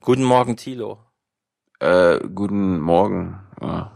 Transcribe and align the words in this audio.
Guten 0.00 0.24
Morgen, 0.24 0.56
Thilo. 0.56 1.00
Äh, 1.80 2.20
guten 2.34 2.80
Morgen. 2.80 3.40
Ja, 3.60 3.92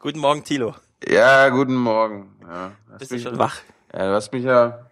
Guten 0.00 0.18
Morgen, 0.20 0.44
Thilo. 0.44 0.74
ja 1.06 1.48
guten 1.48 1.74
Morgen. 1.74 2.36
Ja, 2.42 2.72
Bist 2.98 3.10
du 3.10 3.18
schon 3.18 3.38
wach? 3.38 3.56
Ja, 3.92 4.08
du 4.08 4.14
hast 4.14 4.32
mich 4.32 4.44
ja 4.44 4.86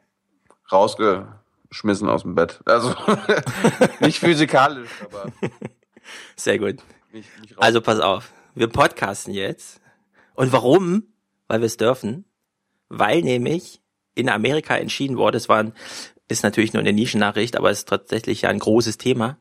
rausgeschmissen 0.73 2.09
aus 2.09 2.23
dem 2.23 2.35
Bett. 2.35 2.61
Also 2.65 2.95
nicht 4.01 4.19
physikalisch, 4.19 4.91
aber 5.05 5.31
Sehr 6.37 6.59
gut. 6.59 6.83
nicht, 7.13 7.29
nicht. 7.41 7.59
Also 7.59 7.81
pass 7.81 8.01
auf, 8.01 8.33
wir 8.55 8.69
podcasten 8.69 9.33
jetzt. 9.35 9.81
Und 10.35 10.53
warum? 10.53 11.05
Weil 11.47 11.61
wir 11.61 11.67
es 11.67 11.77
dürfen. 11.77 12.25
Weil 12.89 13.23
nämlich 13.23 13.81
in 14.15 14.29
Amerika 14.29 14.77
entschieden 14.77 15.17
wurde, 15.17 15.37
es 15.39 15.49
war 15.49 15.59
ein, 15.59 15.75
ist 16.29 16.43
natürlich 16.43 16.73
nur 16.73 16.81
eine 16.81 16.93
Nischennachricht, 16.93 17.57
aber 17.57 17.71
es 17.71 17.81
ist 17.81 17.89
tatsächlich 17.89 18.43
ja 18.43 18.51
ein 18.51 18.59
großes 18.59 18.99
Thema. 18.99 19.39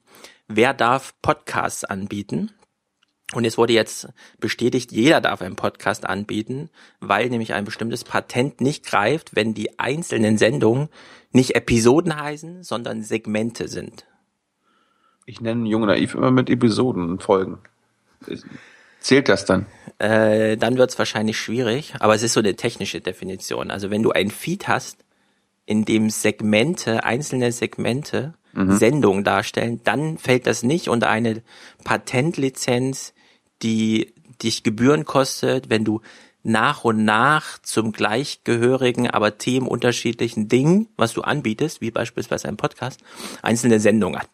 Wer 0.47 0.73
darf 0.73 1.13
Podcasts 1.21 1.83
anbieten? 1.83 2.51
Und 3.33 3.45
es 3.45 3.57
wurde 3.57 3.73
jetzt 3.73 4.09
bestätigt, 4.39 4.91
jeder 4.91 5.21
darf 5.21 5.41
einen 5.41 5.55
Podcast 5.55 6.05
anbieten, 6.05 6.69
weil 6.99 7.29
nämlich 7.29 7.53
ein 7.53 7.65
bestimmtes 7.65 8.03
Patent 8.03 8.61
nicht 8.61 8.85
greift, 8.85 9.35
wenn 9.35 9.53
die 9.53 9.79
einzelnen 9.79 10.37
Sendungen 10.37 10.89
nicht 11.31 11.55
Episoden 11.55 12.15
heißen, 12.21 12.61
sondern 12.63 13.01
Segmente 13.01 13.67
sind. 13.67 14.05
ich 15.25 15.41
nenne 15.41 15.67
Jung 15.67 15.85
Naiv 15.85 16.13
immer 16.13 16.31
mit 16.31 16.49
Episoden 16.49 17.09
und 17.09 17.23
Folgen. 17.23 17.59
Zählt 18.99 19.29
das 19.29 19.45
dann? 19.45 19.65
äh, 19.99 20.57
dann 20.57 20.77
wird 20.77 20.91
es 20.91 20.99
wahrscheinlich 20.99 21.37
schwierig, 21.37 21.93
aber 21.99 22.15
es 22.15 22.23
ist 22.23 22.33
so 22.33 22.39
eine 22.39 22.55
technische 22.55 23.01
Definition. 23.01 23.71
Also 23.71 23.89
wenn 23.89 24.03
du 24.03 24.11
ein 24.11 24.29
Feed 24.31 24.67
hast, 24.67 25.02
in 25.65 25.85
dem 25.85 26.09
Segmente, 26.09 27.03
einzelne 27.03 27.51
Segmente 27.51 28.33
Sendungen 28.55 29.23
darstellen, 29.23 29.81
dann 29.83 30.19
fällt 30.19 30.45
das 30.45 30.61
nicht 30.61 30.87
unter 30.87 31.09
eine 31.09 31.41
Patentlizenz, 31.83 33.13
die 33.63 34.13
dich 34.43 34.61
Gebühren 34.63 35.05
kostet, 35.05 35.71
wenn 35.71 35.83
du 35.85 36.01
nach 36.43 36.83
und 36.83 37.03
nach 37.03 37.57
zum 37.63 37.93
gleichgehörigen, 37.93 39.09
aber 39.09 39.37
themenunterschiedlichen 39.39 40.49
Ding, 40.49 40.87
was 40.97 41.13
du 41.13 41.21
anbietest, 41.21 41.81
wie 41.81 41.89
beispielsweise 41.89 42.47
ein 42.47 42.57
Podcast, 42.57 42.99
einzelne 43.41 43.79
Sendungen 43.79 44.19
an 44.19 44.27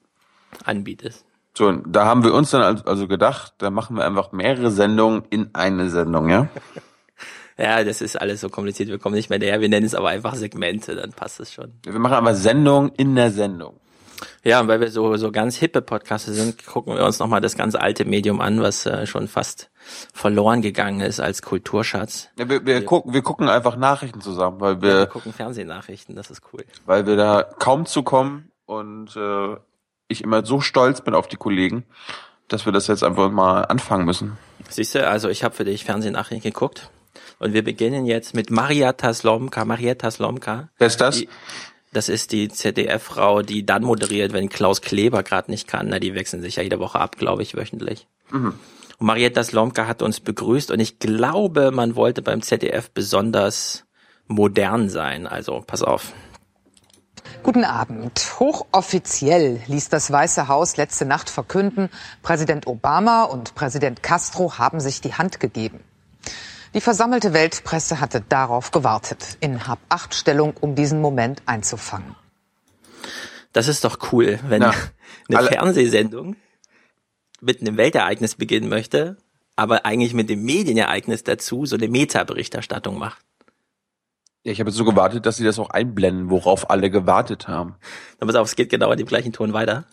anbietest. 0.65 1.23
So, 1.57 1.71
da 1.71 2.05
haben 2.05 2.23
wir 2.23 2.33
uns 2.33 2.49
dann 2.51 2.61
al- 2.61 2.81
also 2.85 3.07
gedacht, 3.07 3.53
da 3.59 3.69
machen 3.69 3.95
wir 3.95 4.03
einfach 4.05 4.31
mehrere 4.31 4.71
Sendungen 4.71 5.23
in 5.29 5.49
eine 5.53 5.89
Sendung, 5.89 6.29
ja? 6.29 6.49
Ja, 7.59 7.83
das 7.83 8.01
ist 8.01 8.15
alles 8.15 8.39
so 8.39 8.47
kompliziert, 8.47 8.87
wir 8.87 8.99
kommen 8.99 9.15
nicht 9.15 9.29
mehr 9.29 9.37
daher, 9.37 9.59
wir 9.59 9.67
nennen 9.67 9.85
es 9.85 9.93
aber 9.93 10.09
einfach 10.09 10.35
Segmente, 10.35 10.95
dann 10.95 11.11
passt 11.11 11.41
es 11.41 11.51
schon. 11.51 11.73
Wir 11.83 11.99
machen 11.99 12.13
aber 12.13 12.33
Sendung 12.33 12.93
in 12.95 13.15
der 13.15 13.31
Sendung. 13.31 13.79
Ja, 14.43 14.61
und 14.61 14.69
weil 14.69 14.79
wir 14.79 14.89
so, 14.89 15.15
so 15.17 15.31
ganz 15.31 15.57
hippe 15.57 15.81
Podcaster 15.81 16.31
sind, 16.31 16.65
gucken 16.65 16.95
wir 16.95 17.05
uns 17.05 17.19
nochmal 17.19 17.41
das 17.41 17.57
ganz 17.57 17.75
alte 17.75 18.05
Medium 18.05 18.39
an, 18.39 18.61
was 18.61 18.85
äh, 18.85 19.05
schon 19.05 19.27
fast 19.27 19.69
verloren 20.13 20.61
gegangen 20.61 21.01
ist 21.01 21.19
als 21.19 21.41
Kulturschatz. 21.41 22.29
Ja, 22.37 22.49
wir, 22.49 22.65
wir, 22.65 22.85
gucken, 22.85 23.13
wir 23.13 23.21
gucken 23.21 23.49
einfach 23.49 23.75
Nachrichten 23.75 24.21
zusammen, 24.21 24.61
weil 24.61 24.81
Wir 24.81 24.99
wir, 24.99 25.05
gucken 25.07 25.33
Fernsehnachrichten, 25.33 26.15
das 26.15 26.31
ist 26.31 26.41
cool. 26.53 26.63
weil 26.85 27.05
wir 27.05 27.17
da 27.17 27.43
kaum 27.43 27.85
zu 27.85 28.03
kommen 28.03 28.51
und 28.65 29.15
äh, 29.17 29.57
ich 30.07 30.23
immer 30.23 30.45
so 30.45 30.61
stolz 30.61 31.01
bin 31.01 31.13
auf 31.13 31.27
die 31.27 31.37
Kollegen, 31.37 31.83
dass 32.47 32.65
wir 32.65 32.71
das 32.71 32.87
jetzt 32.87 33.03
einfach 33.03 33.29
mal 33.31 33.63
anfangen 33.63 34.05
müssen. 34.05 34.37
Siehst 34.69 34.95
du, 34.95 35.07
also 35.07 35.27
ich 35.27 35.43
habe 35.43 35.55
für 35.55 35.65
dich 35.65 35.83
Fernsehnachrichten 35.83 36.51
geguckt 36.51 36.89
und 37.39 37.53
wir 37.53 37.63
beginnen 37.63 38.05
jetzt 38.05 38.35
mit 38.35 38.51
Marietta 38.51 39.13
Slomka. 39.13 39.65
Marietta 39.65 40.11
Slomka, 40.11 40.69
Wer 40.77 40.87
ist 40.87 41.01
das? 41.01 41.15
Die- 41.17 41.29
das 41.91 42.07
ist 42.07 42.31
die 42.33 42.49
ZDF-Frau, 42.49 43.41
die 43.41 43.65
dann 43.65 43.83
moderiert, 43.83 44.31
wenn 44.31 44.47
Klaus 44.49 44.81
Kleber 44.81 45.23
gerade 45.23 45.49
nicht 45.49 45.67
kann. 45.67 45.87
Na, 45.89 45.97
die 45.97 46.13
wechseln 46.13 46.43
sich 46.43 46.57
ja 46.57 46.63
jede 46.63 46.79
Woche 46.79 46.99
ab, 46.99 47.17
glaube 47.17 47.41
ich, 47.41 47.55
wöchentlich. 47.55 48.07
Und 48.31 48.53
Marietta 48.99 49.43
Slomka 49.43 49.87
hat 49.87 50.03
uns 50.03 50.19
begrüßt 50.19 50.69
und 50.69 50.79
ich 50.79 50.99
glaube, 50.99 51.71
man 51.71 51.95
wollte 51.95 52.21
beim 52.21 52.43
ZDF 52.43 52.91
besonders 52.91 53.85
modern 54.27 54.89
sein. 54.89 55.25
Also 55.25 55.63
pass 55.65 55.81
auf. 55.81 56.13
Guten 57.41 57.63
Abend. 57.63 58.11
Hochoffiziell 58.39 59.61
ließ 59.67 59.89
das 59.89 60.11
Weiße 60.11 60.47
Haus 60.47 60.77
letzte 60.77 61.05
Nacht 61.05 61.29
verkünden, 61.29 61.89
Präsident 62.21 62.67
Obama 62.67 63.23
und 63.23 63.55
Präsident 63.55 64.03
Castro 64.03 64.57
haben 64.59 64.79
sich 64.79 65.01
die 65.01 65.13
Hand 65.15 65.39
gegeben. 65.39 65.79
Die 66.73 66.81
versammelte 66.81 67.33
Weltpresse 67.33 67.99
hatte 67.99 68.21
darauf 68.27 68.71
gewartet, 68.71 69.37
in 69.39 69.67
Hab-Acht-Stellung, 69.67 70.55
um 70.59 70.75
diesen 70.75 71.01
Moment 71.01 71.41
einzufangen. 71.45 72.15
Das 73.53 73.67
ist 73.67 73.83
doch 73.83 74.11
cool, 74.11 74.39
wenn 74.47 74.61
Ja. 74.61 74.73
eine 75.29 75.37
Alle- 75.39 75.47
Fernsehsendung 75.49 76.35
mit 77.41 77.61
einem 77.61 77.77
Weltereignis 77.77 78.35
beginnen 78.35 78.69
möchte, 78.69 79.17
aber 79.55 79.85
eigentlich 79.85 80.13
mit 80.13 80.29
dem 80.29 80.43
Medienereignis 80.43 81.23
dazu 81.23 81.65
so 81.65 81.75
eine 81.75 81.87
Meta-Berichterstattung 81.87 82.97
macht. 82.97 83.19
Ja, 84.43 84.51
ich 84.51 84.59
habe 84.59 84.69
jetzt 84.69 84.77
so 84.77 84.85
gewartet, 84.85 85.25
dass 85.25 85.37
sie 85.37 85.43
das 85.43 85.57
auch 85.59 85.69
einblenden, 85.71 86.29
worauf 86.29 86.69
alle 86.69 86.89
gewartet 86.89 87.47
haben. 87.47 87.75
Dann 88.19 88.27
pass 88.27 88.35
auf, 88.35 88.47
es 88.47 88.55
geht 88.55 88.69
genau 88.69 88.91
in 88.91 88.97
dem 88.97 89.07
gleichen 89.07 89.33
Ton 89.33 89.53
weiter. 89.53 89.85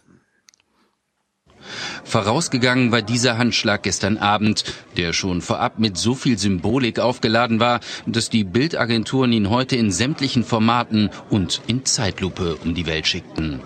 Vorausgegangen 2.04 2.93
war 2.93 3.03
dieser 3.03 3.38
Handschlag 3.38 3.82
gestern 3.82 4.19
Abend, 4.19 4.65
der 4.97 5.12
schon 5.12 5.43
vorab 5.43 5.78
mit 5.78 5.97
so 5.97 6.15
viel 6.15 6.38
Symbolik 6.38 6.99
aufgeladen 6.99 7.60
war, 7.60 7.81
dass 8.06 8.31
die 8.31 8.44
Bildagenturen 8.44 9.32
ihn 9.32 9.50
heute 9.50 9.77
in 9.77 9.91
sämtlichen 9.91 10.44
Formaten 10.44 11.10
und 11.31 11.62
in 11.66 11.84
Zeitlupe 11.84 12.56
um 12.65 12.75
die 12.75 12.87
Welt 12.87 13.06
schickten. 13.06 13.60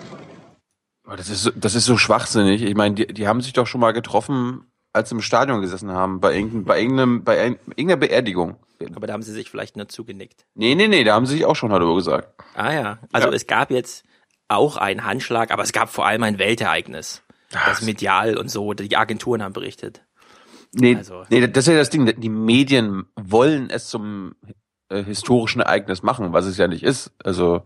Aber 1.05 1.17
das 1.17 1.29
ist 1.29 1.43
so, 1.43 1.51
das 1.55 1.75
ist 1.75 1.85
so 1.85 1.97
schwachsinnig. 1.97 2.61
Ich 2.61 2.75
meine, 2.75 2.95
die, 2.95 3.07
die 3.07 3.27
haben 3.27 3.41
sich 3.41 3.53
doch 3.53 3.67
schon 3.67 3.81
mal 3.81 3.91
getroffen, 3.91 4.65
als 4.93 5.09
sie 5.09 5.15
im 5.15 5.21
Stadion 5.21 5.61
gesessen 5.61 5.91
haben, 5.91 6.19
bei 6.19 6.33
irgendeinem, 6.35 6.65
bei 6.65 6.79
irgendeinem, 6.81 7.23
bei 7.23 7.41
ein- 7.41 7.59
irgendeiner 7.75 7.97
Beerdigung. 7.97 8.55
Aber 8.95 9.05
da 9.07 9.13
haben 9.13 9.21
sie 9.21 9.31
sich 9.33 9.49
vielleicht 9.49 9.77
nur 9.77 9.87
zugenickt. 9.89 10.45
Nee, 10.55 10.73
nee, 10.75 10.87
nee, 10.87 11.03
da 11.03 11.13
haben 11.13 11.25
sie 11.25 11.33
sich 11.35 11.45
auch 11.45 11.55
schon 11.55 11.71
Hallo 11.71 11.93
gesagt. 11.95 12.29
Ah 12.55 12.73
ja, 12.73 12.97
also 13.11 13.27
Ja. 13.29 13.33
es 13.35 13.45
gab 13.45 13.69
jetzt 13.71 14.03
auch 14.47 14.75
einen 14.77 15.05
Handschlag, 15.05 15.51
aber 15.51 15.63
es 15.63 15.71
gab 15.71 15.89
vor 15.89 16.05
allem 16.07 16.23
ein 16.23 16.39
Weltereignis. 16.39 17.21
Das 17.51 17.81
medial 17.81 18.37
und 18.37 18.49
so, 18.49 18.73
die 18.73 18.95
Agenturen 18.95 19.43
haben 19.43 19.53
berichtet. 19.53 20.03
Nee, 20.73 20.95
Also- 20.95 21.25
nee, 21.29 21.45
das 21.47 21.67
ist 21.67 21.73
ja 21.73 21.77
das 21.77 21.89
Ding. 21.89 22.05
Die 22.19 22.29
Medien 22.29 23.05
wollen 23.15 23.69
es 23.69 23.87
zum 23.89 24.35
äh, 24.89 25.03
historischen 25.03 25.61
Ereignis 25.61 26.01
machen, 26.03 26.31
was 26.33 26.45
es 26.45 26.57
ja 26.57 26.67
nicht 26.67 26.83
ist. 26.83 27.11
Also, 27.23 27.63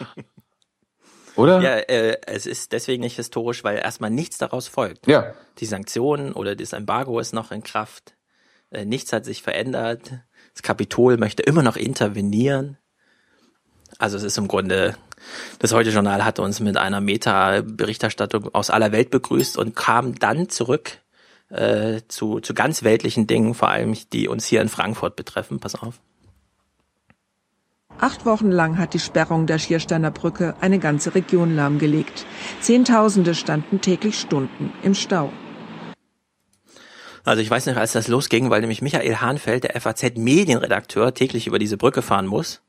oder? 1.36 1.60
Ja, 1.60 1.76
äh, 1.76 2.18
es 2.26 2.46
ist 2.46 2.72
deswegen 2.72 3.02
nicht 3.02 3.16
historisch, 3.16 3.64
weil 3.64 3.78
erstmal 3.78 4.10
nichts 4.10 4.38
daraus 4.38 4.68
folgt. 4.68 5.06
Ja. 5.06 5.34
Die 5.58 5.66
Sanktionen 5.66 6.32
oder 6.32 6.56
das 6.56 6.72
Embargo 6.72 7.18
ist 7.20 7.32
noch 7.32 7.52
in 7.52 7.62
Kraft. 7.62 8.16
Äh, 8.70 8.84
nichts 8.84 9.12
hat 9.12 9.24
sich 9.24 9.42
verändert. 9.42 10.12
Das 10.54 10.62
Kapitol 10.62 11.16
möchte 11.16 11.42
immer 11.42 11.62
noch 11.62 11.76
intervenieren. 11.76 12.78
Also 13.98 14.16
es 14.16 14.22
ist 14.22 14.38
im 14.38 14.46
Grunde, 14.46 14.94
das 15.58 15.72
Heute-Journal 15.72 16.24
hat 16.24 16.38
uns 16.38 16.60
mit 16.60 16.76
einer 16.76 17.00
Meta-Berichterstattung 17.00 18.54
aus 18.54 18.70
aller 18.70 18.92
Welt 18.92 19.10
begrüßt 19.10 19.58
und 19.58 19.74
kam 19.74 20.14
dann 20.14 20.48
zurück 20.48 20.98
äh, 21.50 22.00
zu, 22.06 22.38
zu 22.38 22.54
ganz 22.54 22.84
weltlichen 22.84 23.26
Dingen, 23.26 23.54
vor 23.54 23.68
allem 23.68 23.96
die 24.12 24.28
uns 24.28 24.46
hier 24.46 24.62
in 24.62 24.68
Frankfurt 24.68 25.16
betreffen. 25.16 25.58
Pass 25.58 25.74
auf. 25.74 25.98
Acht 27.98 28.24
Wochen 28.24 28.52
lang 28.52 28.78
hat 28.78 28.94
die 28.94 29.00
Sperrung 29.00 29.48
der 29.48 29.58
Schiersteiner 29.58 30.12
Brücke 30.12 30.54
eine 30.60 30.78
ganze 30.78 31.16
Region 31.16 31.56
lahmgelegt. 31.56 32.24
Zehntausende 32.60 33.34
standen 33.34 33.80
täglich 33.80 34.20
Stunden 34.20 34.72
im 34.84 34.94
Stau. 34.94 35.32
Also 37.24 37.42
ich 37.42 37.50
weiß 37.50 37.66
nicht, 37.66 37.76
als 37.76 37.92
das 37.92 38.06
losging, 38.06 38.48
weil 38.48 38.60
nämlich 38.60 38.80
Michael 38.80 39.16
Hahnfeld, 39.16 39.64
der 39.64 39.78
FAZ-Medienredakteur, 39.80 41.12
täglich 41.14 41.48
über 41.48 41.58
diese 41.58 41.76
Brücke 41.76 42.02
fahren 42.02 42.26
muss 42.26 42.62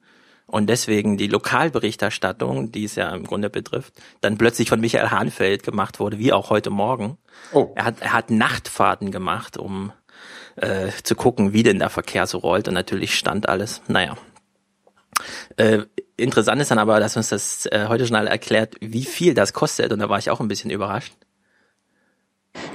und 0.50 0.68
deswegen 0.68 1.18
die 1.18 1.28
Lokalberichterstattung, 1.28 2.72
die 2.72 2.86
es 2.86 2.96
ja 2.96 3.10
im 3.10 3.26
Grunde 3.26 3.50
betrifft, 3.50 3.94
dann 4.22 4.38
plötzlich 4.38 4.70
von 4.70 4.80
Michael 4.80 5.12
Hahnfeld 5.12 5.64
gemacht 5.64 6.00
wurde, 6.00 6.18
wie 6.18 6.34
auch 6.34 6.50
heute 6.50 6.70
Morgen. 6.72 7.18
Oh. 7.54 7.72
Er 7.76 7.86
hat, 7.86 8.02
er 8.02 8.14
hat 8.14 8.32
Nachtfahrten 8.32 9.12
gemacht, 9.12 9.58
um 9.58 9.92
äh, 10.56 10.90
zu 11.04 11.16
gucken, 11.16 11.54
wie 11.54 11.64
denn 11.64 11.80
der 11.80 11.90
Verkehr 11.90 12.26
so 12.26 12.40
rollt 12.40 12.68
und 12.68 12.74
natürlich 12.74 13.16
stand 13.16 13.48
alles. 13.48 13.82
Naja. 13.88 14.18
Äh, 15.58 15.84
interessant 16.18 16.62
ist 16.62 16.72
dann 16.72 16.80
aber, 16.80 17.00
dass 17.00 17.16
uns 17.16 17.30
das 17.30 17.66
äh, 17.68 17.86
heute 17.88 18.06
Journal 18.06 18.28
erklärt, 18.28 18.76
wie 18.82 19.06
viel 19.06 19.34
das 19.34 19.54
kostet 19.54 19.94
und 19.94 20.00
da 20.00 20.10
war 20.10 20.18
ich 20.18 20.30
auch 20.30 20.40
ein 20.40 20.48
bisschen 20.48 20.72
überrascht. 20.72 21.14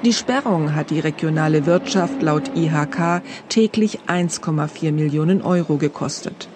Die 0.04 0.12
Sperrung 0.12 0.74
hat 0.74 0.90
die 0.90 1.00
regionale 1.00 1.66
Wirtschaft 1.66 2.22
laut 2.22 2.54
IHK 2.54 3.22
täglich 3.48 4.00
1,4 4.06 4.92
Millionen 4.92 5.42
Euro 5.42 5.76
gekostet. 5.76 6.48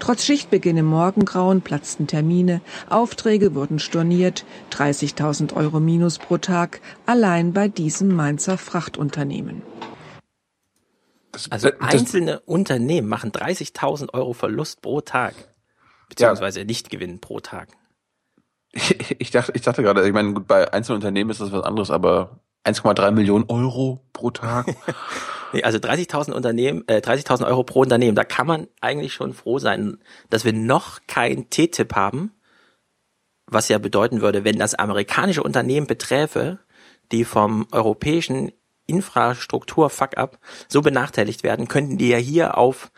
Trotz 0.00 0.24
Schichtbeginn 0.24 0.76
im 0.76 0.86
Morgengrauen 0.86 1.62
platzten 1.62 2.06
Termine, 2.06 2.60
Aufträge 2.88 3.54
wurden 3.54 3.78
storniert, 3.78 4.44
30.000 4.72 5.54
Euro 5.54 5.80
Minus 5.80 6.18
pro 6.18 6.38
Tag 6.38 6.80
allein 7.06 7.52
bei 7.52 7.68
diesem 7.68 8.14
Mainzer 8.14 8.58
Frachtunternehmen. 8.58 9.62
Also 11.50 11.70
einzelne 11.78 12.40
Unternehmen 12.40 13.08
machen 13.08 13.32
30.000 13.32 14.12
Euro 14.14 14.32
Verlust 14.32 14.82
pro 14.82 15.00
Tag. 15.00 15.34
Beziehungsweise 16.08 16.64
Nichtgewinn 16.64 17.20
pro 17.20 17.40
Tag. 17.40 17.68
Ich 19.18 19.30
dachte, 19.30 19.52
ich 19.54 19.62
dachte 19.62 19.82
gerade, 19.82 20.06
ich 20.06 20.12
meine, 20.12 20.32
gut, 20.32 20.46
bei 20.46 20.72
einzelnen 20.72 20.96
Unternehmen 20.96 21.30
ist 21.30 21.40
das 21.40 21.52
was 21.52 21.64
anderes, 21.64 21.90
aber 21.90 22.40
1,3 22.68 23.10
Millionen 23.10 23.44
Euro 23.48 24.00
pro 24.12 24.30
Tag. 24.30 24.66
nee, 25.52 25.62
also 25.62 25.78
30.000 25.78 26.32
Unternehmen, 26.32 26.84
äh, 26.86 26.98
30.000 26.98 27.46
Euro 27.46 27.64
pro 27.64 27.80
Unternehmen. 27.80 28.14
Da 28.14 28.24
kann 28.24 28.46
man 28.46 28.68
eigentlich 28.80 29.14
schon 29.14 29.32
froh 29.34 29.58
sein, 29.58 29.98
dass 30.30 30.44
wir 30.44 30.52
noch 30.52 31.00
kein 31.06 31.48
TTIP 31.50 31.94
haben, 31.94 32.32
was 33.46 33.68
ja 33.68 33.78
bedeuten 33.78 34.20
würde, 34.20 34.44
wenn 34.44 34.58
das 34.58 34.74
amerikanische 34.74 35.42
Unternehmen 35.42 35.86
beträfe, 35.86 36.58
die 37.12 37.24
vom 37.24 37.66
europäischen 37.72 38.52
Infrastruktur-Fuck-up 38.86 40.38
so 40.68 40.82
benachteiligt 40.82 41.42
werden, 41.42 41.68
könnten 41.68 41.98
die 41.98 42.08
ja 42.08 42.18
hier 42.18 42.58
auf 42.58 42.90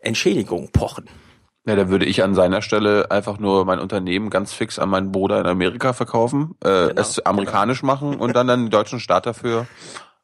Entschädigung 0.00 0.70
pochen. 0.70 1.08
Ja, 1.66 1.76
da 1.76 1.88
würde 1.88 2.04
ich 2.04 2.22
an 2.22 2.34
seiner 2.34 2.60
Stelle 2.60 3.10
einfach 3.10 3.38
nur 3.38 3.64
mein 3.64 3.78
Unternehmen 3.78 4.28
ganz 4.28 4.52
fix 4.52 4.78
an 4.78 4.90
meinen 4.90 5.12
Bruder 5.12 5.40
in 5.40 5.46
Amerika 5.46 5.94
verkaufen, 5.94 6.56
äh, 6.62 6.88
genau, 6.88 7.00
es 7.00 7.24
amerikanisch 7.24 7.80
genau. 7.80 7.94
machen 7.94 8.16
und 8.16 8.36
dann, 8.36 8.46
dann 8.46 8.64
den 8.64 8.70
deutschen 8.70 9.00
Staat 9.00 9.24
dafür 9.24 9.66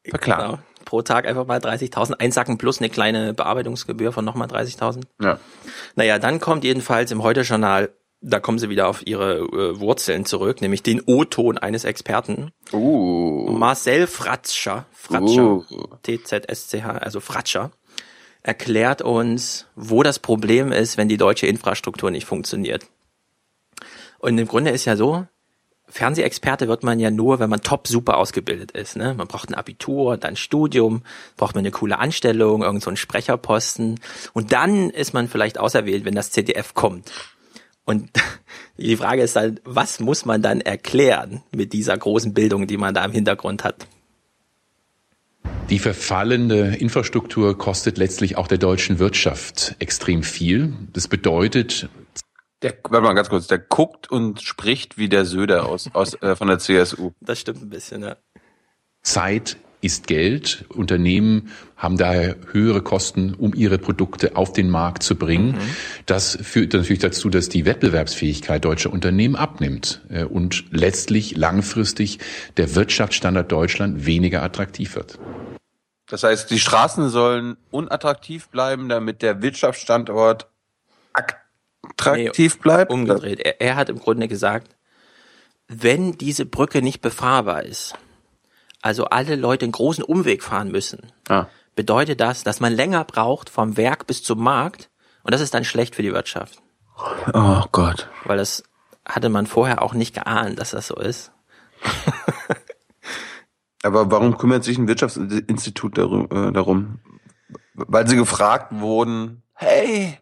verklagen. 0.07 0.43
Genau. 0.43 0.59
Pro 0.85 1.01
Tag 1.01 1.27
einfach 1.27 1.47
mal 1.47 1.59
30.000 1.59 2.19
einsacken 2.19 2.57
plus 2.57 2.79
eine 2.79 2.89
kleine 2.89 3.33
Bearbeitungsgebühr 3.33 4.11
von 4.11 4.25
nochmal 4.25 4.47
30.000. 4.47 5.03
Ja. 5.21 5.39
Naja, 5.95 6.19
dann 6.19 6.39
kommt 6.39 6.63
jedenfalls 6.63 7.11
im 7.11 7.23
Heute-Journal, 7.23 7.91
da 8.21 8.39
kommen 8.39 8.59
sie 8.59 8.69
wieder 8.69 8.87
auf 8.87 9.05
ihre 9.07 9.39
äh, 9.39 9.79
Wurzeln 9.79 10.25
zurück, 10.25 10.61
nämlich 10.61 10.83
den 10.83 11.01
O-Ton 11.05 11.57
eines 11.57 11.85
Experten. 11.85 12.51
Uh. 12.71 13.49
Marcel 13.51 14.05
Fratscher, 14.05 14.85
Fratscher, 14.91 15.43
uh. 15.43 15.63
T-Z-S-C-H, 16.03 16.89
also 16.97 17.19
Fratscher 17.19 17.71
erklärt 18.43 19.01
uns, 19.01 19.67
wo 19.75 20.03
das 20.03 20.19
Problem 20.19 20.71
ist, 20.71 20.97
wenn 20.97 21.09
die 21.09 21.17
deutsche 21.17 21.47
Infrastruktur 21.47 22.11
nicht 22.11 22.25
funktioniert. 22.25 22.85
Und 24.19 24.37
im 24.37 24.47
Grunde 24.47 24.71
ist 24.71 24.85
ja 24.85 24.95
so, 24.95 25.25
Fernsehexperte 25.91 26.67
wird 26.67 26.83
man 26.83 26.99
ja 26.99 27.11
nur, 27.11 27.39
wenn 27.39 27.49
man 27.49 27.61
top 27.61 27.87
super 27.87 28.17
ausgebildet 28.17 28.71
ist. 28.71 28.95
Ne? 28.95 29.13
Man 29.13 29.27
braucht 29.27 29.49
ein 29.49 29.55
Abitur, 29.55 30.17
dann 30.17 30.35
Studium, 30.35 31.03
braucht 31.35 31.53
man 31.53 31.63
eine 31.63 31.71
coole 31.71 31.99
Anstellung, 31.99 32.63
irgend 32.63 32.81
so 32.81 32.89
einen 32.89 32.97
Sprecherposten. 32.97 33.99
Und 34.33 34.53
dann 34.53 34.89
ist 34.89 35.13
man 35.13 35.27
vielleicht 35.27 35.59
auserwählt, 35.59 36.05
wenn 36.05 36.15
das 36.15 36.31
ZDF 36.31 36.73
kommt. 36.73 37.11
Und 37.83 38.09
die 38.77 38.95
Frage 38.95 39.21
ist 39.21 39.35
halt, 39.35 39.61
was 39.65 39.99
muss 39.99 40.25
man 40.25 40.41
dann 40.41 40.61
erklären 40.61 41.43
mit 41.51 41.73
dieser 41.73 41.97
großen 41.97 42.33
Bildung, 42.33 42.67
die 42.67 42.77
man 42.77 42.93
da 42.93 43.03
im 43.03 43.11
Hintergrund 43.11 43.63
hat? 43.63 43.87
Die 45.69 45.79
verfallende 45.79 46.75
Infrastruktur 46.75 47.57
kostet 47.57 47.97
letztlich 47.97 48.37
auch 48.37 48.47
der 48.47 48.57
deutschen 48.57 48.99
Wirtschaft 48.99 49.75
extrem 49.79 50.21
viel. 50.23 50.73
Das 50.91 51.07
bedeutet, 51.07 51.89
der, 52.61 52.75
warte 52.83 53.05
mal 53.05 53.13
ganz 53.13 53.29
kurz, 53.29 53.47
der 53.47 53.59
guckt 53.59 54.11
und 54.11 54.41
spricht 54.41 54.97
wie 54.97 55.09
der 55.09 55.25
Söder 55.25 55.65
aus, 55.65 55.89
aus 55.93 56.21
äh, 56.21 56.35
von 56.35 56.47
der 56.47 56.59
CSU. 56.59 57.11
Das 57.21 57.39
stimmt 57.39 57.63
ein 57.63 57.69
bisschen, 57.69 58.03
ja. 58.03 58.17
Zeit 59.01 59.57
ist 59.81 60.07
Geld. 60.07 60.65
Unternehmen 60.69 61.51
haben 61.75 61.97
daher 61.97 62.35
höhere 62.51 62.81
Kosten, 62.81 63.33
um 63.33 63.53
ihre 63.55 63.79
Produkte 63.79 64.35
auf 64.35 64.53
den 64.53 64.69
Markt 64.69 65.03
zu 65.03 65.15
bringen. 65.15 65.53
Mhm. 65.53 65.75
Das 66.05 66.37
führt 66.41 66.73
natürlich 66.73 66.99
dazu, 66.99 67.29
dass 67.29 67.49
die 67.49 67.65
Wettbewerbsfähigkeit 67.65 68.63
deutscher 68.63 68.93
Unternehmen 68.93 69.35
abnimmt 69.35 70.01
äh, 70.09 70.23
und 70.23 70.65
letztlich 70.71 71.35
langfristig 71.35 72.19
der 72.57 72.75
Wirtschaftsstandard 72.75 73.51
Deutschland 73.51 74.05
weniger 74.05 74.43
attraktiv 74.43 74.95
wird. 74.95 75.17
Das 76.07 76.23
heißt, 76.23 76.51
die 76.51 76.59
Straßen 76.59 77.09
sollen 77.09 77.57
unattraktiv 77.71 78.49
bleiben, 78.49 78.89
damit 78.89 79.21
der 79.21 79.41
Wirtschaftsstandort 79.41 80.47
attraktiv 81.13 82.55
nee, 82.55 82.61
bleibt? 82.61 82.91
Umgedreht. 82.91 83.39
Er, 83.39 83.61
er 83.61 83.75
hat 83.75 83.89
im 83.89 83.97
Grunde 83.97 84.27
gesagt, 84.27 84.75
wenn 85.67 86.17
diese 86.17 86.45
Brücke 86.45 86.81
nicht 86.81 87.01
befahrbar 87.01 87.63
ist, 87.63 87.95
also 88.81 89.05
alle 89.05 89.35
Leute 89.35 89.65
einen 89.65 89.71
großen 89.71 90.03
Umweg 90.03 90.43
fahren 90.43 90.71
müssen, 90.71 91.11
ah. 91.29 91.47
bedeutet 91.75 92.19
das, 92.19 92.43
dass 92.43 92.59
man 92.59 92.73
länger 92.73 93.03
braucht 93.03 93.49
vom 93.49 93.77
Werk 93.77 94.07
bis 94.07 94.23
zum 94.23 94.43
Markt 94.43 94.89
und 95.23 95.33
das 95.33 95.41
ist 95.41 95.53
dann 95.53 95.65
schlecht 95.65 95.95
für 95.95 96.01
die 96.01 96.13
Wirtschaft. 96.13 96.61
Oh 97.33 97.63
Gott. 97.71 98.09
Weil 98.25 98.37
das 98.37 98.63
hatte 99.05 99.29
man 99.29 99.47
vorher 99.47 99.81
auch 99.81 99.93
nicht 99.93 100.13
geahnt, 100.13 100.59
dass 100.59 100.71
das 100.71 100.87
so 100.87 100.95
ist. 100.95 101.31
Aber 103.83 104.11
warum 104.11 104.37
kümmert 104.37 104.63
sich 104.63 104.77
ein 104.77 104.87
Wirtschaftsinstitut 104.87 105.97
äh, 105.97 106.51
darum? 106.51 106.99
Weil 107.73 108.07
sie 108.07 108.15
gefragt 108.15 108.67
wurden, 108.71 109.41
hey, 109.53 110.19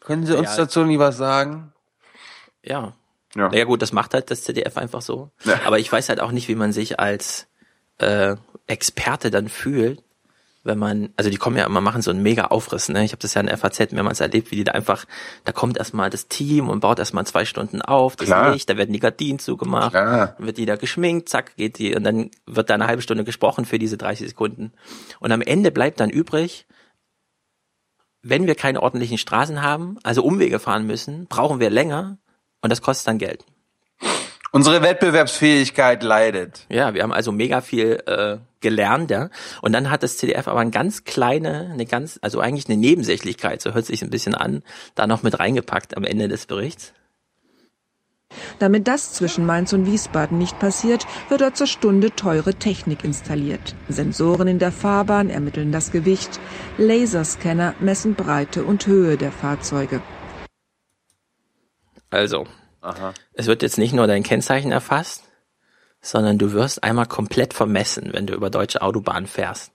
können 0.00 0.26
Sie 0.26 0.36
uns 0.36 0.50
ja. 0.50 0.64
dazu 0.64 0.84
nie 0.84 0.98
was 0.98 1.16
sagen? 1.16 1.72
Ja. 2.62 2.94
Ja. 3.34 3.48
Naja 3.48 3.64
gut, 3.64 3.82
das 3.82 3.92
macht 3.92 4.14
halt 4.14 4.30
das 4.30 4.44
ZDF 4.44 4.76
einfach 4.76 5.02
so. 5.02 5.30
Ja. 5.44 5.60
Aber 5.66 5.78
ich 5.78 5.90
weiß 5.90 6.08
halt 6.08 6.20
auch 6.20 6.32
nicht, 6.32 6.48
wie 6.48 6.54
man 6.54 6.72
sich 6.72 6.98
als 6.98 7.47
äh, 7.98 8.36
Experte 8.66 9.30
dann 9.30 9.48
fühlt, 9.48 10.02
wenn 10.64 10.78
man, 10.78 11.10
also 11.16 11.30
die 11.30 11.36
kommen 11.36 11.56
ja 11.56 11.64
immer, 11.64 11.80
machen 11.80 12.02
so 12.02 12.10
einen 12.10 12.22
mega 12.22 12.46
Aufriss, 12.46 12.88
ne? 12.88 13.04
Ich 13.04 13.12
habe 13.12 13.22
das 13.22 13.34
ja 13.34 13.40
in 13.40 13.46
der 13.46 13.56
FAZ 13.56 13.92
mehrmals 13.92 14.20
erlebt, 14.20 14.50
wie 14.50 14.56
die 14.56 14.64
da 14.64 14.72
einfach, 14.72 15.06
da 15.44 15.52
kommt 15.52 15.78
erstmal 15.78 16.10
das 16.10 16.28
Team 16.28 16.68
und 16.68 16.80
baut 16.80 16.98
erstmal 16.98 17.26
zwei 17.26 17.44
Stunden 17.44 17.80
auf, 17.80 18.16
das 18.16 18.26
Klar. 18.26 18.52
Licht, 18.52 18.68
da 18.68 18.76
werden 18.76 18.92
die 18.92 19.00
Gardinen 19.00 19.38
zugemacht, 19.38 19.92
Klar. 19.92 20.34
dann 20.36 20.46
wird 20.46 20.58
die 20.58 20.66
da 20.66 20.76
geschminkt, 20.76 21.28
zack, 21.28 21.56
geht 21.56 21.78
die, 21.78 21.94
und 21.94 22.04
dann 22.04 22.30
wird 22.46 22.70
da 22.70 22.74
eine 22.74 22.86
halbe 22.86 23.02
Stunde 23.02 23.24
gesprochen 23.24 23.64
für 23.64 23.78
diese 23.78 23.96
30 23.96 24.28
Sekunden. 24.28 24.72
Und 25.20 25.32
am 25.32 25.40
Ende 25.40 25.70
bleibt 25.70 26.00
dann 26.00 26.10
übrig, 26.10 26.66
wenn 28.22 28.46
wir 28.46 28.54
keine 28.54 28.82
ordentlichen 28.82 29.18
Straßen 29.18 29.62
haben, 29.62 29.96
also 30.02 30.22
Umwege 30.22 30.58
fahren 30.58 30.86
müssen, 30.86 31.26
brauchen 31.26 31.60
wir 31.60 31.70
länger 31.70 32.18
und 32.60 32.70
das 32.70 32.82
kostet 32.82 33.06
dann 33.08 33.18
Geld. 33.18 33.44
Unsere 34.50 34.82
Wettbewerbsfähigkeit 34.82 36.02
leidet. 36.02 36.64
Ja, 36.70 36.94
wir 36.94 37.02
haben 37.02 37.12
also 37.12 37.32
mega 37.32 37.60
viel 37.60 38.02
äh, 38.06 38.38
gelernt, 38.60 39.10
ja. 39.10 39.28
Und 39.60 39.72
dann 39.72 39.90
hat 39.90 40.02
das 40.02 40.16
CDF 40.16 40.48
aber 40.48 40.60
eine 40.60 40.70
ganz 40.70 41.04
kleine, 41.04 41.70
eine 41.72 41.84
ganz, 41.84 42.18
also 42.22 42.40
eigentlich 42.40 42.68
eine 42.68 42.78
Nebensächlichkeit, 42.78 43.60
so 43.60 43.74
hört 43.74 43.84
sich 43.84 44.02
ein 44.02 44.10
bisschen 44.10 44.34
an, 44.34 44.62
da 44.94 45.06
noch 45.06 45.22
mit 45.22 45.38
reingepackt 45.38 45.96
am 45.96 46.04
Ende 46.04 46.28
des 46.28 46.46
Berichts. 46.46 46.94
Damit 48.58 48.88
das 48.88 49.12
zwischen 49.14 49.46
Mainz 49.46 49.72
und 49.72 49.86
Wiesbaden 49.86 50.38
nicht 50.38 50.58
passiert, 50.58 51.06
wird 51.28 51.40
dort 51.40 51.56
zur 51.56 51.66
Stunde 51.66 52.10
teure 52.14 52.54
Technik 52.54 53.04
installiert. 53.04 53.74
Sensoren 53.88 54.48
in 54.48 54.58
der 54.58 54.72
Fahrbahn 54.72 55.30
ermitteln 55.30 55.72
das 55.72 55.92
Gewicht, 55.92 56.38
Laserscanner 56.76 57.74
messen 57.80 58.14
Breite 58.14 58.64
und 58.64 58.86
Höhe 58.86 59.16
der 59.16 59.32
Fahrzeuge. 59.32 60.02
Also, 62.10 62.46
Aha. 62.80 63.14
Es 63.32 63.46
wird 63.46 63.62
jetzt 63.62 63.78
nicht 63.78 63.92
nur 63.92 64.06
dein 64.06 64.22
Kennzeichen 64.22 64.72
erfasst, 64.72 65.24
sondern 66.00 66.38
du 66.38 66.52
wirst 66.52 66.84
einmal 66.84 67.06
komplett 67.06 67.54
vermessen, 67.54 68.10
wenn 68.12 68.26
du 68.26 68.34
über 68.34 68.50
deutsche 68.50 68.82
Autobahnen 68.82 69.26
fährst. 69.26 69.72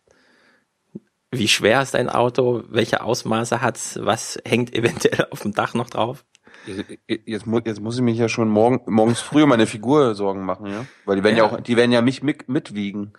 Wie 1.31 1.47
schwer 1.47 1.81
ist 1.81 1.95
dein 1.95 2.09
Auto? 2.09 2.63
Welche 2.69 3.01
Ausmaße 3.01 3.61
hat's? 3.61 3.99
Was 4.01 4.39
hängt 4.45 4.73
eventuell 4.73 5.27
auf 5.31 5.41
dem 5.41 5.53
Dach 5.53 5.73
noch 5.73 5.89
drauf? 5.89 6.23
Jetzt, 6.65 6.85
jetzt, 7.25 7.45
jetzt 7.65 7.81
muss 7.81 7.95
ich 7.95 8.01
mich 8.01 8.17
ja 8.17 8.29
schon 8.29 8.47
morgen, 8.47 8.81
morgens 8.85 9.19
früh 9.19 9.45
meine 9.45 9.67
Figur 9.67 10.15
Sorgen 10.15 10.45
machen, 10.45 10.67
ja? 10.67 10.85
Weil 11.05 11.17
die 11.17 11.23
werden 11.23 11.35
ja, 11.35 11.45
ja 11.45 11.51
auch, 11.51 11.61
die 11.61 11.75
werden 11.75 11.91
ja 11.91 12.01
mich 12.01 12.23
mit, 12.23 12.47
mitwiegen. 12.47 13.13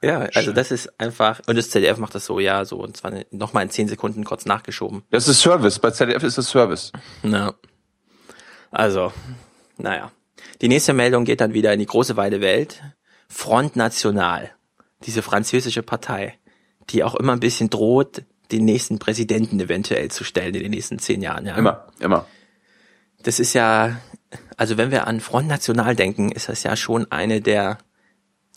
Ja, 0.00 0.20
also 0.34 0.52
das 0.52 0.70
ist 0.70 1.00
einfach, 1.00 1.40
und 1.48 1.56
das 1.56 1.70
ZDF 1.70 1.98
macht 1.98 2.14
das 2.14 2.24
so, 2.24 2.38
ja, 2.38 2.64
so, 2.64 2.78
und 2.78 2.96
zwar 2.96 3.12
nochmal 3.30 3.64
in 3.64 3.70
zehn 3.70 3.88
Sekunden 3.88 4.24
kurz 4.24 4.46
nachgeschoben. 4.46 5.02
Das 5.10 5.26
ist 5.26 5.40
Service, 5.40 5.80
bei 5.80 5.90
ZDF 5.90 6.22
ist 6.22 6.38
das 6.38 6.48
Service. 6.48 6.92
Ja. 7.24 7.54
Also, 8.70 9.12
naja. 9.76 10.10
Die 10.60 10.68
nächste 10.68 10.92
Meldung 10.92 11.24
geht 11.24 11.40
dann 11.40 11.54
wieder 11.54 11.72
in 11.72 11.78
die 11.78 11.86
große 11.86 12.16
weite 12.16 12.40
Welt. 12.40 12.82
Front 13.28 13.76
National, 13.76 14.50
diese 15.04 15.22
französische 15.22 15.82
Partei, 15.82 16.38
die 16.90 17.04
auch 17.04 17.14
immer 17.14 17.32
ein 17.32 17.40
bisschen 17.40 17.70
droht, 17.70 18.22
den 18.50 18.64
nächsten 18.64 18.98
Präsidenten 18.98 19.60
eventuell 19.60 20.10
zu 20.10 20.24
stellen 20.24 20.54
in 20.54 20.62
den 20.62 20.70
nächsten 20.70 20.98
zehn 20.98 21.22
Jahren. 21.22 21.46
Ja. 21.46 21.56
Immer, 21.56 21.86
immer. 22.00 22.26
Das 23.22 23.40
ist 23.40 23.52
ja, 23.52 24.00
also 24.56 24.76
wenn 24.78 24.90
wir 24.90 25.06
an 25.06 25.20
Front 25.20 25.48
National 25.48 25.94
denken, 25.94 26.30
ist 26.32 26.48
das 26.48 26.62
ja 26.62 26.76
schon 26.76 27.10
eine 27.10 27.40
der 27.40 27.78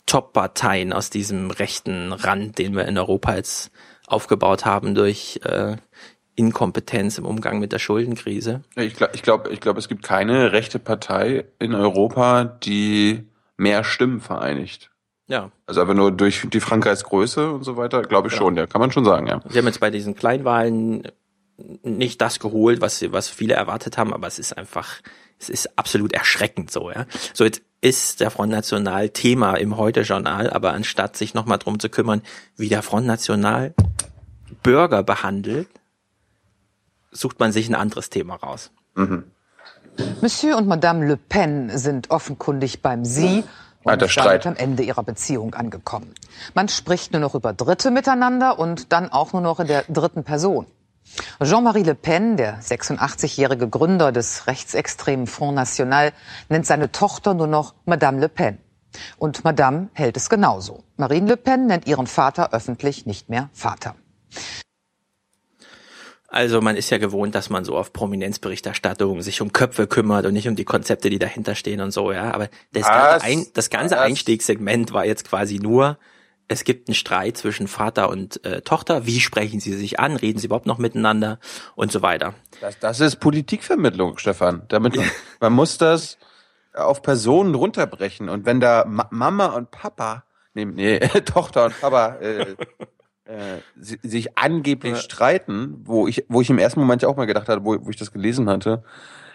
Top-Parteien 0.06 0.92
aus 0.92 1.10
diesem 1.10 1.50
rechten 1.50 2.12
Rand, 2.12 2.58
den 2.58 2.74
wir 2.74 2.86
in 2.86 2.98
Europa 2.98 3.34
jetzt 3.36 3.70
aufgebaut 4.06 4.64
haben 4.64 4.94
durch 4.94 5.40
äh, 5.44 5.76
Inkompetenz 6.34 7.18
im 7.18 7.26
Umgang 7.26 7.58
mit 7.58 7.72
der 7.72 7.78
Schuldenkrise. 7.78 8.62
Ich 8.76 8.94
glaube, 8.94 9.12
ich 9.14 9.22
glaube, 9.22 9.50
ich 9.50 9.60
glaube, 9.60 9.78
es 9.78 9.88
gibt 9.88 10.02
keine 10.02 10.52
rechte 10.52 10.78
Partei 10.78 11.44
in 11.58 11.74
Europa, 11.74 12.44
die 12.44 13.26
mehr 13.56 13.84
Stimmen 13.84 14.20
vereinigt. 14.20 14.90
Ja. 15.28 15.50
Also 15.66 15.80
aber 15.80 15.94
nur 15.94 16.10
durch 16.10 16.46
die 16.52 16.60
Frankreichs 16.60 17.04
Größe 17.04 17.52
und 17.52 17.64
so 17.64 17.76
weiter, 17.76 18.02
glaube 18.02 18.28
ich 18.28 18.34
ja. 18.34 18.38
schon, 18.38 18.56
ja, 18.56 18.66
kann 18.66 18.80
man 18.80 18.92
schon 18.92 19.04
sagen, 19.04 19.26
ja. 19.26 19.40
Sie 19.48 19.58
haben 19.58 19.66
jetzt 19.66 19.80
bei 19.80 19.90
diesen 19.90 20.14
Kleinwahlen 20.14 21.08
nicht 21.82 22.20
das 22.20 22.38
geholt, 22.38 22.80
was, 22.80 23.02
was 23.12 23.28
viele 23.28 23.54
erwartet 23.54 23.98
haben, 23.98 24.12
aber 24.12 24.26
es 24.26 24.38
ist 24.38 24.56
einfach, 24.56 25.00
es 25.38 25.48
ist 25.48 25.78
absolut 25.78 26.12
erschreckend 26.12 26.70
so, 26.70 26.90
ja. 26.90 27.06
So 27.34 27.44
jetzt 27.44 27.62
ist 27.80 28.20
der 28.20 28.30
Front 28.30 28.52
National 28.52 29.08
Thema 29.10 29.54
im 29.54 29.76
Heute-Journal, 29.76 30.50
aber 30.50 30.72
anstatt 30.72 31.16
sich 31.16 31.34
nochmal 31.34 31.58
drum 31.58 31.78
zu 31.78 31.88
kümmern, 31.88 32.22
wie 32.56 32.68
der 32.68 32.82
Front 32.82 33.06
National 33.06 33.74
Bürger 34.62 35.02
behandelt, 35.02 35.68
sucht 37.12 37.38
man 37.38 37.52
sich 37.52 37.68
ein 37.68 37.74
anderes 37.74 38.10
Thema 38.10 38.36
raus. 38.36 38.70
Mhm. 38.94 39.24
Monsieur 40.20 40.56
und 40.56 40.66
Madame 40.66 41.06
Le 41.06 41.16
Pen 41.16 41.70
sind 41.76 42.10
offenkundig 42.10 42.82
beim 42.82 43.04
Sie 43.04 43.44
und 43.84 44.10
Streit. 44.10 44.44
damit 44.44 44.46
am 44.46 44.56
Ende 44.56 44.82
ihrer 44.82 45.02
Beziehung 45.02 45.54
angekommen. 45.54 46.14
Man 46.54 46.68
spricht 46.68 47.12
nur 47.12 47.20
noch 47.20 47.34
über 47.34 47.52
Dritte 47.52 47.90
miteinander 47.90 48.58
und 48.58 48.92
dann 48.92 49.12
auch 49.12 49.32
nur 49.32 49.42
noch 49.42 49.60
in 49.60 49.66
der 49.66 49.84
dritten 49.88 50.24
Person. 50.24 50.66
Jean-Marie 51.42 51.82
Le 51.82 51.94
Pen, 51.94 52.36
der 52.36 52.60
86-jährige 52.60 53.68
Gründer 53.68 54.12
des 54.12 54.46
rechtsextremen 54.46 55.26
Front 55.26 55.56
National, 55.56 56.12
nennt 56.48 56.64
seine 56.64 56.92
Tochter 56.92 57.34
nur 57.34 57.48
noch 57.48 57.74
Madame 57.84 58.20
Le 58.20 58.28
Pen. 58.28 58.58
Und 59.18 59.44
Madame 59.44 59.88
hält 59.94 60.16
es 60.16 60.28
genauso. 60.28 60.84
Marine 60.96 61.28
Le 61.28 61.36
Pen 61.36 61.66
nennt 61.66 61.86
ihren 61.86 62.06
Vater 62.06 62.52
öffentlich 62.52 63.04
nicht 63.04 63.28
mehr 63.28 63.50
Vater. 63.52 63.94
Also 66.32 66.62
man 66.62 66.76
ist 66.76 66.88
ja 66.88 66.96
gewohnt, 66.96 67.34
dass 67.34 67.50
man 67.50 67.62
so 67.62 67.76
auf 67.76 67.92
Prominenzberichterstattung 67.92 69.20
sich 69.20 69.42
um 69.42 69.52
Köpfe 69.52 69.86
kümmert 69.86 70.24
und 70.24 70.32
nicht 70.32 70.48
um 70.48 70.56
die 70.56 70.64
Konzepte, 70.64 71.10
die 71.10 71.18
dahinter 71.18 71.54
stehen 71.54 71.82
und 71.82 71.90
so, 71.90 72.10
ja. 72.10 72.32
Aber 72.32 72.48
das, 72.72 72.88
ganze, 72.88 73.26
Ein, 73.26 73.46
das 73.52 73.68
ganze? 73.68 74.00
Einstiegssegment 74.00 74.94
war 74.94 75.04
jetzt 75.04 75.28
quasi 75.28 75.58
nur, 75.58 75.98
es 76.48 76.64
gibt 76.64 76.88
einen 76.88 76.94
Streit 76.94 77.36
zwischen 77.36 77.68
Vater 77.68 78.08
und 78.08 78.42
äh, 78.46 78.62
Tochter. 78.62 79.04
Wie 79.04 79.20
sprechen 79.20 79.60
sie 79.60 79.74
sich 79.74 80.00
an? 80.00 80.16
Reden 80.16 80.38
sie 80.38 80.46
überhaupt 80.46 80.64
noch 80.64 80.78
miteinander? 80.78 81.38
Und 81.74 81.92
so 81.92 82.00
weiter. 82.00 82.32
Das, 82.62 82.78
das 82.78 83.00
ist 83.00 83.16
Politikvermittlung, 83.16 84.16
Stefan. 84.16 84.62
Damit 84.68 84.96
man, 84.96 85.10
man 85.40 85.52
muss 85.52 85.76
das 85.76 86.16
auf 86.72 87.02
Personen 87.02 87.54
runterbrechen. 87.54 88.30
Und 88.30 88.46
wenn 88.46 88.58
da 88.58 88.86
Ma 88.88 89.06
Mama 89.10 89.48
und 89.48 89.70
Papa, 89.70 90.24
nee, 90.54 90.64
nee 90.64 90.98
Tochter 91.26 91.66
und 91.66 91.78
Papa 91.78 92.16
äh, 92.22 92.56
äh, 93.24 93.58
si- 93.80 93.98
sich 94.02 94.36
angeblich 94.36 94.94
Ja. 94.94 94.98
streiten, 94.98 95.80
wo 95.84 96.06
ich, 96.08 96.24
wo 96.28 96.40
ich 96.40 96.50
im 96.50 96.58
ersten 96.58 96.80
Moment 96.80 97.02
ja 97.02 97.08
auch 97.08 97.16
mal 97.16 97.26
gedacht 97.26 97.48
hatte, 97.48 97.64
wo, 97.64 97.76
wo 97.84 97.90
ich 97.90 97.96
das 97.96 98.12
gelesen 98.12 98.48
hatte, 98.48 98.82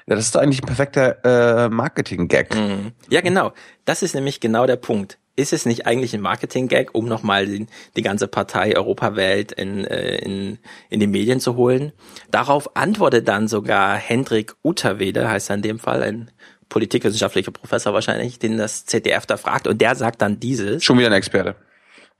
ja, 0.08 0.16
das 0.16 0.26
ist 0.26 0.36
doch 0.36 0.42
eigentlich 0.42 0.62
ein 0.62 0.68
perfekter 0.68 1.66
äh, 1.66 1.70
Marketing-Gag. 1.70 2.56
Mhm. 2.56 2.92
Ja, 3.10 3.22
genau. 3.22 3.52
Das 3.86 4.04
ist 4.04 4.16
nämlich 4.16 4.40
genau 4.40 4.66
der 4.66 4.78
Punkt. 4.78 5.18
Ist 5.36 5.54
es 5.54 5.66
nicht 5.66 5.86
eigentlich 5.86 6.14
ein 6.16 6.22
Marketing-Gag, 6.22 6.96
um 6.96 7.08
nochmal 7.08 7.46
die, 7.46 7.68
die 7.96 8.02
ganze 8.02 8.28
Partei 8.28 8.76
Europawelt 8.76 9.52
in, 9.52 9.86
äh, 9.86 10.16
in, 10.18 10.58
in 10.90 11.00
die 11.00 11.08
Medien 11.08 11.40
zu 11.40 11.56
holen? 11.58 11.92
Darauf 12.32 12.76
antwortet 12.76 13.28
dann 13.28 13.48
sogar 13.48 13.96
Hendrik 13.98 14.56
Utterwede, 14.64 15.30
heißt 15.30 15.50
er 15.52 15.58
in 15.58 15.62
dem 15.62 15.80
Fall, 15.80 16.02
ein 16.04 16.32
politikwissenschaftlicher 16.70 17.52
Professor 17.52 17.94
wahrscheinlich, 17.94 18.40
den 18.40 18.58
das 18.58 18.86
ZDF 18.86 19.26
da 19.26 19.38
fragt. 19.38 19.68
Und 19.68 19.80
der 19.80 19.96
sagt 19.96 20.22
dann 20.22 20.40
dieses, 20.40 20.84
Schon 20.84 20.98
wieder 20.98 21.08
ein 21.08 21.14
Experte. 21.14 21.56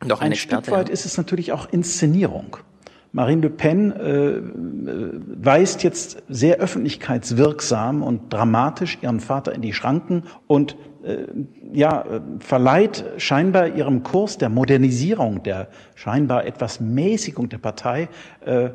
Noch 0.06 0.22
ein 0.22 0.28
Ein 0.28 0.32
Experte. 0.34 0.64
Stück 0.66 0.78
weit 0.78 0.90
ist 0.90 1.06
es 1.06 1.18
natürlich 1.18 1.52
auch 1.52 1.70
Inszenierung. 1.72 2.58
Marine 3.14 3.42
Le 3.42 3.50
Pen 3.50 3.92
äh, 3.94 4.42
weist 5.44 5.82
jetzt 5.84 6.22
sehr 6.30 6.58
öffentlichkeitswirksam 6.58 8.04
und 8.04 8.32
dramatisch 8.32 9.00
ihren 9.02 9.20
Vater 9.22 9.56
in 9.56 9.62
die 9.62 9.74
Schranken 9.74 10.24
und 10.46 10.76
äh, 11.04 11.26
ja, 11.74 12.06
verleiht 12.40 13.06
scheinbar 13.18 13.70
ihrem 13.70 14.04
Kurs 14.04 14.38
der 14.38 14.50
Modernisierung, 14.50 15.42
der 15.44 15.70
scheinbar 15.96 16.46
etwas 16.46 16.80
Mäßigung 16.80 17.50
der 17.50 17.58
Partei 17.60 18.10
äh, 18.46 18.66
äh, 18.66 18.72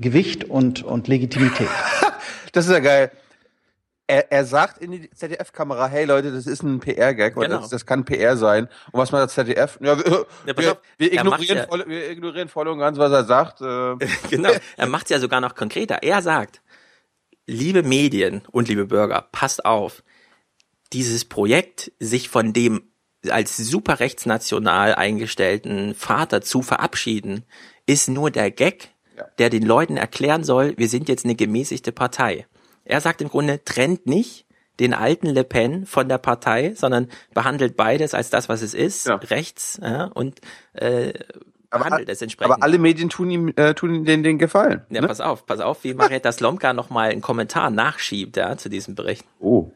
Gewicht 0.00 0.44
und, 0.44 0.82
und 0.82 1.08
Legitimität. 1.08 1.68
Das 2.52 2.64
ist 2.64 2.72
ja 2.72 2.78
geil. 2.78 3.10
Er, 4.08 4.30
er 4.30 4.44
sagt 4.44 4.78
in 4.78 4.92
die 4.92 5.10
ZDF-Kamera, 5.10 5.88
hey 5.88 6.04
Leute, 6.04 6.30
das 6.30 6.46
ist 6.46 6.62
ein 6.62 6.78
PR-Gag 6.78 7.36
oder 7.36 7.48
Genau. 7.48 7.60
das, 7.60 7.70
das 7.70 7.86
kann 7.86 8.04
PR 8.04 8.36
sein. 8.36 8.66
Und 8.92 9.00
was 9.00 9.10
macht 9.10 9.24
das 9.24 9.34
ZDF? 9.34 9.78
Ja, 9.82 9.98
wir, 9.98 10.26
Ja, 10.46 10.56
wir, 10.56 10.72
auf, 10.72 10.78
wir, 10.96 11.12
er 11.12 11.18
ignorieren 11.20 11.58
ja- 11.58 11.66
voll, 11.66 11.84
wir 11.88 12.10
ignorieren 12.10 12.48
voll 12.48 12.68
und 12.68 12.78
ganz, 12.78 12.98
was 12.98 13.10
er 13.10 13.24
sagt. 13.24 13.60
Äh, 13.62 13.96
genau. 14.30 14.50
Er 14.76 14.86
macht 14.86 15.06
es 15.06 15.10
ja 15.10 15.18
sogar 15.18 15.40
noch 15.40 15.56
konkreter. 15.56 16.02
Er 16.04 16.22
sagt, 16.22 16.62
liebe 17.46 17.82
Medien 17.82 18.42
und 18.52 18.68
liebe 18.68 18.86
Bürger, 18.86 19.26
passt 19.32 19.64
auf. 19.64 20.04
Dieses 20.92 21.24
Projekt, 21.24 21.90
sich 21.98 22.28
von 22.28 22.52
dem 22.52 22.82
als 23.28 23.56
super 23.56 23.98
rechtsnational 23.98 24.94
eingestellten 24.94 25.96
Vater 25.96 26.42
zu 26.42 26.62
verabschieden, 26.62 27.44
ist 27.86 28.08
nur 28.08 28.30
der 28.30 28.52
Gag, 28.52 28.90
Ja. 29.16 29.24
der 29.38 29.50
den 29.50 29.64
Leuten 29.64 29.96
erklären 29.96 30.44
soll, 30.44 30.74
wir 30.76 30.88
sind 30.88 31.08
jetzt 31.08 31.24
eine 31.24 31.34
gemäßigte 31.34 31.90
Partei. 31.90 32.46
Er 32.86 33.00
sagt 33.00 33.20
im 33.20 33.28
Grunde, 33.28 33.62
trennt 33.64 34.06
nicht 34.06 34.46
den 34.80 34.94
alten 34.94 35.28
Le 35.28 35.44
Pen 35.44 35.86
von 35.86 36.08
der 36.08 36.18
Partei, 36.18 36.74
sondern 36.74 37.08
behandelt 37.34 37.76
beides 37.76 38.14
als 38.14 38.30
das, 38.30 38.48
was 38.48 38.62
es 38.62 38.74
ist, 38.74 39.06
Ja. 39.06 39.16
rechts, 39.16 39.80
ja, 39.82 40.04
und 40.04 40.40
äh, 40.74 41.12
aber, 41.70 41.84
behandelt 41.84 42.08
es 42.08 42.22
entsprechend. 42.22 42.52
aber 42.52 42.62
alle 42.62 42.78
Medien 42.78 43.08
tun 43.08 43.30
ihm, 43.30 43.52
äh, 43.56 43.74
tun 43.74 43.94
ihm 43.94 44.04
den, 44.04 44.22
den 44.22 44.38
Gefallen. 44.38 44.82
Ja, 44.90 45.00
ne? 45.00 45.08
pass 45.08 45.20
auf, 45.20 45.46
pass 45.46 45.60
auf, 45.60 45.82
wie 45.84 45.94
Marietta 45.94 46.30
Slomka 46.30 46.72
nochmal 46.72 47.10
einen 47.10 47.22
Kommentar 47.22 47.70
nachschiebt 47.70 48.36
ja, 48.36 48.56
zu 48.56 48.68
diesem 48.68 48.94
Bericht. 48.94 49.24
Oh. 49.40 49.70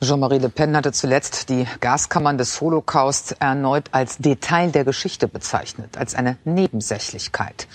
Jean-Marie 0.00 0.38
Le 0.38 0.48
Pen 0.48 0.76
hatte 0.76 0.92
zuletzt 0.92 1.48
die 1.48 1.66
Gaskammern 1.80 2.38
des 2.38 2.60
Holocaust 2.60 3.36
erneut 3.40 3.86
als 3.90 4.18
Detail 4.18 4.70
der 4.70 4.84
Geschichte 4.84 5.26
bezeichnet, 5.26 5.98
als 5.98 6.14
eine 6.14 6.38
Nebensächlichkeit. 6.44 7.66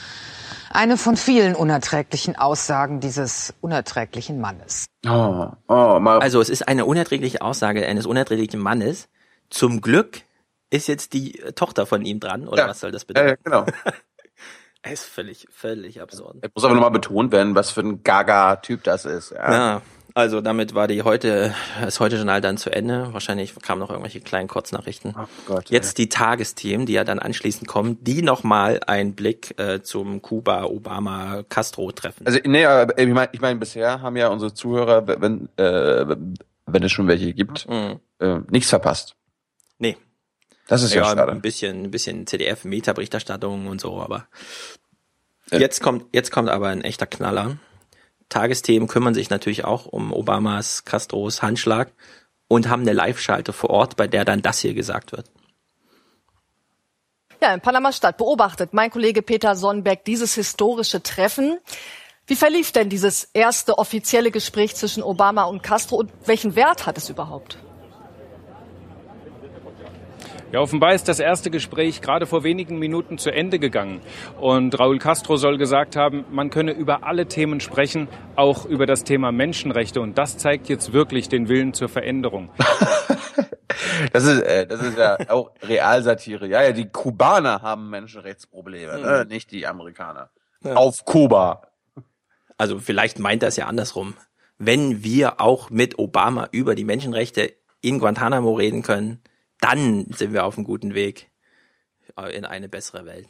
Eine 0.73 0.97
von 0.97 1.15
vielen 1.17 1.53
unerträglichen 1.55 2.35
Aussagen 2.35 2.99
dieses 2.99 3.53
unerträglichen 3.61 4.41
Mannes. 4.41 4.85
Oh, 5.07 5.47
oh, 5.67 5.99
mal. 5.99 6.19
Also 6.19 6.41
es 6.41 6.49
ist 6.49 6.67
eine 6.67 6.85
unerträgliche 6.85 7.41
Aussage 7.43 7.85
eines 7.85 8.07
unerträglichen 8.07 8.59
Mannes. 8.59 9.07
Zum 9.51 9.81
Glück 9.81 10.21
ist 10.71 10.87
jetzt 10.87 11.13
die 11.13 11.39
äh, 11.39 11.51
Tochter 11.53 11.85
von 11.85 12.03
ihm 12.03 12.19
dran, 12.19 12.47
oder 12.47 12.63
Ja. 12.63 12.69
was 12.69 12.79
soll 12.79 12.91
das 12.91 13.03
äh, 13.03 13.05
bedeuten? 13.05 13.43
genau. 13.43 13.65
Es 14.81 14.91
ist 15.01 15.05
völlig, 15.05 15.47
völlig 15.51 16.01
absurd. 16.01 16.37
Es 16.41 16.49
muss 16.55 16.63
aber 16.63 16.73
nochmal 16.73 16.89
betont 16.89 17.31
werden, 17.31 17.53
was 17.53 17.69
für 17.69 17.81
ein 17.81 18.01
Gaga-Typ 18.03 18.83
das 18.83 19.05
ist. 19.05 19.29
Ja. 19.31 19.51
Ja, 19.53 19.81
also 20.15 20.41
damit 20.41 20.75
war 20.75 20.87
die 20.87 21.01
heute, 21.03 21.53
das 21.81 21.99
heute 21.99 22.17
Journal 22.17 22.41
dann 22.41 22.57
zu 22.57 22.69
Ende. 22.71 23.11
Wahrscheinlich 23.13 23.55
kamen 23.61 23.79
noch 23.79 23.89
irgendwelche 23.89 24.21
kleinen 24.21 24.47
Kurznachrichten. 24.47 25.15
Oh 25.17 25.25
Gott, 25.47 25.69
Jetzt 25.69 25.97
die 25.97 26.09
Tagesthemen, 26.09 26.85
die 26.85 26.93
ja 26.93 27.03
dann 27.03 27.19
anschließend 27.19 27.67
kommen, 27.67 28.03
die 28.03 28.21
nochmal 28.21 28.79
einen 28.87 29.13
Blick 29.15 29.57
äh, 29.59 29.81
zum 29.81 30.21
Kuba-Obama-Castro-Treffen. 30.21 32.25
Also, 32.27 32.39
nee, 32.45 32.65
aber 32.65 32.97
ich 32.97 33.07
meine, 33.09 33.29
ich 33.31 33.41
mein, 33.41 33.59
bisher 33.59 34.01
haben 34.01 34.15
ja 34.17 34.27
unsere 34.29 34.53
Zuhörer, 34.53 35.07
wenn, 35.07 35.49
äh, 35.57 36.15
wenn 36.65 36.83
es 36.83 36.91
schon 36.91 37.07
welche 37.07 37.33
gibt, 37.33 37.67
Mhm. 37.69 37.99
äh, 38.19 38.39
nichts 38.49 38.69
verpasst. 38.69 39.15
Nee, 39.79 39.97
Das 40.67 40.83
ist 40.83 40.93
ja, 40.93 41.01
ja, 41.03 41.09
schade. 41.09 41.31
ein 41.31 41.41
bisschen, 41.41 41.83
ein 41.83 41.91
bisschen 41.91 42.25
CDF-Meta-Berichterstattung 42.27 43.67
und 43.67 43.81
so, 43.81 43.99
aber 44.01 44.27
Ja. 45.51 45.59
jetzt 45.59 45.81
kommt, 45.81 46.05
jetzt 46.13 46.31
kommt 46.31 46.49
aber 46.49 46.67
ein 46.69 46.81
echter 46.81 47.05
Knaller. 47.05 47.57
Tagesthemen 48.29 48.87
kümmern 48.87 49.13
sich 49.13 49.29
natürlich 49.29 49.65
auch 49.65 49.85
um 49.85 50.13
Obamas, 50.13 50.85
Castros 50.85 51.41
Handschlag 51.41 51.91
und 52.47 52.69
haben 52.69 52.81
eine 52.81 52.93
Live-Schalte 52.93 53.53
vor 53.53 53.69
Ort, 53.69 53.95
bei 53.95 54.07
der 54.07 54.25
dann 54.25 54.41
das 54.41 54.59
hier 54.59 54.73
gesagt 54.73 55.11
wird. 55.11 55.29
Ja, 57.41 57.53
in 57.53 57.61
Panama-Stadt 57.61 58.17
beobachtet 58.17 58.73
mein 58.73 58.89
Kollege 58.89 59.21
Peter 59.21 59.55
Sonnenberg 59.55 60.05
dieses 60.05 60.35
historische 60.35 61.03
Treffen. 61.03 61.57
Wie 62.25 62.37
verlief 62.37 62.71
denn 62.71 62.87
dieses 62.87 63.25
erste 63.33 63.77
offizielle 63.77 64.31
Gespräch 64.31 64.75
zwischen 64.75 65.03
Obama 65.03 65.43
und 65.43 65.61
Castro 65.61 65.97
und 65.97 66.11
welchen 66.25 66.55
Wert 66.55 66.85
hat 66.85 66.97
es 66.97 67.09
überhaupt? 67.09 67.57
Ja, 70.53 70.59
offenbar 70.59 70.93
ist 70.93 71.07
das 71.07 71.19
erste 71.19 71.49
Gespräch 71.49 71.99
gerade 71.99 72.27
vor 72.27 72.43
wenigen 72.43 72.77
Minuten 72.77 73.17
zu 73.17 73.31
Ende 73.31 73.57
gegangen. 73.57 74.01
Und 74.39 74.79
Raúl 74.79 74.99
Castro 74.99 75.35
soll 75.35 75.57
gesagt 75.57 75.95
haben, 75.95 76.25
man 76.29 76.51
könne 76.51 76.73
über 76.73 77.03
alle 77.07 77.25
Themen 77.25 77.59
sprechen, 77.59 78.07
auch 78.35 78.65
über 78.65 78.85
das 78.85 79.03
Thema 79.03 79.31
Menschenrechte. 79.31 79.99
Und 79.99 80.19
das 80.19 80.37
zeigt 80.37 80.69
jetzt 80.69 80.93
wirklich 80.93 81.27
den 81.27 81.49
Willen 81.49 81.73
zur 81.73 81.89
Veränderung. 81.89 82.51
Das 84.11 84.23
ist, 84.25 84.41
äh, 84.41 84.67
das 84.67 84.81
ist 84.81 84.97
ja 84.97 85.17
auch 85.29 85.51
Realsatire. 85.61 86.47
Ja, 86.47 86.61
ja, 86.61 86.71
die 86.71 86.89
Kubaner 86.89 87.61
haben 87.61 87.89
Menschenrechtsprobleme, 87.89 88.99
ne? 88.99 89.25
nicht 89.27 89.51
die 89.51 89.65
Amerikaner. 89.67 90.29
Auf 90.63 91.05
Kuba. 91.05 91.67
Also 92.57 92.79
vielleicht 92.79 93.19
meint 93.19 93.43
er 93.43 93.49
es 93.49 93.55
ja 93.55 93.67
andersrum. 93.67 94.15
Wenn 94.57 95.03
wir 95.03 95.41
auch 95.41 95.69
mit 95.69 95.99
Obama 95.99 96.47
über 96.51 96.75
die 96.75 96.85
Menschenrechte 96.85 97.53
in 97.81 97.99
Guantanamo 97.99 98.53
reden 98.53 98.83
können, 98.83 99.21
dann 99.63 100.05
sind 100.09 100.33
wir 100.33 100.45
auf 100.45 100.57
einem 100.57 100.65
guten 100.65 100.93
Weg 100.93 101.29
in 102.31 102.45
eine 102.45 102.69
bessere 102.69 103.05
Welt. 103.05 103.27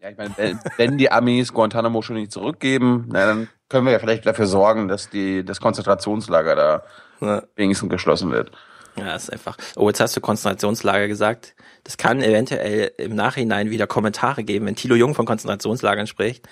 Ja, 0.00 0.10
ich 0.10 0.16
meine, 0.18 0.34
wenn, 0.36 0.60
wenn 0.76 0.98
die 0.98 1.10
Amis 1.10 1.52
Guantanamo 1.54 2.02
schon 2.02 2.16
nicht 2.16 2.30
zurückgeben, 2.32 3.06
na, 3.08 3.24
dann 3.26 3.48
können 3.68 3.86
wir 3.86 3.92
ja 3.92 3.98
vielleicht 3.98 4.26
dafür 4.26 4.46
sorgen, 4.46 4.88
dass 4.88 5.08
die, 5.08 5.44
das 5.44 5.60
Konzentrationslager 5.60 6.54
da 6.54 6.82
Ja. 7.20 7.42
wenigstens 7.54 7.88
geschlossen 7.88 8.30
wird. 8.30 8.50
Ja, 8.96 9.14
ist 9.14 9.32
einfach. 9.32 9.56
Oh, 9.76 9.88
jetzt 9.88 10.00
hast 10.00 10.16
du 10.16 10.20
Konzentrationslager 10.20 11.08
gesagt. 11.08 11.54
Das 11.84 11.96
kann 11.96 12.22
eventuell 12.22 12.92
im 12.98 13.14
Nachhinein 13.14 13.70
wieder 13.70 13.86
Kommentare 13.86 14.42
geben, 14.44 14.66
wenn 14.66 14.76
Thilo 14.76 14.94
Jung 14.96 15.14
von 15.14 15.24
Konzentrationslagern 15.26 16.06
spricht. 16.06 16.46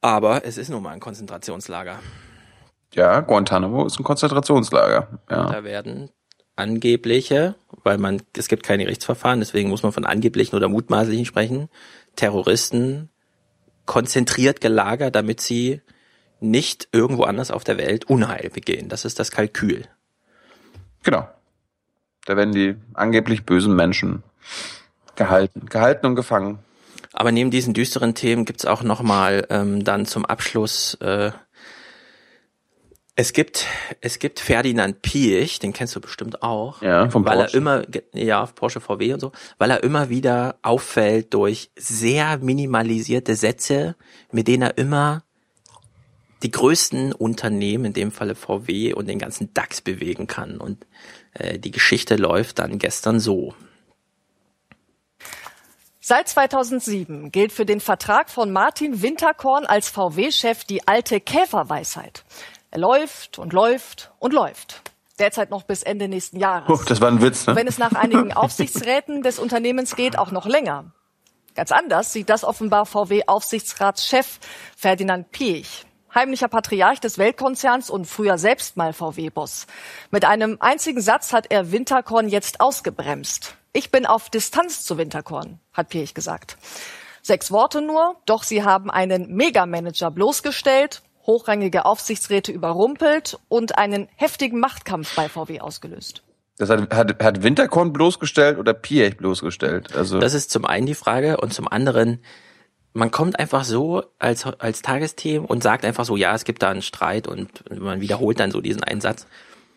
Aber 0.00 0.44
es 0.44 0.58
ist 0.58 0.68
nun 0.68 0.82
mal 0.82 0.90
ein 0.90 1.00
Konzentrationslager. 1.00 1.98
Ja, 2.94 3.20
Guantanamo 3.20 3.86
ist 3.86 3.98
ein 3.98 4.04
Konzentrationslager. 4.04 5.18
Ja. 5.30 5.50
Da 5.50 5.64
werden 5.64 6.10
angebliche, 6.56 7.56
weil 7.82 7.98
man, 7.98 8.22
es 8.36 8.48
gibt 8.48 8.62
keine 8.62 8.84
Gerichtsverfahren, 8.84 9.40
deswegen 9.40 9.68
muss 9.68 9.82
man 9.82 9.92
von 9.92 10.04
angeblichen 10.04 10.56
oder 10.56 10.68
mutmaßlichen 10.68 11.24
sprechen, 11.24 11.68
Terroristen 12.16 13.10
konzentriert 13.86 14.60
gelagert, 14.60 15.14
damit 15.14 15.40
sie 15.40 15.82
nicht 16.40 16.88
irgendwo 16.92 17.24
anders 17.24 17.50
auf 17.50 17.64
der 17.64 17.78
Welt 17.78 18.04
Unheil 18.06 18.50
begehen. 18.50 18.88
Das 18.88 19.04
ist 19.04 19.18
das 19.18 19.30
Kalkül. 19.30 19.86
Genau. 21.02 21.28
Da 22.26 22.36
werden 22.36 22.54
die 22.54 22.76
angeblich 22.94 23.44
bösen 23.44 23.74
Menschen 23.76 24.22
gehalten, 25.16 25.66
gehalten 25.66 26.06
und 26.06 26.14
gefangen. 26.14 26.58
Aber 27.12 27.30
neben 27.30 27.50
diesen 27.50 27.74
düsteren 27.74 28.14
Themen 28.14 28.44
gibt's 28.44 28.64
auch 28.64 28.82
nochmal 28.82 29.46
ähm, 29.50 29.84
dann 29.84 30.06
zum 30.06 30.24
Abschluss 30.24 30.94
äh, 30.94 31.30
es 33.16 33.32
gibt, 33.32 33.66
es 34.00 34.18
gibt 34.18 34.40
Ferdinand 34.40 35.00
Piech, 35.02 35.60
den 35.60 35.72
kennst 35.72 35.94
du 35.94 36.00
bestimmt 36.00 36.42
auch. 36.42 36.82
Ja, 36.82 37.08
vom 37.08 37.24
weil 37.24 37.38
Porsche. 37.38 37.52
er 37.52 37.58
immer, 37.58 37.82
ja, 38.12 38.46
Porsche 38.46 38.80
VW 38.80 39.12
und 39.12 39.20
so, 39.20 39.32
weil 39.58 39.70
er 39.70 39.84
immer 39.84 40.08
wieder 40.08 40.56
auffällt 40.62 41.32
durch 41.32 41.70
sehr 41.76 42.38
minimalisierte 42.38 43.36
Sätze, 43.36 43.94
mit 44.32 44.48
denen 44.48 44.62
er 44.62 44.78
immer 44.78 45.22
die 46.42 46.50
größten 46.50 47.12
Unternehmen, 47.12 47.86
in 47.86 47.92
dem 47.92 48.10
Falle 48.10 48.34
VW 48.34 48.92
und 48.92 49.08
den 49.08 49.18
ganzen 49.18 49.54
DAX 49.54 49.80
bewegen 49.80 50.26
kann. 50.26 50.58
Und 50.58 50.84
äh, 51.34 51.58
die 51.58 51.70
Geschichte 51.70 52.16
läuft 52.16 52.58
dann 52.58 52.78
gestern 52.78 53.20
so. 53.20 53.54
Seit 56.00 56.28
2007 56.28 57.32
gilt 57.32 57.50
für 57.50 57.64
den 57.64 57.80
Vertrag 57.80 58.28
von 58.28 58.52
Martin 58.52 59.00
Winterkorn 59.00 59.64
als 59.64 59.88
VW-Chef 59.88 60.64
die 60.64 60.86
alte 60.86 61.18
Käferweisheit. 61.18 62.24
Er 62.74 62.80
läuft 62.80 63.38
und 63.38 63.52
läuft 63.52 64.10
und 64.18 64.32
läuft. 64.32 64.82
Derzeit 65.20 65.48
noch 65.48 65.62
bis 65.62 65.84
Ende 65.84 66.08
nächsten 66.08 66.40
Jahres. 66.40 66.66
Puh, 66.66 66.84
das 66.84 67.00
war 67.00 67.08
ein 67.08 67.22
Witz, 67.22 67.46
ne? 67.46 67.54
Wenn 67.54 67.68
es 67.68 67.78
nach 67.78 67.92
einigen 67.92 68.32
Aufsichtsräten 68.36 69.22
des 69.22 69.38
Unternehmens 69.38 69.94
geht, 69.94 70.18
auch 70.18 70.32
noch 70.32 70.44
länger. 70.44 70.86
Ganz 71.54 71.70
anders 71.70 72.12
sieht 72.12 72.28
das 72.28 72.42
offenbar 72.42 72.84
VW-Aufsichtsratschef 72.84 74.40
Ferdinand 74.76 75.30
Piech. 75.30 75.86
Heimlicher 76.12 76.48
Patriarch 76.48 76.98
des 76.98 77.16
Weltkonzerns 77.16 77.90
und 77.90 78.06
früher 78.06 78.38
selbst 78.38 78.76
mal 78.76 78.92
VW-Boss. 78.92 79.68
Mit 80.10 80.24
einem 80.24 80.56
einzigen 80.58 81.00
Satz 81.00 81.32
hat 81.32 81.52
er 81.52 81.70
Winterkorn 81.70 82.28
jetzt 82.28 82.60
ausgebremst. 82.60 83.54
Ich 83.72 83.92
bin 83.92 84.04
auf 84.04 84.30
Distanz 84.30 84.84
zu 84.84 84.98
Winterkorn, 84.98 85.60
hat 85.72 85.90
Piech 85.90 86.12
gesagt. 86.12 86.56
Sechs 87.22 87.52
Worte 87.52 87.82
nur, 87.82 88.16
doch 88.26 88.42
sie 88.42 88.64
haben 88.64 88.90
einen 88.90 89.32
Megamanager 89.32 90.10
bloßgestellt, 90.10 91.02
hochrangige 91.26 91.86
Aufsichtsräte 91.86 92.52
überrumpelt 92.52 93.38
und 93.48 93.78
einen 93.78 94.08
heftigen 94.16 94.60
Machtkampf 94.60 95.14
bei 95.16 95.28
VW 95.28 95.60
ausgelöst. 95.60 96.22
Das 96.56 96.70
hat, 96.70 96.94
hat, 96.94 97.22
hat 97.22 97.42
Winterkorn 97.42 97.92
bloßgestellt 97.92 98.58
oder 98.58 98.74
Piech 98.74 99.16
bloßgestellt? 99.16 99.94
Also 99.94 100.20
Das 100.20 100.34
ist 100.34 100.50
zum 100.50 100.64
einen 100.64 100.86
die 100.86 100.94
Frage 100.94 101.38
und 101.38 101.52
zum 101.52 101.66
anderen, 101.66 102.20
man 102.92 103.10
kommt 103.10 103.38
einfach 103.38 103.64
so 103.64 104.04
als, 104.18 104.46
als 104.46 104.82
Tagesthemen 104.82 105.46
und 105.46 105.62
sagt 105.62 105.84
einfach 105.84 106.04
so, 106.04 106.16
ja, 106.16 106.34
es 106.34 106.44
gibt 106.44 106.62
da 106.62 106.70
einen 106.70 106.82
Streit 106.82 107.26
und 107.26 107.64
man 107.80 108.00
wiederholt 108.00 108.38
dann 108.38 108.52
so 108.52 108.60
diesen 108.60 108.84
Einsatz. 108.84 109.26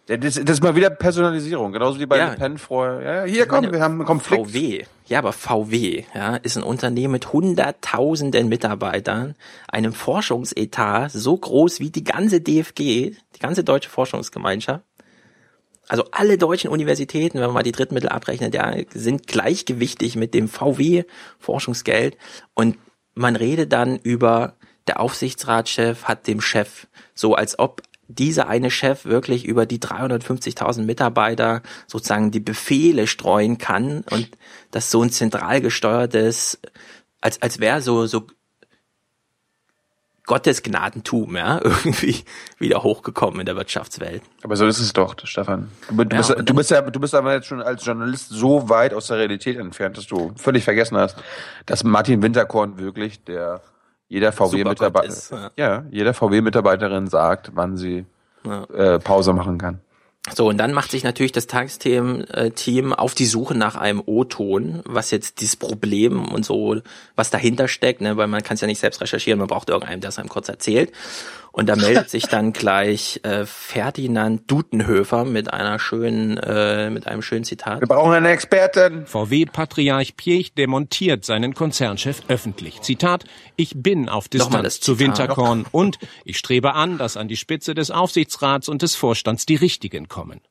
Das, 0.07 0.19
das 0.19 0.37
ist 0.37 0.63
mal 0.63 0.73
wieder 0.73 0.89
Personalisierung, 0.89 1.73
genauso 1.73 1.99
wie 1.99 2.05
bei 2.05 2.17
Ja. 2.17 2.31
Le 2.31 2.37
Pen 2.37 2.57
vorher. 2.57 3.01
Ja, 3.01 3.23
hier 3.25 3.45
komm, 3.45 3.65
meine, 3.65 3.73
wir 3.73 3.81
haben 3.81 3.95
einen 3.95 4.05
Konflikt. 4.05 4.51
VW, 4.51 4.85
ja, 5.07 5.19
aber 5.19 5.33
VW, 5.33 6.05
ja, 6.15 6.37
ist 6.37 6.55
ein 6.55 6.63
Unternehmen 6.63 7.11
mit 7.11 7.33
hunderttausenden 7.33 8.47
Mitarbeitern, 8.47 9.35
einem 9.67 9.91
Forschungsetat 9.91 11.11
so 11.11 11.35
groß 11.35 11.81
wie 11.81 11.89
die 11.89 12.05
ganze 12.05 12.39
DFG, 12.39 13.15
die 13.35 13.39
ganze 13.39 13.65
deutsche 13.65 13.89
Forschungsgemeinschaft. 13.89 14.81
Also 15.89 16.05
alle 16.11 16.37
deutschen 16.37 16.69
Universitäten, 16.69 17.39
wenn 17.39 17.45
man 17.47 17.53
mal 17.53 17.63
die 17.63 17.71
Drittmittel 17.73 18.09
abrechnet, 18.09 18.53
ja, 18.53 18.75
sind 18.93 19.27
gleichgewichtig 19.27 20.15
mit 20.15 20.33
dem 20.33 20.47
VW-Forschungsgeld. 20.47 22.17
Und 22.53 22.77
man 23.13 23.35
redet 23.35 23.73
dann 23.73 23.97
über, 23.97 24.53
der 24.87 25.01
Aufsichtsratschef 25.01 26.05
hat 26.05 26.27
dem 26.27 26.39
Chef, 26.39 26.87
so 27.13 27.35
als 27.35 27.59
ob 27.59 27.81
dieser 28.07 28.47
eine 28.47 28.71
Chef 28.71 29.05
wirklich 29.05 29.45
über 29.45 29.65
die 29.65 29.79
350.000 29.79 30.83
Mitarbeiter 30.83 31.61
sozusagen 31.87 32.31
die 32.31 32.39
Befehle 32.39 33.07
streuen 33.07 33.57
kann 33.57 34.03
und 34.09 34.29
das 34.71 34.91
so 34.91 35.03
ein 35.03 35.09
zentral 35.09 35.61
gesteuertes, 35.61 36.59
als, 37.21 37.41
als 37.41 37.59
wäre 37.59 37.81
so, 37.81 38.05
so 38.05 38.27
Gottesgnadentum, 40.27 41.37
ja, 41.37 41.59
irgendwie 41.63 42.23
wieder 42.59 42.83
hochgekommen 42.83 43.39
in 43.39 43.45
der 43.45 43.55
Wirtschaftswelt. 43.55 44.21
Aber 44.43 44.55
so 44.57 44.67
ist 44.67 44.79
es 44.79 44.93
doch, 44.93 45.15
Stefan. 45.23 45.71
Du, 45.89 46.03
du, 46.03 46.17
bist, 46.17 46.31
und 46.31 46.49
du 46.49 46.53
bist 46.53 46.69
ja, 46.69 46.81
du 46.81 46.99
bist 46.99 47.15
aber 47.15 47.33
jetzt 47.33 47.47
schon 47.47 47.61
als 47.61 47.85
Journalist 47.85 48.29
so 48.29 48.69
weit 48.69 48.93
aus 48.93 49.07
der 49.07 49.17
Realität 49.17 49.57
entfernt, 49.57 49.97
dass 49.97 50.05
du 50.05 50.33
völlig 50.35 50.65
vergessen 50.65 50.97
hast, 50.97 51.17
dass 51.65 51.83
Martin 51.83 52.21
Winterkorn 52.21 52.77
wirklich 52.77 53.23
der 53.23 53.61
jeder 54.07 54.31
VW-Mitarbeiter, 54.31 55.15
ja. 55.31 55.51
ja, 55.57 55.85
jeder 55.91 56.13
VW-Mitarbeiterin 56.13 57.07
sagt, 57.07 57.51
wann 57.55 57.77
sie 57.77 58.05
Ja. 58.45 58.63
äh, 58.65 58.99
Pause 58.99 59.33
machen 59.33 59.57
kann. 59.57 59.81
So, 60.35 60.49
und 60.49 60.57
dann 60.57 60.73
macht 60.73 60.91
sich 60.91 61.05
natürlich 61.05 61.31
das 61.31 61.47
Tagesthemen-Team 61.47 62.91
auf 62.93 63.15
die 63.15 63.25
Suche 63.25 63.55
nach 63.55 63.75
einem 63.75 64.01
O-Ton, 64.05 64.81
was 64.85 65.09
jetzt 65.11 65.39
dieses 65.39 65.55
Problem 65.55 66.25
und 66.25 66.43
so, 66.45 66.75
was 67.15 67.29
dahinter 67.29 67.67
steckt, 67.69 68.01
ne, 68.01 68.17
weil 68.17 68.27
man 68.27 68.43
kann 68.43 68.55
es 68.55 68.61
ja 68.61 68.67
nicht 68.67 68.79
selbst 68.79 68.99
recherchieren, 68.99 69.39
man 69.39 69.47
braucht 69.47 69.69
irgendeinen, 69.69 70.01
der 70.01 70.09
es 70.09 70.19
einem 70.19 70.27
kurz 70.27 70.49
erzählt. 70.49 70.91
Und 71.57 71.67
da 71.69 71.75
meldet 71.75 72.11
sich 72.11 72.27
dann 72.27 72.53
gleich 72.53 73.19
äh, 73.23 73.47
Ferdinand 73.47 74.43
Dutenhöfer 74.45 75.25
mit 75.25 75.51
einer 75.51 75.79
schönen, 75.79 76.37
äh, 76.37 76.91
mit 76.91 77.07
einem 77.07 77.23
schönen 77.23 77.45
Zitat. 77.45 77.81
Wir 77.81 77.87
brauchen 77.87 78.13
eine 78.13 78.29
Expertin. 78.29 79.07
VW-Patriarch 79.07 80.15
Piech 80.15 80.53
demontiert 80.53 81.25
seinen 81.25 81.55
Konzernchef 81.55 82.21
öffentlich. 82.27 82.81
Zitat, 82.81 83.23
ich 83.55 83.73
bin 83.75 84.07
auf 84.07 84.29
Distanz 84.29 84.81
zu. 84.81 84.99
Winterkorn 84.99 85.65
und 85.71 85.97
ich 86.25 86.37
strebe 86.37 86.75
an, 86.75 86.99
dass 86.99 87.17
an 87.17 87.27
die 87.27 87.37
Spitze 87.37 87.73
des 87.73 87.89
Aufsichtsrats 87.89 88.69
und 88.69 88.83
des 88.83 88.95
Vorstands 88.95 89.47
die 89.47 89.55
Richtigen 89.55 90.07
kommen. 90.07 90.41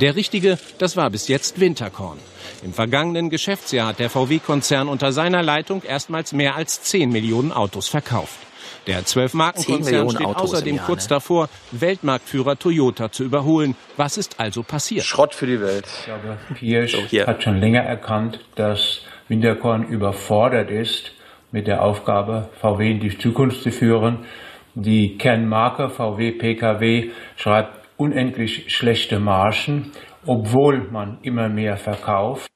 Der 0.00 0.16
Richtige, 0.16 0.58
das 0.78 0.96
war 0.96 1.10
bis 1.10 1.28
jetzt 1.28 1.60
Winterkorn. 1.60 2.18
Im 2.64 2.72
vergangenen 2.72 3.30
Geschäftsjahr 3.30 3.86
hat 3.86 4.00
der 4.00 4.10
VW-Konzern 4.10 4.88
unter 4.88 5.12
seiner 5.12 5.44
Leitung 5.44 5.84
erstmals 5.84 6.32
mehr 6.32 6.56
als 6.56 6.82
10 6.82 7.10
Millionen 7.10 7.52
Autos 7.52 7.86
verkauft. 7.86 8.40
Der 8.86 8.98
10 8.98 9.06
Zwölf-Marken-Konzern 9.06 10.10
steht 10.10 10.26
Autos 10.26 10.52
außerdem 10.52 10.78
kurz 10.78 11.04
ne? 11.04 11.08
davor, 11.10 11.48
Weltmarktführer 11.72 12.58
Toyota 12.58 13.10
zu 13.10 13.24
überholen. 13.24 13.76
Was 13.96 14.18
ist 14.18 14.38
also 14.38 14.62
passiert? 14.62 15.04
Schrott 15.04 15.34
für 15.34 15.46
die 15.46 15.60
Welt. 15.60 15.86
Ich 15.86 16.04
glaube, 16.04 16.38
Pierce 16.54 16.92
So, 16.92 16.98
hier. 16.98 17.26
hat 17.26 17.42
schon 17.42 17.58
länger 17.58 17.80
erkannt, 17.80 18.40
dass 18.56 19.00
Winterkorn 19.28 19.84
überfordert 19.84 20.70
ist 20.70 21.12
mit 21.50 21.66
der 21.66 21.82
Aufgabe, 21.82 22.50
VW 22.60 22.90
in 22.90 23.00
die 23.00 23.16
Zukunft 23.16 23.62
zu 23.62 23.70
führen. 23.70 24.26
Die 24.74 25.16
Kernmarke 25.16 25.88
VW 25.88 26.32
PKW 26.32 27.10
schreibt 27.36 27.88
unendlich 27.96 28.74
schlechte 28.74 29.20
Margen, 29.20 29.92
obwohl 30.26 30.90
man 30.90 31.18
immer 31.22 31.48
mehr 31.48 31.76
verkauft. 31.76 32.48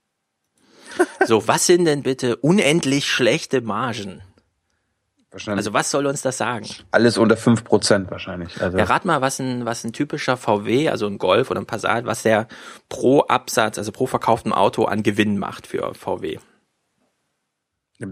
So, 1.24 1.46
was 1.46 1.66
sind 1.66 1.84
denn 1.84 2.02
bitte 2.02 2.36
unendlich 2.36 3.06
schlechte 3.06 3.60
Margen? 3.60 4.22
Wahrscheinlich 5.30 5.58
Also 5.58 5.72
was 5.74 5.90
soll 5.90 6.06
uns 6.06 6.22
das 6.22 6.38
sagen? 6.38 6.66
alles 6.90 7.18
unter 7.18 7.36
fünf 7.36 7.62
Prozent 7.64 8.10
wahrscheinlich. 8.10 8.60
Also 8.62 8.78
Ja, 8.78 8.84
rat 8.84 9.04
mal, 9.04 9.20
was 9.20 9.38
ein, 9.40 9.66
was 9.66 9.84
ein 9.84 9.92
typischer 9.92 10.36
VW, 10.38 10.88
also 10.88 11.06
ein 11.06 11.18
Golf 11.18 11.50
oder 11.50 11.60
ein 11.60 11.66
Passat, 11.66 12.06
was 12.06 12.22
der 12.22 12.48
pro 12.88 13.20
Absatz, 13.22 13.76
also 13.78 13.92
pro 13.92 14.06
verkauftem 14.06 14.52
Auto 14.54 14.84
an 14.84 15.02
Gewinn 15.02 15.38
macht 15.38 15.66
für 15.66 15.94
VW. 15.94 16.38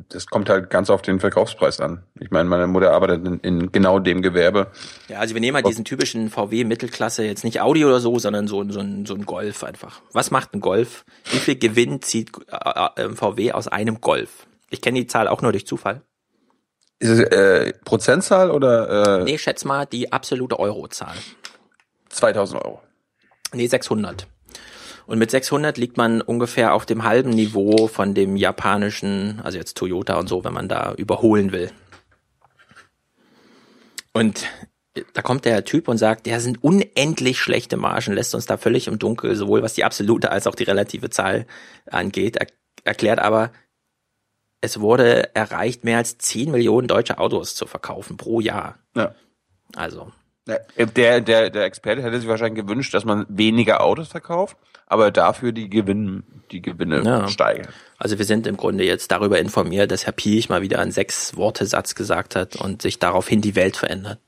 das 0.08 0.26
kommt 0.26 0.48
halt 0.50 0.68
ganz 0.68 0.90
auf 0.90 1.00
den 1.00 1.20
Verkaufspreis 1.20 1.80
an. 1.80 2.02
Ich 2.20 2.30
meine, 2.32 2.48
meine 2.48 2.66
Mutter 2.66 2.90
arbeitet 2.92 3.24
in, 3.24 3.38
in 3.40 3.72
genau 3.72 3.98
dem 4.00 4.20
Gewerbe. 4.20 4.72
Ja, 5.08 5.20
also 5.20 5.32
wir 5.34 5.40
nehmen 5.40 5.54
halt 5.54 5.66
diesen 5.68 5.84
typischen 5.84 6.28
VW 6.28 6.64
Mittelklasse, 6.64 7.24
jetzt 7.24 7.44
nicht 7.44 7.60
Audi 7.60 7.84
oder 7.84 8.00
so, 8.00 8.18
sondern 8.18 8.48
so, 8.48 8.60
ein- 8.60 8.70
so, 8.72 8.80
ein, 8.80 9.06
so 9.06 9.14
ein 9.14 9.24
Golf 9.24 9.62
einfach. 9.64 10.02
Was 10.12 10.30
macht 10.32 10.52
ein 10.54 10.60
Golf? 10.60 11.04
Wie 11.30 11.38
viel 11.38 11.56
Gewinn 11.56 12.02
zieht 12.02 12.32
äh, 12.50 13.02
äh, 13.04 13.10
VW 13.10 13.52
aus 13.52 13.68
einem 13.68 14.00
Golf? 14.00 14.46
Ich 14.70 14.80
kenne 14.82 14.98
die 14.98 15.06
Zahl 15.06 15.28
auch 15.28 15.40
nur 15.40 15.52
durch 15.52 15.66
Zufall. 15.68 16.02
Ist 16.98 17.10
es 17.10 17.20
äh, 17.20 17.72
Prozentzahl 17.84 18.50
oder 18.50 19.20
äh, 19.20 19.24
Nee, 19.24 19.38
schätz 19.38 19.64
mal 19.64 19.84
die 19.84 20.12
absolute 20.12 20.58
Eurozahl. 20.58 21.14
2000 22.08 22.64
Euro? 22.64 22.80
Nee, 23.52 23.66
600. 23.66 24.26
Und 25.06 25.18
mit 25.18 25.30
600 25.30 25.78
liegt 25.78 25.96
man 25.96 26.20
ungefähr 26.20 26.74
auf 26.74 26.84
dem 26.84 27.04
halben 27.04 27.30
Niveau 27.30 27.86
von 27.86 28.14
dem 28.14 28.36
japanischen, 28.36 29.40
also 29.44 29.56
jetzt 29.58 29.76
Toyota 29.76 30.18
und 30.18 30.28
so, 30.28 30.42
wenn 30.44 30.52
man 30.52 30.68
da 30.68 30.94
überholen 30.94 31.52
will. 31.52 31.70
Und 34.12 34.46
da 35.12 35.22
kommt 35.22 35.44
der 35.44 35.64
Typ 35.64 35.88
und 35.88 35.98
sagt, 35.98 36.26
der 36.26 36.40
sind 36.40 36.64
unendlich 36.64 37.38
schlechte 37.38 37.76
Margen, 37.76 38.14
lässt 38.14 38.34
uns 38.34 38.46
da 38.46 38.56
völlig 38.56 38.88
im 38.88 38.98
Dunkel, 38.98 39.36
sowohl 39.36 39.62
was 39.62 39.74
die 39.74 39.84
absolute 39.84 40.30
als 40.30 40.46
auch 40.46 40.54
die 40.54 40.64
relative 40.64 41.10
Zahl 41.10 41.46
angeht, 41.86 42.36
er, 42.36 42.46
erklärt 42.84 43.18
aber, 43.18 43.52
es 44.66 44.80
wurde 44.80 45.34
erreicht, 45.34 45.84
mehr 45.84 45.96
als 45.98 46.18
10 46.18 46.50
Millionen 46.50 46.88
deutsche 46.88 47.18
Autos 47.18 47.54
zu 47.54 47.66
verkaufen 47.66 48.16
pro 48.16 48.40
Jahr. 48.40 48.78
Ja. 48.94 49.14
Also, 49.74 50.12
Der, 50.94 51.20
der, 51.20 51.50
der 51.50 51.64
Experte 51.64 52.02
hätte 52.02 52.20
sich 52.20 52.28
wahrscheinlich 52.28 52.62
gewünscht, 52.64 52.92
dass 52.94 53.04
man 53.04 53.26
weniger 53.28 53.80
Autos 53.82 54.08
verkauft, 54.08 54.56
aber 54.86 55.10
dafür 55.10 55.50
die 55.52 55.68
Gewinn, 55.68 56.22
die 56.52 56.62
Gewinne 56.62 57.02
Ja. 57.02 57.26
steigern. 57.28 57.68
Also 57.98 58.18
wir 58.18 58.24
sind 58.26 58.46
im 58.46 58.56
Grunde 58.56 58.84
jetzt 58.84 59.10
darüber 59.10 59.38
informiert, 59.40 59.90
dass 59.90 60.04
Herr 60.06 60.12
Piech 60.12 60.48
mal 60.48 60.62
wieder 60.62 60.78
einen 60.78 60.92
Sechs-Worte-Satz 60.92 61.94
gesagt 61.94 62.36
hat 62.36 62.54
und 62.56 62.82
sich 62.82 62.98
daraufhin 63.00 63.40
die 63.40 63.56
Welt 63.56 63.76
verändert. 63.76 64.20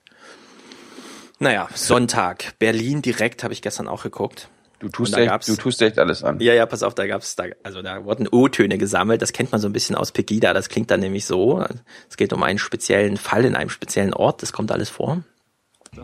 Naja, 1.39 1.69
Sonntag. 1.75 2.59
Berlin 2.59 3.01
direkt 3.03 3.45
habe 3.45 3.53
ich 3.53 3.63
gestern 3.63 3.87
auch 3.87 4.03
geguckt. 4.03 4.49
Du 4.81 4.89
tust, 4.89 5.17
echt, 5.17 5.49
du 5.49 5.57
tust 5.57 5.83
echt 5.83 5.99
alles 5.99 6.23
an. 6.23 6.39
Ja, 6.41 6.55
ja, 6.55 6.65
pass 6.65 6.85
auf, 6.85 6.95
da 6.95 7.07
gab's 7.07 7.35
da, 7.35 7.45
also 7.65 7.83
da 7.83 8.05
wurden 8.05 8.29
O-Töne 8.29 8.79
gesammelt. 8.79 9.21
Das 9.23 9.33
kennt 9.33 9.51
man 9.51 9.61
so 9.61 9.69
ein 9.69 9.73
bisschen 9.73 9.97
aus 9.97 10.13
Pegida. 10.13 10.55
Das 10.55 10.69
klingt 10.69 10.91
dann 10.91 11.01
nämlich 11.01 11.27
so. 11.27 11.65
Es 12.09 12.17
geht 12.17 12.33
um 12.33 12.43
einen 12.45 12.59
speziellen 12.59 13.17
Fall 13.17 13.45
in 13.45 13.57
einem 13.57 13.71
speziellen 13.71 14.15
Ort. 14.15 14.43
Das 14.43 14.53
kommt 14.53 14.71
alles 14.71 14.89
vor. 14.89 15.23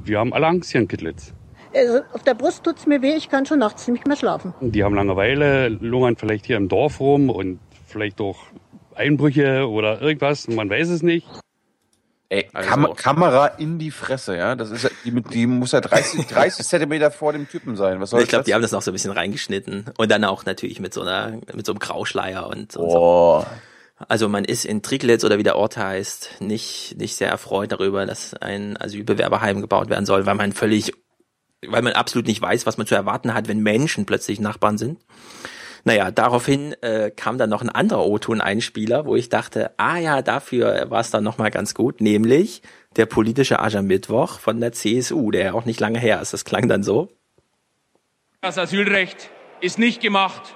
Wir 0.03 0.19
haben 0.19 0.33
alle 0.33 0.47
Angst 0.47 0.73
hier 0.73 0.81
in 0.81 0.89
Kittlitz. 0.89 1.33
Also 1.73 2.01
auf 2.13 2.23
der 2.23 2.35
Brust 2.35 2.65
tut's 2.65 2.87
mir 2.87 3.03
weh, 3.03 3.15
ich 3.17 3.29
kann 3.29 3.47
schon 3.47 3.59
nachts 3.59 3.87
nicht 3.89 4.07
mehr 4.07 4.17
schlafen. 4.17 4.55
Die 4.61 4.85
haben 4.85 4.95
Langeweile, 4.95 5.69
lungern 5.69 6.17
vielleicht 6.17 6.47
hier 6.47 6.57
im 6.57 6.69
Dorf 6.69 7.01
rum 7.01 7.31
und 7.31 7.59
vielleicht 7.87 8.21
auch 8.21 8.39
Einbrüche 8.95 9.69
oder 9.69 10.01
irgendwas, 10.01 10.47
man 10.49 10.71
weiß 10.71 10.89
es 10.89 11.03
nicht. 11.03 11.27
Ey, 12.35 12.49
also 12.53 12.69
Kam 12.69 12.97
Kamera 12.97 13.47
in 13.47 13.79
die 13.79 13.93
Fresse, 13.93 14.37
ja. 14.37 14.57
Das 14.57 14.73
ist 14.73 14.91
die, 15.05 15.13
die 15.13 15.47
muss 15.47 15.71
ja 15.71 15.81
30, 15.81 16.27
30 16.27 16.67
Zentimeter 16.69 17.13
vor 17.13 17.33
dem 17.33 17.49
Typen 17.49 17.77
sein. 17.77 18.01
Was 18.01 18.11
soll 18.11 18.23
ich 18.23 18.29
glaube, 18.29 18.45
die 18.45 18.55
haben 18.55 18.63
das 18.63 18.73
noch 18.73 18.83
so 18.83 18.91
ein 18.91 18.95
bisschen 18.95 19.13
reingeschnitten 19.13 19.87
und 19.99 20.11
dann 20.11 20.25
auch 20.25 20.45
natürlich 20.45 20.81
mit 20.81 20.93
so 20.93 21.03
einer, 21.03 21.39
mit 21.55 21.65
so 21.65 21.73
einem 21.73 21.79
Grauschleier 21.79 22.49
und, 22.49 22.77
und 22.77 22.87
oh. 22.87 23.41
so. 23.41 23.47
Also 24.09 24.29
man 24.29 24.45
ist 24.45 24.65
in 24.65 24.83
Triglitz 24.83 25.23
oder 25.23 25.39
wie 25.39 25.45
der 25.45 25.57
Ort 25.57 25.77
heißt, 25.77 26.41
nicht, 26.41 26.97
nicht 26.99 27.15
sehr 27.15 27.29
erfreut 27.29 27.71
darüber, 27.71 28.05
dass 28.05 28.35
ein 28.35 28.77
Asylbewerberheim 28.81 29.61
gebaut 29.61 29.89
werden 29.89 30.05
soll, 30.05 30.27
weil 30.27 30.35
man 30.35 30.53
völlig, 30.53 30.93
weil 31.65 31.83
man 31.83 31.93
absolut 31.93 32.27
nicht 32.27 32.43
weiß, 32.43 32.67
was 32.67 32.79
man 32.79 32.89
zu 32.89 32.97
erwarten 32.97 33.33
hat, 33.33 33.47
wenn 33.47 33.61
Menschen 33.61 34.07
plötzlich 34.07 34.41
Nachbarn 34.41 34.77
sind. 34.77 34.99
Naja, 35.87 36.11
daraufhin 36.11 36.73
äh, 36.83 37.11
kam 37.11 37.37
dann 37.37 37.51
noch 37.51 37.61
ein 37.61 37.69
anderer 37.69 38.07
O-Ton-Einspieler, 38.07 39.05
wo 39.05 39.17
ich 39.17 39.29
dachte, 39.29 39.73
ah 39.77 39.99
ja, 39.99 40.23
dafür 40.23 40.91
war 40.91 41.01
es 41.01 41.11
dann 41.11 41.23
nochmal 41.23 41.51
ganz 41.51 41.75
gut, 41.75 42.01
nämlich 42.01 42.63
der 42.97 43.05
politische 43.05 43.59
Aschermittwoch 43.61 44.39
von 44.39 44.61
der 44.61 44.73
CSU, 44.73 45.31
der 45.31 45.45
ja 45.45 45.53
auch 45.53 45.67
nicht 45.67 45.81
lange 45.81 45.99
her 45.99 46.23
ist. 46.23 46.33
Das 46.33 46.47
klang 46.47 46.69
dann 46.69 46.83
so. 46.83 47.11
Das 48.41 48.57
Asylrecht 48.57 49.31
ist 49.61 49.79
nicht 49.79 50.01
gemacht 50.01 50.55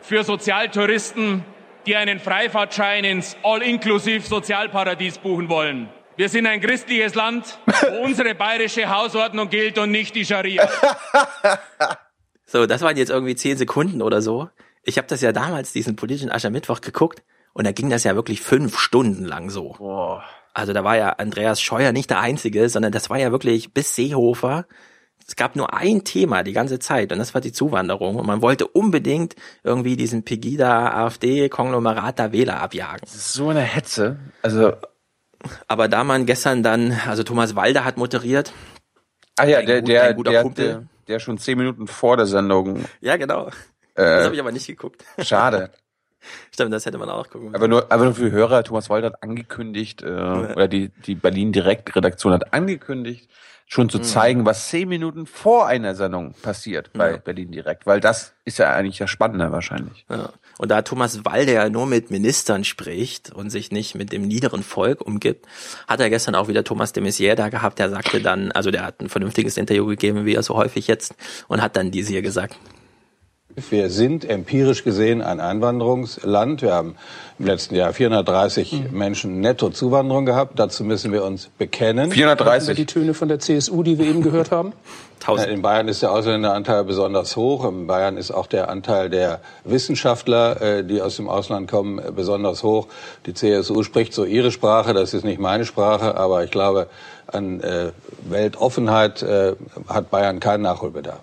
für 0.00 0.24
Sozialtouristen, 0.24 1.44
die 1.86 1.94
einen 1.94 2.18
Freifahrtschein 2.18 3.04
ins 3.04 3.36
All-Inklusiv-Sozialparadies 3.44 5.18
buchen 5.18 5.48
wollen. 5.48 5.88
Wir 6.16 6.28
sind 6.28 6.46
ein 6.46 6.60
christliches 6.60 7.14
Land, 7.14 7.58
wo 7.66 8.02
unsere 8.04 8.34
bayerische 8.34 8.88
Hausordnung 8.88 9.48
gilt 9.48 9.78
und 9.78 9.92
nicht 9.92 10.14
die 10.16 10.24
Scharia. 10.24 10.68
So, 12.46 12.66
das 12.66 12.80
waren 12.80 12.96
jetzt 12.96 13.10
irgendwie 13.10 13.34
zehn 13.34 13.58
Sekunden 13.58 14.02
oder 14.02 14.22
so. 14.22 14.48
Ich 14.84 14.98
habe 14.98 15.08
das 15.08 15.20
ja 15.20 15.32
damals, 15.32 15.72
diesen 15.72 15.96
politischen 15.96 16.30
Aschermittwoch, 16.30 16.80
geguckt 16.80 17.22
und 17.52 17.66
da 17.66 17.72
ging 17.72 17.90
das 17.90 18.04
ja 18.04 18.14
wirklich 18.14 18.40
fünf 18.40 18.78
Stunden 18.78 19.24
lang 19.24 19.50
so. 19.50 19.74
Boah. 19.78 20.22
Also 20.54 20.72
da 20.72 20.84
war 20.84 20.96
ja 20.96 21.10
Andreas 21.10 21.60
Scheuer 21.60 21.92
nicht 21.92 22.08
der 22.08 22.20
Einzige, 22.20 22.68
sondern 22.68 22.92
das 22.92 23.10
war 23.10 23.18
ja 23.18 23.32
wirklich 23.32 23.74
bis 23.74 23.94
Seehofer. 23.94 24.66
Es 25.26 25.34
gab 25.34 25.56
nur 25.56 25.74
ein 25.74 26.04
Thema 26.04 26.44
die 26.44 26.52
ganze 26.52 26.78
Zeit 26.78 27.12
und 27.12 27.18
das 27.18 27.34
war 27.34 27.40
die 27.40 27.50
Zuwanderung. 27.50 28.16
Und 28.16 28.26
man 28.26 28.42
wollte 28.42 28.66
unbedingt 28.66 29.34
irgendwie 29.64 29.96
diesen 29.96 30.22
Pegida-AfD-Konglomerat 30.22 32.20
der 32.20 32.32
Wähler 32.32 32.62
abjagen. 32.62 33.00
Das 33.02 33.16
ist 33.16 33.32
so 33.32 33.48
eine 33.48 33.60
Hetze. 33.60 34.18
Also. 34.42 34.72
Aber 35.66 35.88
da 35.88 36.04
man 36.04 36.26
gestern 36.26 36.62
dann, 36.62 36.98
also 37.06 37.22
Thomas 37.22 37.56
Walder 37.56 37.84
hat 37.84 37.96
moderiert. 37.96 38.52
Ah 39.36 39.44
ja, 39.44 39.62
der, 39.62 39.80
gut, 39.80 39.88
der, 39.88 40.14
der, 40.14 40.44
der, 40.44 40.84
der 41.08 41.18
schon 41.18 41.38
zehn 41.38 41.58
Minuten 41.58 41.86
vor 41.86 42.16
der 42.16 42.26
Sendung. 42.26 42.84
Ja, 43.00 43.16
genau. 43.16 43.48
Äh, 43.94 44.04
das 44.04 44.24
habe 44.24 44.34
ich 44.34 44.40
aber 44.40 44.52
nicht 44.52 44.66
geguckt. 44.66 45.04
Schade. 45.18 45.70
Stimmt, 46.52 46.72
das 46.72 46.86
hätte 46.86 46.98
man 46.98 47.08
auch 47.08 47.28
gucken 47.28 47.54
Aber 47.54 47.68
nur, 47.68 47.90
aber 47.90 48.04
nur 48.04 48.14
für 48.14 48.30
Hörer, 48.30 48.64
Thomas 48.64 48.90
Walder 48.90 49.08
hat 49.08 49.22
angekündigt, 49.22 50.02
äh, 50.02 50.16
ja. 50.16 50.52
oder 50.52 50.68
die, 50.68 50.90
die 51.06 51.14
Berlin 51.14 51.52
Direkt 51.52 51.94
Redaktion 51.94 52.32
hat 52.32 52.52
angekündigt, 52.52 53.28
schon 53.68 53.88
zu 53.88 53.98
mhm. 53.98 54.02
zeigen, 54.04 54.46
was 54.46 54.68
zehn 54.68 54.88
Minuten 54.88 55.26
vor 55.26 55.66
einer 55.66 55.94
Sendung 55.94 56.34
passiert 56.40 56.92
bei 56.92 57.12
ja. 57.12 57.16
Berlin 57.16 57.50
Direkt, 57.50 57.84
weil 57.86 58.00
das 58.00 58.34
ist 58.44 58.58
ja 58.58 58.72
eigentlich 58.72 58.98
das 58.98 59.10
Spannende 59.10 59.50
wahrscheinlich. 59.50 60.06
Ja. 60.08 60.30
Und 60.58 60.70
da 60.70 60.82
Thomas 60.82 61.24
Walder 61.24 61.52
ja 61.52 61.68
nur 61.68 61.86
mit 61.86 62.10
Ministern 62.10 62.62
spricht 62.62 63.32
und 63.32 63.50
sich 63.50 63.72
nicht 63.72 63.96
mit 63.96 64.12
dem 64.12 64.22
niederen 64.22 64.62
Volk 64.62 65.00
umgibt, 65.04 65.46
hat 65.88 66.00
er 66.00 66.10
gestern 66.10 66.36
auch 66.36 66.46
wieder 66.46 66.62
Thomas 66.62 66.92
de 66.92 67.02
Maizière 67.02 67.34
da 67.34 67.48
gehabt, 67.48 67.80
der 67.80 67.90
sagte 67.90 68.20
dann, 68.20 68.52
also 68.52 68.70
der 68.70 68.84
hat 68.86 69.00
ein 69.00 69.08
vernünftiges 69.08 69.56
Interview 69.56 69.86
gegeben, 69.86 70.24
wie 70.24 70.34
er 70.34 70.42
so 70.44 70.54
häufig 70.54 70.86
jetzt, 70.86 71.16
und 71.48 71.60
hat 71.60 71.76
dann 71.76 71.90
dies 71.90 72.08
hier 72.08 72.22
gesagt. 72.22 72.56
Wir 73.56 73.88
sind 73.88 74.28
empirisch 74.28 74.84
gesehen 74.84 75.22
ein 75.22 75.40
Einwanderungsland. 75.40 76.60
Wir 76.60 76.74
haben 76.74 76.94
im 77.38 77.46
letzten 77.46 77.74
Jahr 77.74 77.94
430 77.94 78.72
mhm. 78.72 78.98
Menschen 78.98 79.40
netto 79.40 79.70
Zuwanderung 79.70 80.26
gehabt. 80.26 80.58
Dazu 80.58 80.84
müssen 80.84 81.10
wir 81.10 81.24
uns 81.24 81.48
bekennen. 81.56 82.12
430. 82.12 82.68
Wir 82.68 82.74
die 82.74 82.84
Töne 82.84 83.14
von 83.14 83.28
der 83.28 83.38
CSU, 83.38 83.82
die 83.82 83.98
wir 83.98 84.04
eben 84.04 84.20
gehört 84.20 84.50
haben? 84.50 84.74
1000. 85.20 85.48
In 85.48 85.62
Bayern 85.62 85.88
ist 85.88 86.02
der 86.02 86.12
Ausländeranteil 86.12 86.84
besonders 86.84 87.34
hoch. 87.34 87.64
In 87.64 87.86
Bayern 87.86 88.18
ist 88.18 88.30
auch 88.30 88.46
der 88.46 88.68
Anteil 88.68 89.08
der 89.08 89.40
Wissenschaftler, 89.64 90.60
äh, 90.60 90.84
die 90.84 91.00
aus 91.00 91.16
dem 91.16 91.28
Ausland 91.28 91.70
kommen, 91.70 92.00
besonders 92.14 92.62
hoch. 92.62 92.88
Die 93.24 93.32
CSU 93.32 93.82
spricht 93.82 94.12
so 94.12 94.24
ihre 94.24 94.52
Sprache. 94.52 94.92
Das 94.92 95.14
ist 95.14 95.24
nicht 95.24 95.40
meine 95.40 95.64
Sprache, 95.64 96.16
aber 96.16 96.44
ich 96.44 96.50
glaube, 96.50 96.88
an 97.26 97.60
äh, 97.60 97.92
Weltoffenheit 98.28 99.22
äh, 99.22 99.54
hat 99.88 100.10
Bayern 100.10 100.40
keinen 100.40 100.62
Nachholbedarf. 100.62 101.20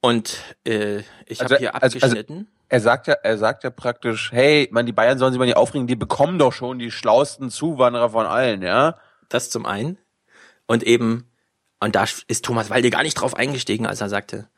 Und 0.00 0.38
äh, 0.64 0.98
ich 1.26 1.40
also, 1.40 1.54
habe 1.54 1.58
hier 1.58 1.74
abgeschnitten. 1.74 2.02
Also, 2.10 2.16
also 2.16 2.46
er 2.68 2.80
sagt 2.80 3.06
ja, 3.06 3.14
er 3.14 3.38
sagt 3.38 3.64
ja 3.64 3.70
praktisch, 3.70 4.30
hey, 4.32 4.68
man, 4.70 4.86
die 4.86 4.92
Bayern 4.92 5.18
sollen 5.18 5.32
sich 5.32 5.38
mal 5.38 5.46
nicht 5.46 5.56
aufregen, 5.56 5.86
die 5.86 5.96
bekommen 5.96 6.38
doch 6.38 6.52
schon 6.52 6.78
die 6.78 6.90
schlausten 6.90 7.50
Zuwanderer 7.50 8.10
von 8.10 8.26
allen, 8.26 8.62
ja? 8.62 8.98
Das 9.28 9.50
zum 9.50 9.66
einen. 9.66 9.98
Und 10.66 10.82
eben, 10.82 11.30
und 11.80 11.96
da 11.96 12.04
ist 12.26 12.44
Thomas 12.44 12.70
Walde 12.70 12.90
gar 12.90 13.02
nicht 13.02 13.14
drauf 13.14 13.34
eingestiegen, 13.34 13.86
als 13.86 14.00
er 14.00 14.08
sagte, 14.08 14.48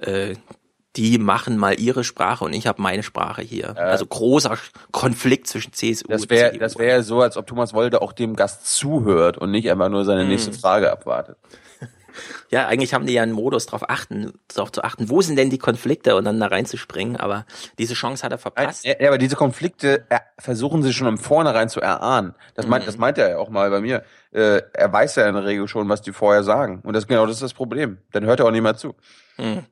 äh, 0.00 0.36
die 0.96 1.18
machen 1.18 1.58
mal 1.58 1.78
ihre 1.78 2.04
Sprache 2.04 2.44
und 2.44 2.52
ich 2.54 2.66
habe 2.66 2.80
meine 2.80 3.02
Sprache 3.02 3.42
hier. 3.42 3.74
Äh, 3.76 3.80
also 3.80 4.06
großer 4.06 4.56
Konflikt 4.92 5.46
zwischen 5.46 5.72
CSU 5.72 6.06
das 6.08 6.30
wär, 6.30 6.46
und 6.46 6.52
CDU. 6.52 6.60
Das 6.60 6.78
wäre 6.78 7.02
so, 7.02 7.20
als 7.20 7.36
ob 7.36 7.46
Thomas 7.46 7.74
Wolde 7.74 8.00
auch 8.00 8.12
dem 8.12 8.34
Gast 8.36 8.66
zuhört 8.66 9.36
und 9.36 9.50
nicht 9.50 9.70
einfach 9.70 9.88
nur 9.88 10.04
seine 10.04 10.22
hm. 10.22 10.28
nächste 10.28 10.52
Frage 10.52 10.90
abwartet. 10.90 11.36
Ja, 12.50 12.66
eigentlich 12.66 12.94
haben 12.94 13.06
die 13.06 13.12
ja 13.12 13.22
einen 13.22 13.32
Modus 13.32 13.66
darauf 13.66 13.88
achten, 13.88 14.32
darauf 14.54 14.72
zu 14.72 14.82
achten, 14.84 15.08
wo 15.08 15.20
sind 15.22 15.36
denn 15.36 15.50
die 15.50 15.58
Konflikte 15.58 16.16
und 16.16 16.24
dann 16.24 16.40
da 16.40 16.46
reinzuspringen, 16.46 17.16
aber 17.16 17.46
diese 17.78 17.94
Chance 17.94 18.24
hat 18.24 18.32
er 18.32 18.38
verpasst. 18.38 18.84
Ja, 18.84 18.94
aber 19.06 19.18
diese 19.18 19.36
Konflikte 19.36 20.04
er, 20.08 20.22
versuchen 20.38 20.82
sie 20.82 20.92
schon 20.92 21.08
im 21.08 21.18
Vornherein 21.18 21.68
zu 21.68 21.80
erahnen. 21.80 22.34
Das 22.54 22.66
meint, 22.66 22.84
mhm. 22.84 22.86
das 22.86 22.98
meint 22.98 23.18
er 23.18 23.30
ja 23.30 23.38
auch 23.38 23.50
mal 23.50 23.70
bei 23.70 23.80
mir. 23.80 24.04
Äh, 24.32 24.62
er 24.72 24.92
weiß 24.92 25.16
ja 25.16 25.28
in 25.28 25.34
der 25.34 25.44
Regel 25.44 25.68
schon, 25.68 25.88
was 25.88 26.02
die 26.02 26.12
vorher 26.12 26.42
sagen. 26.42 26.80
Und 26.84 26.94
das 26.94 27.06
genau 27.06 27.26
das 27.26 27.36
ist 27.36 27.42
das 27.42 27.54
Problem. 27.54 27.98
Dann 28.12 28.24
hört 28.24 28.40
er 28.40 28.46
auch 28.46 28.50
nicht 28.50 28.62
mehr 28.62 28.76
zu. 28.76 28.94
Mhm. 29.38 29.64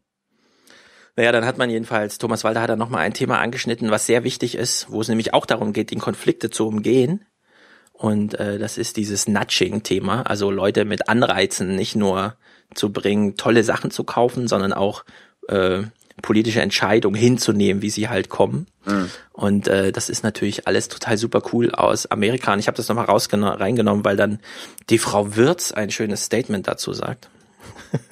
Naja, 1.17 1.31
dann 1.31 1.47
hat 1.47 1.59
man 1.59 1.71
jedenfalls, 1.71 2.19
Thomas 2.19 2.43
Walter 2.43 2.61
hat 2.61 2.71
da 2.71 2.77
nochmal 2.77 3.03
ein 3.03 3.15
Thema 3.15 3.39
angeschnitten, 3.39 3.91
was 3.91 4.07
sehr 4.07 4.25
wichtig 4.25 4.57
ist, 4.57 4.91
wo 4.91 5.01
es 5.01 5.09
nämlich 5.09 5.33
auch 5.33 5.47
darum 5.47 5.73
geht, 5.73 5.91
die 5.91 5.97
Konflikte 5.97 6.51
zu 6.51 6.67
umgehen. 6.67 7.25
Und 8.05 8.39
äh, 8.39 8.59
das 8.59 8.77
ist 8.77 8.99
dieses 8.99 9.29
Nudging-Thema, 9.29 10.25
also 10.25 10.51
Leute 10.51 10.85
mit 10.85 11.09
Anreizen 11.09 11.75
nicht 11.75 11.97
nur 11.97 12.35
zu 12.75 12.93
bringen, 12.93 13.39
tolle 13.39 13.65
Sachen 13.65 13.91
zu 13.91 14.05
kaufen, 14.05 14.47
sondern 14.47 14.75
auch 14.75 15.07
äh, 15.49 15.85
politische 16.21 16.61
Entscheidungen 16.61 17.17
hinzunehmen, 17.17 17.81
wie 17.81 17.89
sie 17.89 18.11
halt 18.11 18.29
kommen. 18.29 18.67
Mhm. 18.85 19.11
Und 19.33 19.69
äh, 19.69 19.91
das 19.91 20.11
ist 20.11 20.23
natürlich 20.23 20.67
alles 20.67 20.89
total 20.89 21.17
super 21.17 21.41
cool 21.55 21.71
aus 21.71 22.05
Amerika. 22.05 22.53
Und 22.53 22.59
ich 22.59 22.67
habe 22.67 22.77
das 22.77 22.91
nochmal 22.91 23.07
reingenommen, 23.07 24.05
weil 24.05 24.19
dann 24.19 24.39
die 24.91 24.99
Frau 24.99 25.35
Wirz 25.35 25.73
ein 25.73 25.91
schönes 25.91 26.25
Statement 26.25 26.69
dazu 26.69 26.93
sagt. 26.93 27.31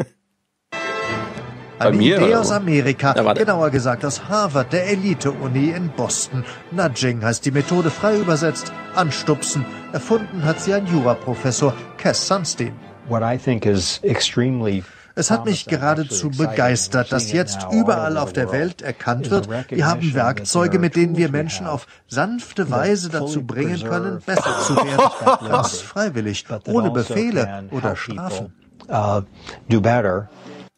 Eine 1.79 1.97
mir, 1.97 2.17
Idee 2.17 2.37
aus 2.37 2.53
Amerika, 2.53 3.15
ja, 3.17 3.33
genauer 3.33 3.71
gesagt 3.71 4.05
aus 4.05 4.29
Harvard, 4.29 4.73
der 4.73 4.87
Elite-Uni 4.89 5.71
in 5.71 5.91
Boston. 5.91 6.45
Nudging 6.71 7.25
heißt 7.25 7.45
die 7.45 7.51
Methode 7.51 7.91
frei 7.91 8.19
übersetzt, 8.19 8.73
anstupsen. 8.95 9.67
Erfunden 9.93 10.45
hat 10.45 10.61
sie 10.61 10.73
ein 10.75 10.87
Juraprofessor, 10.87 11.75
Cass 11.99 12.27
Sunstein. 12.27 12.75
What 13.09 13.23
I 13.23 13.37
think 13.37 13.67
is 13.67 14.01
extremely 14.03 14.83
es 15.15 15.31
hat 15.31 15.45
mich 15.45 15.67
geradezu 15.67 16.31
begeistert, 16.31 17.13
dass 17.13 17.33
jetzt 17.33 17.67
überall 17.71 18.17
auf 18.17 18.33
der 18.33 18.51
Welt 18.51 18.81
erkannt 18.81 19.31
wird, 19.31 19.49
wir 19.69 19.87
haben 19.87 20.15
Werkzeuge, 20.15 20.79
mit 20.79 20.97
denen 20.97 21.17
wir 21.17 21.31
Menschen 21.31 21.67
auf 21.67 21.87
sanfte 22.07 22.71
Weise 22.71 23.11
dazu 23.11 23.45
bringen 23.45 23.83
können, 23.83 24.23
besser 24.25 24.59
zu 24.61 24.77
werden. 24.77 25.49
Ganz 25.51 25.81
freiwillig, 25.83 26.47
ohne 26.67 26.91
also 26.91 26.93
Befehle 26.93 27.65
oder 27.71 27.95
Strafen. 27.97 28.55
Uh, 28.89 29.23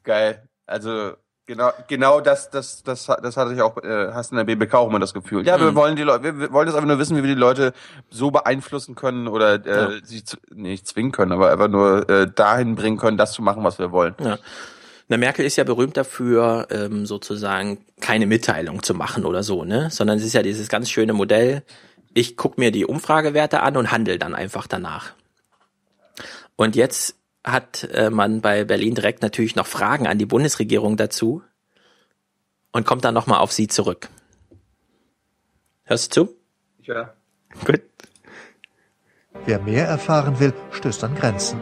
Geil. 0.02 0.42
Also 0.66 1.12
genau, 1.46 1.70
genau 1.88 2.20
das, 2.20 2.50
das, 2.50 2.82
das, 2.82 3.06
das 3.06 3.36
hatte 3.36 3.54
ich 3.54 3.62
auch, 3.62 3.76
äh, 3.82 4.12
hast 4.12 4.32
in 4.32 4.36
der 4.36 4.44
BBK 4.44 4.74
auch 4.74 4.88
immer 4.88 4.98
das 4.98 5.14
Gefühl. 5.14 5.46
Ja, 5.46 5.60
wir 5.60 5.72
mhm. 5.72 5.74
wollen 5.76 5.96
die 5.96 6.02
Leute, 6.02 6.38
wir 6.38 6.52
wollen 6.52 6.66
das 6.66 6.74
einfach 6.74 6.88
nur 6.88 6.98
wissen, 6.98 7.16
wie 7.16 7.22
wir 7.22 7.34
die 7.34 7.40
Leute 7.40 7.72
so 8.10 8.30
beeinflussen 8.30 8.94
können 8.94 9.28
oder 9.28 9.64
äh, 9.64 9.94
ja. 9.94 10.00
sie 10.02 10.22
nicht 10.54 10.86
zwingen 10.86 11.12
können, 11.12 11.32
aber 11.32 11.50
einfach 11.50 11.68
nur 11.68 12.08
äh, 12.08 12.30
dahin 12.32 12.74
bringen 12.74 12.96
können, 12.96 13.16
das 13.16 13.32
zu 13.32 13.42
machen, 13.42 13.64
was 13.64 13.78
wir 13.78 13.92
wollen. 13.92 14.14
Ja. 14.20 14.38
Na, 15.08 15.18
Merkel 15.18 15.44
ist 15.44 15.56
ja 15.56 15.64
berühmt 15.64 15.96
dafür, 15.96 16.66
ähm, 16.70 17.04
sozusagen 17.04 17.84
keine 18.00 18.26
Mitteilung 18.26 18.82
zu 18.82 18.94
machen 18.94 19.26
oder 19.26 19.42
so, 19.42 19.64
ne? 19.64 19.90
Sondern 19.90 20.18
es 20.18 20.24
ist 20.24 20.32
ja 20.32 20.42
dieses 20.42 20.68
ganz 20.68 20.88
schöne 20.88 21.12
Modell. 21.12 21.62
Ich 22.14 22.36
guck 22.36 22.56
mir 22.56 22.70
die 22.70 22.86
Umfragewerte 22.86 23.60
an 23.60 23.76
und 23.76 23.92
handel 23.92 24.18
dann 24.18 24.34
einfach 24.34 24.66
danach. 24.66 25.12
Und 26.56 26.76
jetzt 26.76 27.16
hat 27.44 27.84
äh, 27.92 28.10
man 28.10 28.40
bei 28.40 28.64
Berlin 28.64 28.94
direkt 28.94 29.22
natürlich 29.22 29.54
noch 29.54 29.66
Fragen 29.66 30.06
an 30.06 30.18
die 30.18 30.26
Bundesregierung 30.26 30.96
dazu 30.96 31.42
und 32.72 32.86
kommt 32.86 33.04
dann 33.04 33.14
nochmal 33.14 33.40
auf 33.40 33.52
sie 33.52 33.68
zurück. 33.68 34.08
Hörst 35.84 36.16
du 36.16 36.26
zu? 36.26 36.36
Ja. 36.82 37.12
Gut. 37.66 37.82
Wer 39.44 39.58
mehr 39.60 39.86
erfahren 39.86 40.40
will, 40.40 40.54
stößt 40.72 41.04
an 41.04 41.14
Grenzen. 41.14 41.60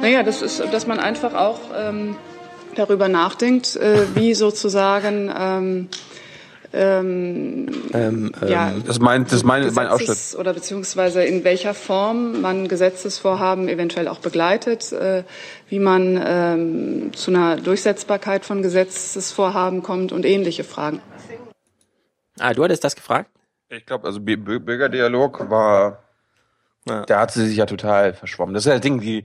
Naja, 0.00 0.22
das 0.22 0.42
ist, 0.42 0.60
dass 0.72 0.86
man 0.86 0.98
einfach 0.98 1.34
auch 1.34 1.60
ähm, 1.76 2.16
darüber 2.74 3.08
nachdenkt, 3.08 3.76
äh, 3.76 4.14
wie 4.14 4.34
sozusagen 4.34 5.32
ähm, 5.36 5.88
ähm, 6.72 7.66
ähm, 7.92 8.32
ja, 8.46 8.72
das 8.86 9.00
meint 9.00 9.32
das 9.32 9.42
mein, 9.42 9.72
mein 9.74 9.88
Ausschnitt. 9.88 10.38
Oder 10.38 10.54
beziehungsweise 10.54 11.24
in 11.24 11.42
welcher 11.42 11.74
Form 11.74 12.40
man 12.40 12.68
Gesetzesvorhaben 12.68 13.68
eventuell 13.68 14.06
auch 14.06 14.20
begleitet, 14.20 14.92
äh, 14.92 15.24
wie 15.68 15.80
man 15.80 16.20
ähm, 16.24 17.12
zu 17.12 17.32
einer 17.32 17.56
Durchsetzbarkeit 17.56 18.44
von 18.44 18.62
Gesetzesvorhaben 18.62 19.82
kommt 19.82 20.12
und 20.12 20.24
ähnliche 20.24 20.62
Fragen. 20.62 21.00
Ah, 22.38 22.54
du 22.54 22.62
hattest 22.62 22.84
das 22.84 22.94
gefragt? 22.94 23.30
Ich 23.68 23.84
glaube, 23.84 24.06
also 24.06 24.20
Bürgerdialog 24.20 25.50
war, 25.50 26.04
ja. 26.88 27.04
da 27.04 27.20
hat 27.20 27.32
sie 27.32 27.46
sich 27.46 27.56
ja 27.56 27.66
total 27.66 28.14
verschwommen. 28.14 28.54
Das 28.54 28.64
ist 28.64 28.68
ja 28.68 28.74
das 28.74 28.80
Ding, 28.80 29.00
die 29.00 29.24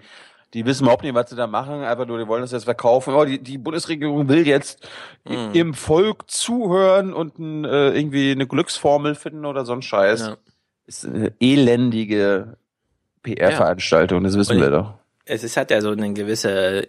die 0.56 0.65
wissen 0.65 0.86
überhaupt 0.86 1.04
nicht, 1.04 1.13
was 1.13 1.30
sie 1.30 1.36
da 1.36 1.48
machen, 1.48 1.84
einfach 1.84 2.08
nur, 2.08 2.18
die 2.18 2.28
wollen 2.28 2.41
das 2.41 2.54
jetzt 2.54 2.63
verkaufen. 2.63 3.13
Oh, 3.13 3.26
die, 3.26 3.39
die 3.39 3.58
Bundesregierung 3.58 4.30
will 4.30 4.48
jetzt 4.48 4.88
mhm. 5.26 5.50
im 5.52 5.74
Volk 5.74 6.32
zuhören 6.32 7.13
und 7.13 7.38
ein, 7.38 7.65
äh, 7.65 7.89
irgendwie 7.89 8.32
eine 8.32 8.48
Glücksformel 8.48 9.15
finden 9.15 9.46
oder 9.46 9.65
so 9.65 9.74
ein 9.74 9.82
Scheiß. 9.82 10.22
Ja. 10.22 10.38
Ist 10.88 11.06
eine 11.06 11.34
elendige 11.41 12.56
PR-Veranstaltung, 13.24 14.24
das 14.24 14.38
wissen 14.38 14.56
und 14.56 14.62
wir 14.62 14.70
doch. 14.72 14.94
Es 15.26 15.44
ist, 15.44 15.58
hat 15.58 15.72
ja 15.72 15.82
so 15.82 15.91
eine 15.91 16.13
gewisse, 16.13 16.88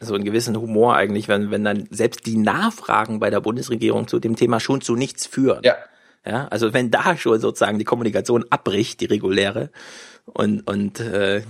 so 0.00 0.14
einen 0.14 0.24
gewissen 0.24 0.54
Humor 0.60 0.94
eigentlich, 0.94 1.28
wenn, 1.28 1.50
wenn 1.50 1.64
dann 1.64 1.88
selbst 1.90 2.26
die 2.26 2.36
Nachfragen 2.36 3.20
bei 3.20 3.30
der 3.30 3.40
Bundesregierung 3.40 4.06
zu 4.06 4.18
dem 4.18 4.36
Thema 4.36 4.60
schon 4.60 4.82
zu 4.82 4.96
nichts 4.96 5.26
führen. 5.26 5.62
Ja. 5.64 5.76
Ja, 6.26 6.46
also 6.48 6.74
wenn 6.74 6.90
da 6.90 7.16
schon 7.16 7.40
sozusagen 7.40 7.78
die 7.78 7.86
Kommunikation 7.86 8.44
abbricht, 8.50 9.00
die 9.00 9.06
reguläre, 9.06 9.70
und, 10.26 10.68
und 10.68 11.00
äh, 11.00 11.42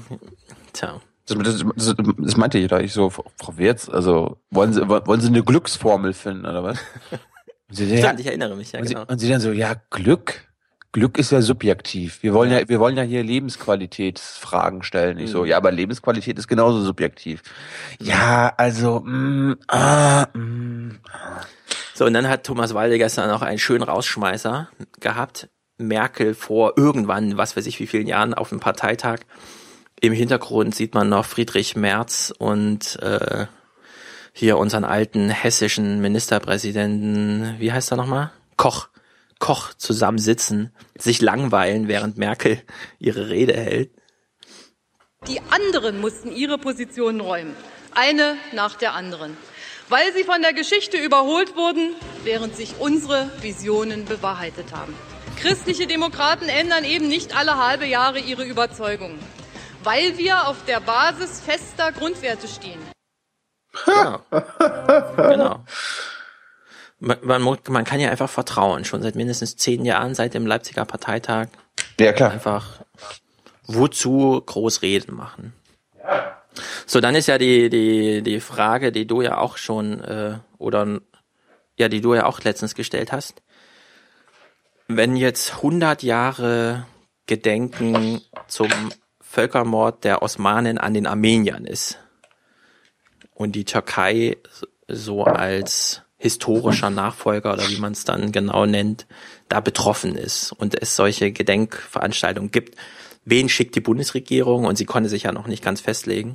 tja. 0.72 1.00
Das, 1.28 1.64
das, 1.76 1.94
das 2.18 2.36
meinte 2.36 2.58
ich 2.58 2.68
da 2.68 2.80
ich 2.80 2.92
so, 2.92 3.10
Frau 3.10 3.24
Wirz, 3.56 3.88
also 3.88 4.38
wollen 4.50 4.72
Sie, 4.72 4.88
wollen 4.88 5.20
Sie 5.20 5.28
eine 5.28 5.42
Glücksformel 5.42 6.12
finden 6.12 6.46
oder 6.46 6.62
was? 6.62 6.78
Sie, 7.70 7.84
ja, 7.84 8.06
Stimmt, 8.06 8.20
ich 8.20 8.26
erinnere 8.26 8.56
mich, 8.56 8.72
ja, 8.72 8.80
und 8.80 8.86
genau. 8.86 9.00
Sie, 9.00 9.12
und 9.12 9.18
Sie 9.18 9.28
dann 9.28 9.40
so, 9.40 9.52
ja, 9.52 9.74
Glück? 9.90 10.48
Glück 10.92 11.18
ist 11.18 11.32
ja 11.32 11.42
subjektiv. 11.42 12.22
Wir 12.22 12.32
wollen 12.32 12.50
ja, 12.50 12.66
wir 12.66 12.80
wollen 12.80 12.96
ja 12.96 13.02
hier 13.02 13.22
Lebensqualitätsfragen 13.22 14.82
stellen. 14.82 15.18
Ich 15.18 15.26
mhm. 15.26 15.32
so, 15.32 15.44
ja, 15.44 15.58
aber 15.58 15.70
Lebensqualität 15.70 16.38
ist 16.38 16.48
genauso 16.48 16.80
subjektiv. 16.80 17.42
Ja, 18.00 18.54
also, 18.56 19.00
mm, 19.00 19.56
ah, 19.68 20.26
mm. 20.32 20.98
So, 21.94 22.06
und 22.06 22.14
dann 22.14 22.28
hat 22.28 22.44
Thomas 22.44 22.72
Walde 22.72 22.96
gestern 22.96 23.28
noch 23.28 23.42
einen 23.42 23.58
schönen 23.58 23.82
Rausschmeißer 23.82 24.70
gehabt. 25.00 25.50
Merkel 25.76 26.34
vor 26.34 26.72
irgendwann, 26.76 27.36
was 27.36 27.56
weiß 27.56 27.66
ich 27.66 27.78
wie 27.80 27.86
vielen 27.86 28.06
Jahren, 28.06 28.34
auf 28.34 28.48
dem 28.48 28.60
Parteitag 28.60 29.20
im 30.00 30.12
Hintergrund 30.12 30.74
sieht 30.74 30.94
man 30.94 31.08
noch 31.08 31.26
Friedrich 31.26 31.76
Merz 31.76 32.32
und 32.36 33.00
äh, 33.02 33.46
hier 34.32 34.58
unseren 34.58 34.84
alten 34.84 35.30
hessischen 35.30 36.00
Ministerpräsidenten, 36.00 37.56
wie 37.58 37.72
heißt 37.72 37.92
er 37.92 37.96
nochmal? 37.96 38.30
Koch. 38.56 38.88
Koch 39.40 39.72
zusammensitzen, 39.74 40.72
sich 40.96 41.20
langweilen, 41.20 41.86
während 41.86 42.18
Merkel 42.18 42.60
ihre 42.98 43.30
Rede 43.30 43.54
hält. 43.54 43.90
Die 45.28 45.40
anderen 45.50 46.00
mussten 46.00 46.32
ihre 46.32 46.58
Positionen 46.58 47.20
räumen, 47.20 47.54
eine 47.92 48.36
nach 48.52 48.74
der 48.74 48.94
anderen, 48.94 49.36
weil 49.88 50.12
sie 50.12 50.24
von 50.24 50.42
der 50.42 50.52
Geschichte 50.52 50.96
überholt 50.96 51.56
wurden, 51.56 51.94
während 52.24 52.56
sich 52.56 52.74
unsere 52.78 53.30
Visionen 53.40 54.04
bewahrheitet 54.06 54.72
haben. 54.72 54.94
Christliche 55.40 55.86
Demokraten 55.86 56.48
ändern 56.48 56.84
eben 56.84 57.06
nicht 57.06 57.36
alle 57.36 57.58
halbe 57.64 57.86
Jahre 57.86 58.18
ihre 58.18 58.44
Überzeugungen 58.44 59.18
weil 59.88 60.18
wir 60.18 60.48
auf 60.48 60.66
der 60.66 60.80
Basis 60.80 61.40
fester 61.40 61.92
Grundwerte 61.92 62.46
stehen. 62.46 62.78
Genau. 63.86 64.20
genau. 65.16 65.64
Man, 66.98 67.18
man, 67.22 67.58
man, 67.68 67.84
kann 67.84 67.98
ja 67.98 68.10
einfach 68.10 68.28
vertrauen, 68.28 68.84
schon 68.84 69.00
seit 69.00 69.14
mindestens 69.14 69.56
zehn 69.56 69.86
Jahren, 69.86 70.14
seit 70.14 70.34
dem 70.34 70.46
Leipziger 70.46 70.84
Parteitag. 70.84 71.48
Ja, 71.98 72.12
klar. 72.12 72.32
Einfach, 72.32 72.82
wozu 73.66 74.42
Großreden 74.44 75.16
machen. 75.16 75.54
So, 76.84 77.00
dann 77.00 77.14
ist 77.14 77.28
ja 77.28 77.38
die, 77.38 77.70
die, 77.70 78.22
die 78.22 78.40
Frage, 78.40 78.92
die 78.92 79.06
du 79.06 79.22
ja 79.22 79.38
auch 79.38 79.56
schon, 79.56 80.04
äh, 80.04 80.38
oder, 80.58 81.00
ja, 81.78 81.88
die 81.88 82.02
du 82.02 82.14
ja 82.14 82.26
auch 82.26 82.42
letztens 82.42 82.74
gestellt 82.74 83.10
hast. 83.10 83.40
Wenn 84.86 85.16
jetzt 85.16 85.54
100 85.54 86.02
Jahre 86.02 86.86
Gedenken 87.26 88.20
zum 88.48 88.68
Völkermord 89.38 90.02
der 90.02 90.22
Osmanen 90.22 90.78
an 90.78 90.94
den 90.94 91.06
Armeniern 91.06 91.64
ist. 91.64 92.00
Und 93.34 93.52
die 93.52 93.64
Türkei 93.64 94.36
so 94.88 95.22
als 95.22 96.02
historischer 96.16 96.90
Nachfolger 96.90 97.52
oder 97.52 97.68
wie 97.68 97.78
man 97.78 97.92
es 97.92 98.02
dann 98.04 98.32
genau 98.32 98.66
nennt, 98.66 99.06
da 99.48 99.60
betroffen 99.60 100.16
ist 100.16 100.50
und 100.50 100.82
es 100.82 100.96
solche 100.96 101.30
Gedenkveranstaltungen 101.30 102.50
gibt. 102.50 102.76
Wen 103.24 103.48
schickt 103.48 103.76
die 103.76 103.80
Bundesregierung? 103.80 104.64
Und 104.64 104.76
sie 104.76 104.86
konnte 104.86 105.08
sich 105.08 105.22
ja 105.22 105.30
noch 105.30 105.46
nicht 105.46 105.62
ganz 105.62 105.80
festlegen. 105.80 106.34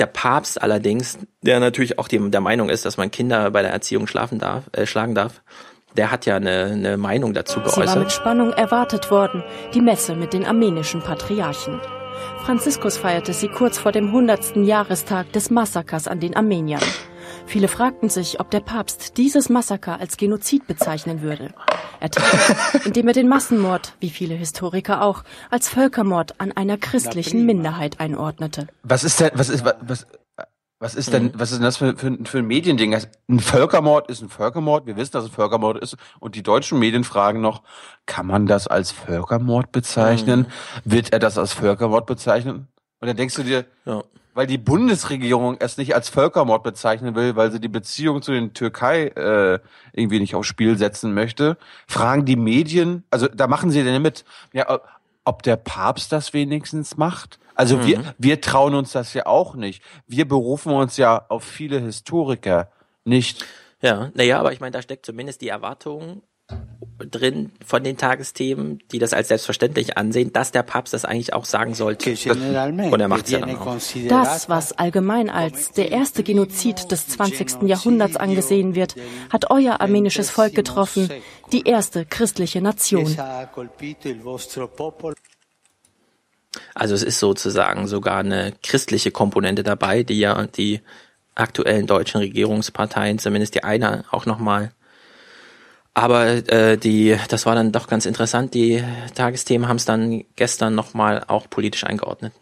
Der 0.00 0.06
Papst 0.06 0.60
allerdings, 0.60 1.18
der 1.42 1.60
natürlich 1.60 2.00
auch 2.00 2.08
die, 2.08 2.18
der 2.30 2.40
Meinung 2.40 2.68
ist, 2.68 2.84
dass 2.84 2.96
man 2.96 3.12
Kinder 3.12 3.52
bei 3.52 3.62
der 3.62 3.70
Erziehung 3.70 4.08
schlafen 4.08 4.40
darf, 4.40 4.64
äh, 4.72 4.86
schlagen 4.86 5.14
darf, 5.14 5.40
der 5.96 6.10
hat 6.10 6.26
ja 6.26 6.34
eine, 6.34 6.64
eine 6.64 6.96
Meinung 6.96 7.32
dazu 7.32 7.60
geäußert. 7.60 7.88
Sie 7.88 7.94
war 7.94 8.02
mit 8.02 8.10
Spannung 8.10 8.52
erwartet 8.52 9.08
worden, 9.12 9.44
die 9.72 9.80
Messe 9.80 10.16
mit 10.16 10.32
den 10.32 10.44
armenischen 10.44 11.00
Patriarchen. 11.00 11.80
Franziskus 12.44 12.96
feierte 12.96 13.32
sie 13.32 13.48
kurz 13.48 13.78
vor 13.78 13.92
dem 13.92 14.06
100. 14.06 14.56
Jahrestag 14.56 15.32
des 15.32 15.50
Massakers 15.50 16.08
an 16.08 16.20
den 16.20 16.34
Armeniern. 16.36 16.82
Viele 17.46 17.68
fragten 17.68 18.08
sich, 18.08 18.40
ob 18.40 18.50
der 18.50 18.60
Papst 18.60 19.16
dieses 19.16 19.48
Massaker 19.48 19.98
als 20.00 20.16
Genozid 20.16 20.66
bezeichnen 20.66 21.22
würde. 21.22 21.54
Er 22.00 22.10
tat 22.10 22.24
es, 22.74 22.84
indem 22.86 23.08
er 23.08 23.14
den 23.14 23.28
Massenmord, 23.28 23.94
wie 24.00 24.10
viele 24.10 24.34
Historiker 24.34 25.02
auch, 25.02 25.24
als 25.50 25.68
Völkermord 25.68 26.34
an 26.38 26.52
einer 26.52 26.76
christlichen 26.76 27.46
Minderheit 27.46 28.00
einordnete. 28.00 28.68
Was 28.82 29.04
ist 29.04 29.20
denn, 29.20 29.30
was 29.34 29.48
ist, 29.48 29.64
was, 29.64 30.06
was 30.80 30.94
ist 30.94 31.12
denn, 31.12 31.24
mhm. 31.24 31.32
was 31.34 31.50
ist 31.50 31.58
denn 31.58 31.64
das 31.64 31.76
für, 31.76 31.96
für, 31.96 32.16
für 32.24 32.38
ein 32.38 32.46
Mediending? 32.46 32.94
Ein 32.94 33.40
Völkermord 33.40 34.08
ist 34.08 34.22
ein 34.22 34.28
Völkermord. 34.28 34.86
Wir 34.86 34.96
wissen, 34.96 35.12
dass 35.12 35.24
es 35.24 35.30
ein 35.30 35.34
Völkermord 35.34 35.78
ist. 35.78 35.96
Und 36.20 36.36
die 36.36 36.42
deutschen 36.42 36.78
Medien 36.78 37.02
fragen 37.02 37.40
noch, 37.40 37.62
kann 38.06 38.26
man 38.26 38.46
das 38.46 38.68
als 38.68 38.92
Völkermord 38.92 39.72
bezeichnen? 39.72 40.46
Mhm. 40.84 40.92
Wird 40.92 41.12
er 41.12 41.18
das 41.18 41.36
als 41.36 41.52
Völkermord 41.52 42.06
bezeichnen? 42.06 42.68
Und 43.00 43.08
dann 43.08 43.16
denkst 43.16 43.34
du 43.34 43.42
dir, 43.42 43.64
ja. 43.86 44.04
weil 44.34 44.46
die 44.46 44.58
Bundesregierung 44.58 45.56
es 45.58 45.78
nicht 45.78 45.96
als 45.96 46.08
Völkermord 46.08 46.62
bezeichnen 46.62 47.16
will, 47.16 47.34
weil 47.34 47.50
sie 47.50 47.60
die 47.60 47.68
Beziehung 47.68 48.22
zu 48.22 48.30
den 48.30 48.54
Türkei 48.54 49.08
äh, 49.08 49.58
irgendwie 49.92 50.20
nicht 50.20 50.36
aufs 50.36 50.48
Spiel 50.48 50.78
setzen 50.78 51.12
möchte, 51.12 51.56
fragen 51.88 52.24
die 52.24 52.36
Medien, 52.36 53.02
also 53.10 53.26
da 53.26 53.48
machen 53.48 53.70
sie 53.70 53.82
denn 53.82 54.00
mit, 54.00 54.24
ja, 54.52 54.80
ob 55.24 55.42
der 55.42 55.56
Papst 55.56 56.12
das 56.12 56.32
wenigstens 56.32 56.96
macht. 56.96 57.38
Also 57.58 57.76
mhm. 57.76 57.86
wir, 57.86 58.14
wir 58.18 58.40
trauen 58.40 58.76
uns 58.76 58.92
das 58.92 59.12
ja 59.14 59.26
auch 59.26 59.56
nicht. 59.56 59.82
Wir 60.06 60.28
berufen 60.28 60.72
uns 60.72 60.96
ja 60.96 61.26
auf 61.28 61.42
viele 61.42 61.80
Historiker, 61.80 62.70
nicht. 63.04 63.44
Ja, 63.82 64.12
naja, 64.14 64.38
aber 64.38 64.52
ich 64.52 64.60
meine, 64.60 64.70
da 64.70 64.80
steckt 64.80 65.04
zumindest 65.04 65.40
die 65.40 65.48
Erwartung 65.48 66.22
drin 66.98 67.50
von 67.64 67.82
den 67.82 67.96
Tagesthemen, 67.96 68.78
die 68.92 69.00
das 69.00 69.12
als 69.12 69.28
selbstverständlich 69.28 69.96
ansehen, 69.98 70.32
dass 70.32 70.52
der 70.52 70.62
Papst 70.62 70.94
das 70.94 71.04
eigentlich 71.04 71.32
auch 71.32 71.44
sagen 71.44 71.74
sollte. 71.74 72.10
Und 72.10 73.00
er 73.00 73.08
macht 73.08 73.24
es 73.26 73.32
ja 73.32 73.40
dann 73.40 73.56
auch. 73.56 73.76
Das, 74.08 74.48
was 74.48 74.72
allgemein 74.72 75.28
als 75.28 75.72
der 75.72 75.90
erste 75.90 76.22
Genozid 76.22 76.92
des 76.92 77.08
20. 77.08 77.62
Jahrhunderts 77.62 78.16
angesehen 78.16 78.76
wird, 78.76 78.94
hat 79.30 79.50
euer 79.50 79.80
armenisches 79.80 80.30
Volk 80.30 80.54
getroffen, 80.54 81.10
die 81.50 81.62
erste 81.62 82.06
christliche 82.06 82.60
Nation. 82.60 83.16
Also 86.74 86.94
es 86.94 87.02
ist 87.02 87.18
sozusagen 87.18 87.86
sogar 87.86 88.18
eine 88.18 88.52
christliche 88.62 89.10
Komponente 89.10 89.62
dabei, 89.62 90.02
die 90.02 90.18
ja 90.18 90.46
die 90.46 90.80
aktuellen 91.34 91.86
deutschen 91.86 92.18
Regierungsparteien, 92.18 93.18
zumindest 93.18 93.54
die 93.54 93.64
eine, 93.64 94.04
auch 94.10 94.26
nochmal 94.26 94.72
aber 95.98 96.48
äh, 96.48 96.76
die, 96.76 97.16
das 97.28 97.44
war 97.44 97.56
dann 97.56 97.72
doch 97.72 97.88
ganz 97.88 98.06
interessant. 98.06 98.54
Die 98.54 98.84
Tagesthemen 99.16 99.66
haben 99.66 99.78
es 99.78 99.84
dann 99.84 100.22
gestern 100.36 100.76
nochmal 100.76 101.24
auch 101.26 101.50
politisch 101.50 101.82
eingeordnet. 101.82 102.32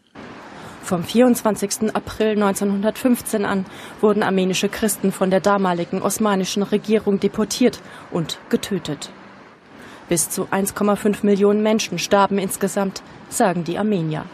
Vom 0.82 1.02
24. 1.02 1.94
April 1.94 2.32
1915 2.32 3.46
an 3.46 3.64
wurden 4.02 4.22
armenische 4.22 4.68
Christen 4.68 5.10
von 5.10 5.30
der 5.30 5.40
damaligen 5.40 6.02
osmanischen 6.02 6.62
Regierung 6.62 7.18
deportiert 7.18 7.80
und 8.10 8.38
getötet. 8.50 9.10
Bis 10.08 10.30
zu 10.30 10.44
1,5 10.44 11.24
Millionen 11.24 11.62
Menschen 11.62 11.98
starben 11.98 12.38
insgesamt, 12.38 13.02
sagen 13.28 13.64
die 13.64 13.78
Armenier. 13.78 14.24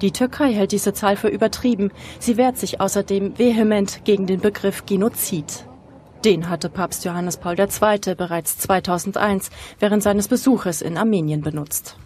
Die 0.00 0.12
Türkei 0.12 0.52
hält 0.52 0.72
diese 0.72 0.92
Zahl 0.92 1.16
für 1.16 1.28
übertrieben. 1.28 1.90
Sie 2.20 2.36
wehrt 2.36 2.56
sich 2.56 2.80
außerdem 2.80 3.38
vehement 3.38 4.04
gegen 4.04 4.26
den 4.26 4.40
Begriff 4.40 4.86
Genozid. 4.86 5.64
Den 6.24 6.48
hatte 6.48 6.68
Papst 6.68 7.04
Johannes 7.04 7.36
Paul 7.36 7.58
II. 7.58 8.14
bereits 8.14 8.58
2001 8.58 9.50
während 9.78 10.02
seines 10.02 10.28
Besuches 10.28 10.82
in 10.82 10.96
Armenien 10.96 11.40
benutzt. 11.40 11.96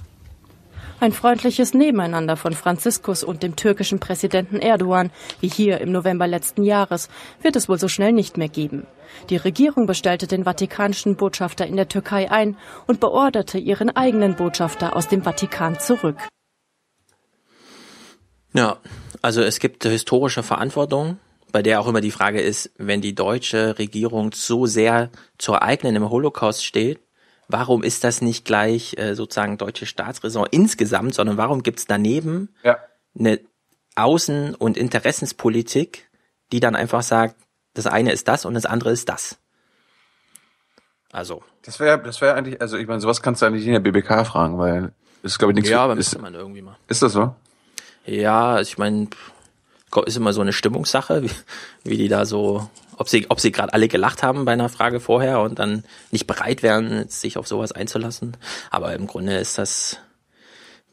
Ein 1.02 1.10
freundliches 1.10 1.74
Nebeneinander 1.74 2.36
von 2.36 2.52
Franziskus 2.52 3.24
und 3.24 3.42
dem 3.42 3.56
türkischen 3.56 3.98
Präsidenten 3.98 4.60
Erdogan, 4.60 5.10
wie 5.40 5.48
hier 5.48 5.80
im 5.80 5.90
November 5.90 6.28
letzten 6.28 6.62
Jahres, 6.62 7.08
wird 7.42 7.56
es 7.56 7.68
wohl 7.68 7.76
so 7.76 7.88
schnell 7.88 8.12
nicht 8.12 8.36
mehr 8.36 8.48
geben. 8.48 8.86
Die 9.28 9.36
Regierung 9.36 9.86
bestellte 9.86 10.28
den 10.28 10.44
vatikanischen 10.44 11.16
Botschafter 11.16 11.66
in 11.66 11.74
der 11.74 11.88
Türkei 11.88 12.30
ein 12.30 12.56
und 12.86 13.00
beorderte 13.00 13.58
ihren 13.58 13.90
eigenen 13.90 14.36
Botschafter 14.36 14.94
aus 14.94 15.08
dem 15.08 15.24
Vatikan 15.24 15.80
zurück. 15.80 16.18
Ja, 18.54 18.76
also 19.22 19.42
es 19.42 19.58
gibt 19.58 19.82
historische 19.82 20.44
Verantwortung, 20.44 21.18
bei 21.50 21.62
der 21.62 21.80
auch 21.80 21.88
immer 21.88 22.00
die 22.00 22.12
Frage 22.12 22.40
ist, 22.40 22.70
wenn 22.78 23.00
die 23.00 23.16
deutsche 23.16 23.76
Regierung 23.76 24.30
so 24.32 24.66
sehr 24.66 25.10
zur 25.36 25.62
eigenen 25.62 25.96
im 25.96 26.10
Holocaust 26.10 26.64
steht, 26.64 27.00
warum 27.52 27.82
ist 27.82 28.04
das 28.04 28.20
nicht 28.22 28.44
gleich 28.44 28.96
äh, 28.98 29.14
sozusagen 29.14 29.58
deutsche 29.58 29.86
Staatsräson 29.86 30.46
insgesamt, 30.50 31.14
sondern 31.14 31.36
warum 31.36 31.62
gibt's 31.62 31.86
daneben 31.86 32.54
ja. 32.62 32.78
eine 33.18 33.40
Außen- 33.94 34.54
und 34.54 34.76
Interessenspolitik, 34.76 36.10
die 36.50 36.60
dann 36.60 36.74
einfach 36.74 37.02
sagt, 37.02 37.36
das 37.74 37.86
eine 37.86 38.12
ist 38.12 38.28
das 38.28 38.44
und 38.44 38.54
das 38.54 38.66
andere 38.66 38.90
ist 38.90 39.08
das. 39.08 39.38
Also. 41.12 41.42
Das 41.64 41.78
wäre, 41.78 42.02
das 42.02 42.20
wäre 42.20 42.34
eigentlich, 42.34 42.60
also 42.60 42.76
ich 42.76 42.88
meine, 42.88 43.00
sowas 43.00 43.22
kannst 43.22 43.42
du 43.42 43.46
eigentlich 43.46 43.66
in 43.66 43.72
der 43.72 43.80
BBK 43.80 44.26
fragen, 44.26 44.58
weil 44.58 44.92
ist 45.22 45.38
glaube 45.38 45.52
ich 45.52 45.56
nichts. 45.56 45.70
Ja, 45.70 45.84
aber 45.84 45.96
ist, 45.96 46.20
man 46.20 46.34
irgendwie 46.34 46.62
mal. 46.62 46.76
Ist 46.88 47.02
das 47.02 47.12
so? 47.12 47.34
Ja, 48.04 48.60
ich 48.60 48.78
meine, 48.78 49.08
ist 50.06 50.16
immer 50.16 50.32
so 50.32 50.40
eine 50.40 50.52
Stimmungssache, 50.52 51.22
wie, 51.22 51.30
wie 51.84 51.96
die 51.96 52.08
da 52.08 52.24
so, 52.24 52.68
ob 52.96 53.08
sie, 53.08 53.26
ob 53.28 53.40
sie 53.40 53.52
gerade 53.52 53.72
alle 53.72 53.88
gelacht 53.88 54.22
haben 54.22 54.44
bei 54.44 54.52
einer 54.52 54.68
Frage 54.68 55.00
vorher 55.00 55.40
und 55.40 55.58
dann 55.58 55.84
nicht 56.10 56.26
bereit 56.26 56.62
wären, 56.62 57.08
sich 57.08 57.36
auf 57.36 57.46
sowas 57.46 57.72
einzulassen. 57.72 58.36
Aber 58.70 58.94
im 58.94 59.06
Grunde 59.06 59.36
ist 59.36 59.58
das 59.58 59.98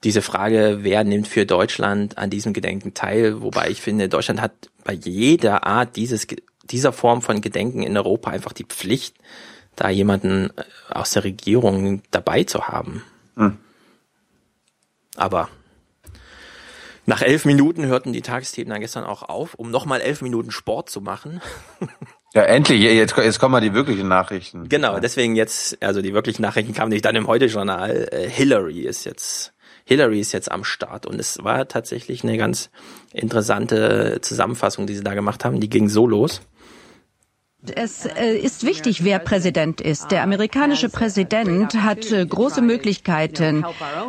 diese 0.04 0.22
Frage, 0.22 0.80
wer 0.82 1.04
nimmt 1.04 1.28
für 1.28 1.46
Deutschland 1.46 2.18
an 2.18 2.30
diesem 2.30 2.54
Gedenken 2.54 2.94
teil, 2.94 3.42
wobei 3.42 3.70
ich 3.70 3.82
finde, 3.82 4.08
Deutschland 4.08 4.42
hat 4.42 4.54
bei 4.84 4.94
jeder 4.94 5.66
Art 5.66 5.96
dieses, 5.98 6.26
dieser 6.64 6.94
Form 6.94 7.22
von 7.22 7.42
Gedenken 7.42 7.84
in 7.84 7.98
Europa 7.98 8.32
einfach 8.32 8.54
die 8.54 8.64
Pflicht, 8.64 9.18
da 9.76 9.90
jemanden 9.90 10.52
äh, 10.56 10.64
aus 10.90 11.12
der 11.12 11.24
Regierung 11.24 12.02
dabei 12.12 12.44
zu 12.44 12.68
haben. 12.68 13.04
Hm. 13.36 13.58
Aber 15.16 15.50
nach 17.10 17.24
elf 17.24 17.44
Minuten 17.44 17.88
hörten 17.88 18.14
die 18.14 18.22
Tagesthemen 18.22 18.70
dann 18.70 18.82
gestern 18.82 19.04
auch 19.04 19.24
auf, 19.24 19.56
um 19.56 19.72
nochmal 19.72 20.00
elf 20.00 20.22
Minuten 20.22 20.52
Sport 20.52 20.90
zu 20.90 21.02
machen. 21.02 21.42
Ja, 22.36 22.44
endlich, 22.44 22.80
jetzt, 22.80 23.18
jetzt 23.18 23.40
kommen 23.40 23.54
mal 23.54 23.60
die 23.60 23.74
wirklichen 23.74 24.08
Nachrichten. 24.08 24.70
Genau, 24.70 25.00
deswegen 25.00 25.36
jetzt, 25.36 25.82
also 25.82 26.04
die 26.04 26.14
wirklichen 26.14 26.44
Nachrichten 26.44 26.76
kamen 26.76 26.92
nicht 26.92 27.04
dann 27.04 27.16
im 27.16 27.26
Heute-Journal. 27.26 28.08
Äh, 28.12 28.30
Hillary 28.30 28.82
ist 28.82 29.04
jetzt, 29.06 29.52
Hillary 29.84 30.20
ist 30.20 30.32
jetzt 30.32 30.52
am 30.52 30.64
Start 30.64 31.08
und 31.08 31.20
es 31.20 31.44
war 31.44 31.68
tatsächlich 31.68 32.24
eine 32.24 32.38
ganz 32.38 32.70
interessante 33.14 34.20
Zusammenfassung, 34.22 34.86
die 34.86 34.94
sie 34.94 35.04
da 35.04 35.16
gemacht 35.16 35.44
haben. 35.44 35.60
Die 35.60 35.72
ging 35.72 35.90
so 35.90 36.06
los. 36.06 36.42
Es 37.62 38.06
äh, 38.06 38.38
ist 38.38 38.66
wichtig, 38.66 39.04
wer 39.04 39.20
Präsident 39.20 39.82
ist. 39.82 40.12
Der 40.12 40.24
amerikanische 40.24 40.88
Präsident 40.88 41.74
hat 41.76 42.10
äh, 42.12 42.26
große 42.26 42.62
Möglichkeiten, 42.62 43.66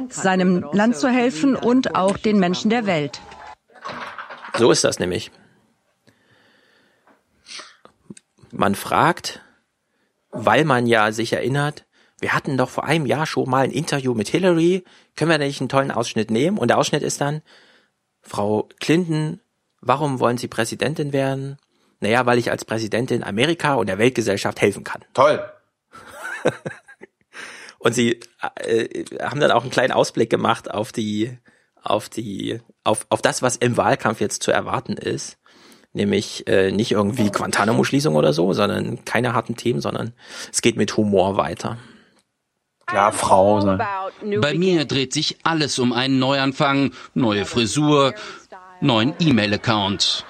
seinem 0.08 0.64
Land 0.72 0.96
zu 0.96 1.08
helfen 1.08 1.56
und 1.56 1.96
auch 1.96 2.16
den 2.16 2.38
Menschen 2.38 2.70
der 2.70 2.86
Welt. 2.86 3.20
So 4.56 4.70
ist 4.70 4.84
das 4.84 5.00
nämlich. 5.00 5.32
Man 8.52 8.74
fragt, 8.76 9.40
weil 10.30 10.64
man 10.64 10.86
ja 10.86 11.10
sich 11.10 11.32
erinnert, 11.32 11.86
wir 12.20 12.34
hatten 12.34 12.56
doch 12.56 12.68
vor 12.68 12.84
einem 12.84 13.06
Jahr 13.06 13.26
schon 13.26 13.48
mal 13.48 13.64
ein 13.64 13.70
Interview 13.70 14.14
mit 14.14 14.28
Hillary, 14.28 14.84
können 15.16 15.30
wir 15.30 15.38
da 15.38 15.44
nicht 15.44 15.60
einen 15.60 15.68
tollen 15.68 15.90
Ausschnitt 15.90 16.30
nehmen? 16.30 16.58
Und 16.58 16.68
der 16.68 16.78
Ausschnitt 16.78 17.02
ist 17.02 17.20
dann, 17.20 17.42
Frau 18.22 18.68
Clinton, 18.78 19.40
warum 19.80 20.20
wollen 20.20 20.36
Sie 20.36 20.46
Präsidentin 20.46 21.12
werden? 21.12 21.58
Naja, 22.00 22.24
weil 22.24 22.38
ich 22.38 22.50
als 22.50 22.64
Präsidentin 22.64 23.22
Amerika 23.22 23.74
und 23.74 23.86
der 23.88 23.98
Weltgesellschaft 23.98 24.60
helfen 24.60 24.84
kann. 24.84 25.04
Toll. 25.12 25.44
und 27.78 27.94
sie 27.94 28.20
äh, 28.64 29.04
haben 29.22 29.40
dann 29.40 29.50
auch 29.50 29.62
einen 29.62 29.70
kleinen 29.70 29.92
Ausblick 29.92 30.30
gemacht 30.30 30.70
auf 30.70 30.92
die, 30.92 31.38
auf 31.82 32.08
die, 32.08 32.60
auf, 32.84 33.06
auf 33.10 33.20
das, 33.20 33.42
was 33.42 33.56
im 33.56 33.76
Wahlkampf 33.76 34.20
jetzt 34.20 34.42
zu 34.42 34.50
erwarten 34.50 34.94
ist. 34.94 35.36
Nämlich 35.92 36.46
äh, 36.46 36.70
nicht 36.70 36.92
irgendwie 36.92 37.30
Guantanamo-Schließung 37.30 38.14
oder 38.14 38.32
so, 38.32 38.52
sondern 38.52 39.04
keine 39.04 39.34
harten 39.34 39.56
Themen, 39.56 39.80
sondern 39.80 40.14
es 40.50 40.62
geht 40.62 40.76
mit 40.76 40.96
Humor 40.96 41.36
weiter. 41.36 41.78
Klar, 42.86 43.12
Frau 43.12 43.60
sein. 43.60 43.80
Bei 44.40 44.54
mir 44.54 44.84
dreht 44.84 45.12
sich 45.12 45.38
alles 45.42 45.78
um 45.78 45.92
einen 45.92 46.18
Neuanfang, 46.18 46.92
neue 47.14 47.44
Frisur, 47.44 48.14
neuen 48.80 49.14
E-Mail-Account 49.20 50.24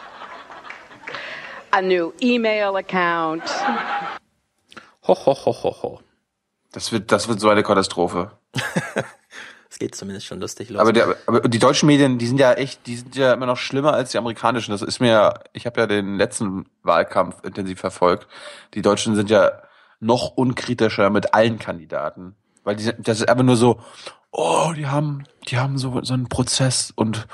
a 1.72 1.80
new 1.80 2.12
email 2.20 2.76
account. 2.76 3.42
Ho, 5.06 5.14
ho, 5.14 5.34
ho, 5.34 5.52
ho, 5.52 5.82
ho. 5.82 6.00
Das 6.72 6.92
wird, 6.92 7.10
das 7.10 7.28
wird 7.28 7.40
so 7.40 7.48
eine 7.48 7.62
Katastrophe. 7.62 8.32
Es 9.72 9.78
geht 9.78 9.94
zumindest 9.94 10.26
schon 10.26 10.40
lustig 10.40 10.68
los. 10.68 10.80
Aber, 10.80 10.92
der, 10.92 11.16
aber 11.26 11.48
die 11.48 11.60
deutschen 11.60 11.86
Medien, 11.86 12.18
die 12.18 12.26
sind 12.26 12.40
ja 12.40 12.54
echt, 12.54 12.88
die 12.88 12.96
sind 12.96 13.14
ja 13.14 13.32
immer 13.32 13.46
noch 13.46 13.56
schlimmer 13.56 13.92
als 13.92 14.10
die 14.10 14.18
amerikanischen. 14.18 14.72
Das 14.72 14.82
ist 14.82 14.98
mir, 14.98 15.34
ich 15.52 15.64
habe 15.64 15.80
ja 15.80 15.86
den 15.86 16.16
letzten 16.16 16.66
Wahlkampf 16.82 17.36
intensiv 17.44 17.78
verfolgt. 17.78 18.26
Die 18.74 18.82
Deutschen 18.82 19.14
sind 19.14 19.30
ja 19.30 19.52
noch 20.00 20.36
unkritischer 20.36 21.08
mit 21.10 21.34
allen 21.34 21.60
Kandidaten. 21.60 22.34
Weil 22.64 22.76
die, 22.76 22.92
das 22.98 23.20
ist 23.20 23.28
einfach 23.28 23.44
nur 23.44 23.56
so, 23.56 23.80
oh, 24.32 24.72
die 24.76 24.88
haben, 24.88 25.24
die 25.46 25.58
haben 25.58 25.78
so, 25.78 26.02
so 26.02 26.14
einen 26.14 26.28
Prozess 26.28 26.92
und 26.94 27.28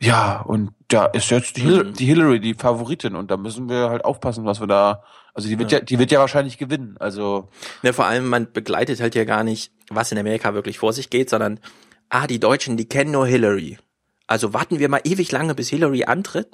ja, 0.00 0.40
und 0.40 0.72
da 0.92 1.06
ist 1.06 1.30
jetzt 1.30 1.56
die, 1.56 1.62
Hillary, 1.62 1.88
mhm. 1.88 1.92
die 1.94 2.04
Hillary 2.04 2.40
die 2.40 2.54
Favoritin 2.54 3.16
und 3.16 3.30
da 3.30 3.36
müssen 3.36 3.68
wir 3.68 3.88
halt 3.88 4.04
aufpassen, 4.04 4.44
was 4.44 4.60
wir 4.60 4.66
da, 4.66 5.02
also 5.34 5.48
die 5.48 5.58
wird 5.58 5.72
ja, 5.72 5.78
ja 5.78 5.84
die 5.84 5.98
wird 5.98 6.10
ja 6.10 6.20
wahrscheinlich 6.20 6.58
gewinnen, 6.58 6.96
also. 6.98 7.48
Ne, 7.82 7.92
vor 7.92 8.06
allem, 8.06 8.28
man 8.28 8.52
begleitet 8.52 9.00
halt 9.00 9.14
ja 9.14 9.24
gar 9.24 9.44
nicht, 9.44 9.72
was 9.90 10.12
in 10.12 10.18
Amerika 10.18 10.54
wirklich 10.54 10.78
vor 10.78 10.92
sich 10.92 11.10
geht, 11.10 11.30
sondern, 11.30 11.60
ah, 12.08 12.26
die 12.26 12.40
Deutschen, 12.40 12.76
die 12.76 12.88
kennen 12.88 13.12
nur 13.12 13.26
Hillary. 13.26 13.78
Also 14.26 14.52
warten 14.52 14.78
wir 14.78 14.88
mal 14.88 15.00
ewig 15.04 15.32
lange, 15.32 15.54
bis 15.54 15.68
Hillary 15.70 16.04
antritt, 16.04 16.48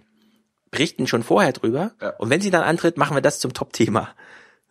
berichten 0.70 1.06
schon 1.06 1.22
vorher 1.22 1.52
drüber 1.52 1.92
ja. 2.00 2.10
und 2.18 2.30
wenn 2.30 2.40
sie 2.40 2.50
dann 2.50 2.62
antritt, 2.62 2.96
machen 2.96 3.16
wir 3.16 3.22
das 3.22 3.40
zum 3.40 3.52
Top-Thema. 3.52 4.10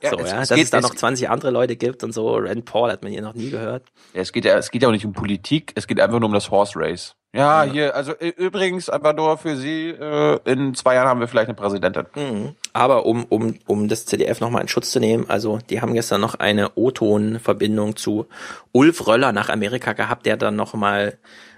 Ja, 0.01 0.11
so, 0.11 0.19
es, 0.19 0.29
ja, 0.29 0.41
es 0.41 0.49
dass 0.49 0.55
geht, 0.55 0.65
es 0.65 0.69
da 0.69 0.81
noch 0.81 0.93
20 0.93 1.29
andere 1.29 1.49
Leute 1.51 1.75
gibt 1.75 2.03
und 2.03 2.11
so. 2.11 2.35
Rand 2.35 2.65
Paul 2.65 2.91
hat 2.91 3.01
man 3.01 3.11
hier 3.11 3.23
noch 3.23 3.33
nie 3.33 3.49
gehört. 3.49 3.83
Ja, 4.13 4.21
es 4.21 4.31
geht 4.31 4.45
ja, 4.45 4.55
es 4.57 4.69
geht 4.69 4.83
ja 4.83 4.89
auch 4.89 4.91
nicht 4.91 5.05
um 5.05 5.13
Politik, 5.13 5.71
es 5.75 5.87
geht 5.87 5.99
einfach 5.99 6.19
nur 6.19 6.27
um 6.27 6.33
das 6.33 6.51
Horse 6.51 6.73
Race. 6.75 7.15
Ja, 7.33 7.63
ja. 7.63 7.71
hier, 7.71 7.95
also 7.95 8.13
übrigens 8.13 8.89
einfach 8.89 9.15
nur 9.15 9.37
für 9.37 9.57
Sie, 9.57 9.89
äh, 9.89 10.39
in 10.45 10.73
zwei 10.75 10.95
Jahren 10.95 11.07
haben 11.07 11.19
wir 11.19 11.27
vielleicht 11.27 11.49
eine 11.49 11.55
Präsidentin. 11.55 12.05
Mhm. 12.15 12.55
Aber 12.73 13.05
um, 13.05 13.25
um, 13.25 13.55
um 13.65 13.87
das 13.87 14.05
ZDF 14.05 14.39
nochmal 14.39 14.61
in 14.61 14.67
Schutz 14.67 14.91
zu 14.91 14.99
nehmen, 14.99 15.29
also 15.29 15.59
die 15.69 15.81
haben 15.81 15.93
gestern 15.93 16.21
noch 16.21 16.35
eine 16.35 16.71
O-Ton-Verbindung 16.75 17.95
zu 17.95 18.27
Ulf 18.71 19.07
Röller 19.07 19.31
nach 19.33 19.49
Amerika 19.49 19.93
gehabt, 19.93 20.25
der 20.25 20.37
dann 20.37 20.55
nochmal 20.55 21.17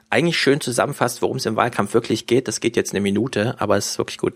eigentlich 0.10 0.38
schön 0.38 0.60
zusammenfasst, 0.60 1.22
worum 1.22 1.38
es 1.38 1.46
im 1.46 1.56
Wahlkampf 1.56 1.94
wirklich 1.94 2.26
geht. 2.26 2.48
Das 2.48 2.62
geht 2.62 2.76
jetzt 2.76 2.94
eine 2.94 3.02
Minute, 3.02 3.56
aber 3.60 3.78
es 3.78 3.92
ist 3.92 3.98
wirklich 3.98 4.18
gut 4.18 4.34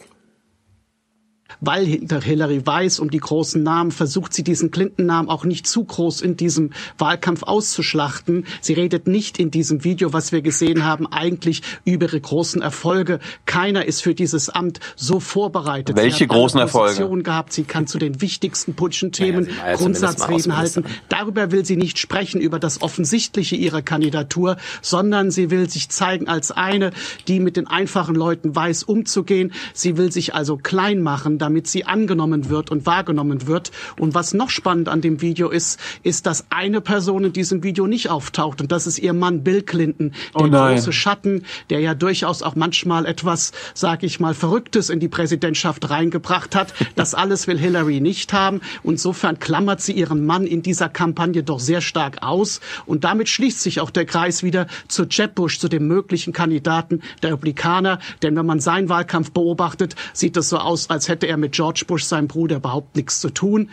weil 1.62 1.86
Hillary 1.86 2.66
weiß 2.66 3.00
um 3.00 3.10
die 3.10 3.20
großen 3.20 3.62
Namen, 3.62 3.92
versucht 3.92 4.34
sie 4.34 4.44
diesen 4.44 4.72
Clinton-Namen 4.72 5.30
auch 5.30 5.46
nicht 5.46 5.68
zu 5.68 5.84
groß 5.84 6.22
in 6.22 6.38
diesem 6.38 6.72
Wahlkampf 6.98 7.44
auszuschlachten. 7.44 8.46
Sie 8.62 8.74
redet 8.74 9.08
nicht 9.08 9.40
in 9.40 9.52
diesem 9.52 9.84
Video, 9.84 10.14
was 10.14 10.32
wir 10.32 10.42
gesehen 10.42 10.86
haben, 10.86 11.08
eigentlich 11.08 11.62
über 11.86 12.04
ihre 12.04 12.22
großen 12.22 12.62
Erfolge. 12.62 13.20
Keiner 13.46 13.86
ist 13.86 14.02
für 14.02 14.14
dieses 14.14 14.50
Amt 14.50 14.80
so 14.96 15.20
vorbereitet. 15.20 15.96
Welche 15.96 16.28
großen 16.28 16.60
Erfolge? 16.60 17.24
gehabt. 17.24 17.54
Sie 17.54 17.64
kann 17.64 17.88
zu 17.88 17.98
den 17.98 18.22
wichtigsten 18.22 18.74
politischen 18.74 19.12
Themen 19.12 19.46
naja, 19.46 19.76
Grundsatzreden 19.76 20.58
halten. 20.58 20.86
Darüber 21.10 21.52
will 21.52 21.66
sie 21.66 21.78
nicht 21.78 21.98
sprechen, 21.98 22.42
über 22.42 22.60
das 22.60 22.82
Offensichtliche 22.82 23.56
ihrer 23.56 23.82
Kandidatur, 23.82 24.58
sondern 24.82 25.32
sie 25.32 25.50
will 25.50 25.70
sich 25.70 25.90
zeigen 25.90 26.28
als 26.28 26.52
eine, 26.52 26.92
die 27.28 27.40
mit 27.40 27.58
den 27.58 27.68
einfachen 27.68 28.16
Leuten 28.16 28.56
weiß 28.56 28.84
umzugehen. 28.84 29.54
Sie 29.74 29.98
will 29.98 30.12
sich 30.12 30.36
also 30.36 30.58
klein 30.58 31.02
machen 31.02 31.38
damit 31.44 31.68
sie 31.68 31.84
angenommen 31.84 32.48
wird 32.48 32.72
und 32.72 32.86
wahrgenommen 32.86 33.48
wird. 33.48 33.72
Und 34.00 34.14
was 34.14 34.34
noch 34.34 34.50
spannend 34.50 34.88
an 34.88 35.02
dem 35.02 35.20
Video 35.20 35.50
ist, 35.50 35.78
ist, 36.02 36.26
dass 36.26 36.46
eine 36.50 36.80
Person 36.80 37.26
in 37.26 37.34
diesem 37.34 37.64
Video 37.64 37.86
nicht 37.86 38.10
auftaucht 38.10 38.62
und 38.62 38.72
das 38.72 38.88
ist 38.88 38.98
ihr 38.98 39.12
Mann 39.12 39.44
Bill 39.44 39.62
Clinton, 39.62 40.14
der 40.40 40.46
Oh 40.46 40.50
große 40.50 40.94
Schatten, 40.94 41.44
der 41.70 41.82
ja 41.82 41.96
durchaus 41.96 42.44
auch 42.44 42.56
manchmal 42.56 43.06
etwas, 43.06 43.52
sag 43.74 44.04
ich 44.04 44.22
mal, 44.22 44.34
Verrücktes 44.34 44.90
in 44.90 45.02
die 45.02 45.10
Präsidentschaft 45.10 45.90
reingebracht 45.90 46.56
hat. 46.56 46.74
Das 46.96 47.16
alles 47.16 47.48
will 47.48 47.58
Hillary 47.58 48.00
nicht 48.00 48.34
haben. 48.34 48.62
Insofern 48.84 49.40
klammert 49.40 49.82
sie 49.82 49.94
ihren 49.94 50.26
Mann 50.26 50.46
in 50.46 50.62
dieser 50.62 50.90
Kampagne 50.90 51.44
doch 51.44 51.60
sehr 51.60 51.82
stark 51.82 52.22
aus. 52.22 52.62
Und 52.86 53.04
damit 53.04 53.30
schließt 53.30 53.62
sich 53.62 53.82
auch 53.82 53.90
der 53.90 54.06
Kreis 54.06 54.44
wieder 54.44 54.68
zu 54.88 55.04
Jeb 55.10 55.36
Bush, 55.36 55.60
zu 55.60 55.68
dem 55.70 55.88
möglichen 55.88 56.34
Kandidaten 56.34 57.02
der 57.24 57.34
Republikaner. 57.34 58.00
Denn 58.22 58.36
wenn 58.36 58.46
man 58.46 58.60
seinen 58.60 58.90
Wahlkampf 58.90 59.32
beobachtet, 59.32 59.96
sieht 60.14 60.38
es 60.38 60.50
so 60.50 60.58
aus, 60.58 60.90
als 60.90 61.10
hätte 61.10 61.23
er 61.28 61.38
mit 61.38 61.54
George 61.54 61.84
Bush, 61.88 62.04
seinem 62.04 62.28
Bruder, 62.28 62.58
überhaupt 62.58 62.96
nichts 62.96 63.20
zu 63.20 63.30
tun. 63.30 63.70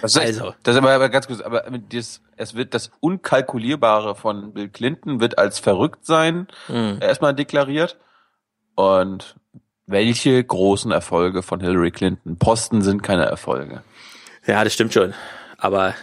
Das 0.00 0.16
ist, 0.16 0.20
also. 0.20 0.54
das 0.62 0.74
ist 0.74 0.78
aber, 0.78 0.92
aber 0.92 1.08
ganz 1.08 1.26
kurz, 1.26 1.40
aber 1.40 1.64
das, 1.90 2.22
es 2.36 2.54
wird 2.54 2.74
das 2.74 2.90
Unkalkulierbare 3.00 4.14
von 4.14 4.52
Bill 4.52 4.68
Clinton 4.68 5.20
wird 5.20 5.38
als 5.38 5.58
verrückt 5.58 6.06
sein 6.06 6.48
Mhm. 6.68 6.98
erstmal 7.00 7.34
deklariert. 7.34 7.98
Und 8.74 9.36
welche 9.86 10.42
großen 10.42 10.90
Erfolge 10.90 11.42
von 11.42 11.60
Hillary 11.60 11.90
Clinton? 11.90 12.38
Posten 12.38 12.82
sind 12.82 13.02
keine 13.02 13.26
Erfolge. 13.26 13.82
Ja, 14.46 14.64
das 14.64 14.72
stimmt 14.72 14.94
schon. 14.94 15.14
Aber 15.58 15.94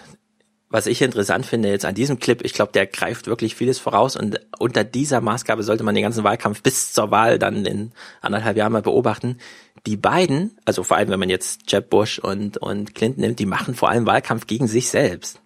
was 0.72 0.88
ich 0.88 1.02
interessant 1.02 1.46
finde 1.46 1.70
jetzt 1.70 1.86
an 1.86 1.94
diesem 1.94 2.20
Clip, 2.20 2.44
ich 2.44 2.54
glaube, 2.54 2.72
der 2.72 2.88
greift 2.88 3.28
wirklich 3.28 3.56
vieles 3.56 3.78
voraus 3.78 4.16
und 4.16 4.40
unter 4.58 4.86
dieser 4.86 5.20
Maßgabe 5.20 5.64
sollte 5.64 5.84
man 5.84 5.94
den 5.94 6.04
ganzen 6.04 6.24
Wahlkampf 6.24 6.64
bis 6.64 6.94
zur 6.94 7.12
Wahl 7.12 7.38
dann 7.38 7.66
in 7.66 7.92
anderthalb 8.22 8.56
Jahren 8.56 8.72
mal 8.72 8.82
beobachten. 8.82 9.38
Die 9.86 9.98
beiden, 9.98 10.58
also 10.64 10.84
vor 10.84 10.96
allem 10.96 11.10
wenn 11.10 11.20
man 11.20 11.30
jetzt 11.30 11.70
Jeb 11.70 11.90
Bush 11.90 12.20
und, 12.20 12.58
und 12.58 12.96
Clinton 12.96 13.22
nimmt, 13.22 13.40
die 13.40 13.46
machen 13.46 13.76
vor 13.76 13.90
allem 13.90 14.06
Wahlkampf 14.06 14.48
gegen 14.48 14.68
sich 14.68 14.90
selbst. 14.90 15.42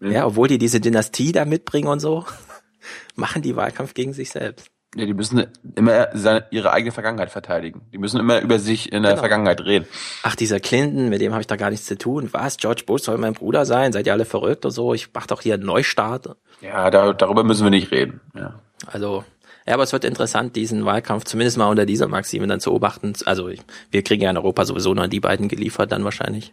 Ja, 0.00 0.26
obwohl 0.26 0.48
die 0.48 0.58
diese 0.58 0.80
Dynastie 0.80 1.30
da 1.30 1.44
mitbringen 1.44 1.88
und 1.88 2.00
so, 2.00 2.24
machen 3.14 3.42
die 3.42 3.54
Wahlkampf 3.54 3.94
gegen 3.94 4.14
sich 4.14 4.30
selbst. 4.30 4.68
Ja, 4.96 5.06
die 5.06 5.14
müssen 5.14 5.46
immer 5.76 6.08
seine, 6.14 6.46
ihre 6.50 6.72
eigene 6.72 6.90
Vergangenheit 6.90 7.30
verteidigen. 7.30 7.82
Die 7.92 7.98
müssen 7.98 8.18
immer 8.18 8.40
über 8.40 8.58
sich 8.58 8.90
in 8.92 9.02
der 9.04 9.12
Genau. 9.12 9.20
Vergangenheit 9.20 9.60
reden. 9.60 9.86
Ach, 10.24 10.34
dieser 10.34 10.58
Clinton, 10.58 11.08
mit 11.10 11.20
dem 11.20 11.30
habe 11.32 11.42
ich 11.42 11.46
da 11.46 11.54
gar 11.54 11.70
nichts 11.70 11.86
zu 11.86 11.96
tun. 11.96 12.28
Was? 12.32 12.56
George 12.56 12.82
Bush 12.86 13.02
soll 13.02 13.16
mein 13.18 13.34
Bruder 13.34 13.64
sein? 13.66 13.92
Seid 13.92 14.06
ihr 14.08 14.12
alle 14.12 14.24
verrückt 14.24 14.64
und 14.64 14.72
so? 14.72 14.92
Ich 14.92 15.08
mach 15.14 15.28
doch 15.28 15.42
hier 15.42 15.54
einen 15.54 15.64
Neustart. 15.64 16.34
Ja, 16.60 16.90
da, 16.90 17.12
darüber 17.12 17.44
müssen 17.44 17.62
wir 17.62 17.70
nicht 17.70 17.92
reden. 17.92 18.20
Ja. 18.34 18.58
Also, 18.86 19.22
ja, 19.64 19.74
aber 19.74 19.84
es 19.84 19.92
wird 19.92 20.04
interessant, 20.04 20.56
diesen 20.56 20.84
Wahlkampf 20.84 21.22
zumindest 21.24 21.56
mal 21.56 21.68
unter 21.68 21.86
dieser 21.86 22.08
Maxime 22.08 22.48
dann 22.48 22.58
zu 22.58 22.70
beobachten. 22.70 23.12
Also, 23.26 23.48
ich- 23.48 23.60
wir 23.92 24.02
kriegen 24.02 24.22
ja 24.24 24.30
in 24.30 24.36
Europa 24.38 24.64
sowieso 24.64 24.92
nur 24.92 25.06
die 25.06 25.20
beiden 25.20 25.46
geliefert 25.46 25.92
dann 25.92 26.02
wahrscheinlich. 26.02 26.52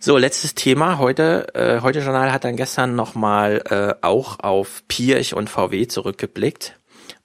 So, 0.00 0.16
letztes 0.18 0.54
Thema. 0.54 0.98
Heute, 0.98 1.46
äh, 1.54 1.80
heute 1.80 2.00
Journal 2.00 2.30
hat 2.30 2.44
dann 2.44 2.56
gestern 2.56 2.94
nochmal 2.94 3.62
äh, 3.70 3.94
auch 4.06 4.38
auf 4.40 4.82
Pirch 4.86 5.34
und 5.34 5.48
VW 5.50 5.86
zurückgeblickt 5.88 6.74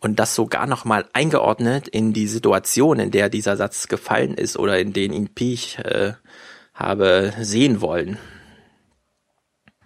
und 0.04 0.20
das 0.20 0.36
sogar 0.36 0.68
nochmal 0.68 1.06
eingeordnet 1.14 1.88
in 1.88 2.14
die 2.14 2.28
Situation, 2.28 2.99
in 2.99 3.12
der 3.12 3.30
dieser 3.30 3.56
Satz 3.56 3.88
gefallen 3.88 4.34
ist 4.34 4.58
oder 4.58 4.80
in 4.80 4.93
den 4.93 5.14
ihn 5.14 5.30
Pirch 5.30 5.80
äh, 5.80 6.14
habe 6.74 7.34
sehen 7.39 7.82
wollen. 7.82 8.18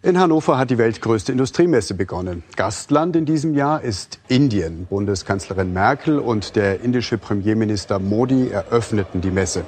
In 0.02 0.20
Hannover 0.20 0.58
hat 0.58 0.70
die 0.70 0.78
weltgrößte 0.78 1.32
Industriemesse 1.32 1.94
begonnen. 1.94 2.44
Gastland 2.56 3.16
in 3.16 3.26
diesem 3.26 3.56
Jahr 3.56 3.82
ist 3.82 4.20
Indien. 4.28 4.86
Bundeskanzlerin 4.86 5.74
Merkel 5.74 6.20
und 6.20 6.56
der 6.56 6.82
indische 6.82 7.18
Premierminister 7.18 8.00
Modi 8.00 8.50
eröffneten 8.50 9.22
die 9.22 9.32
Messe. 9.32 9.66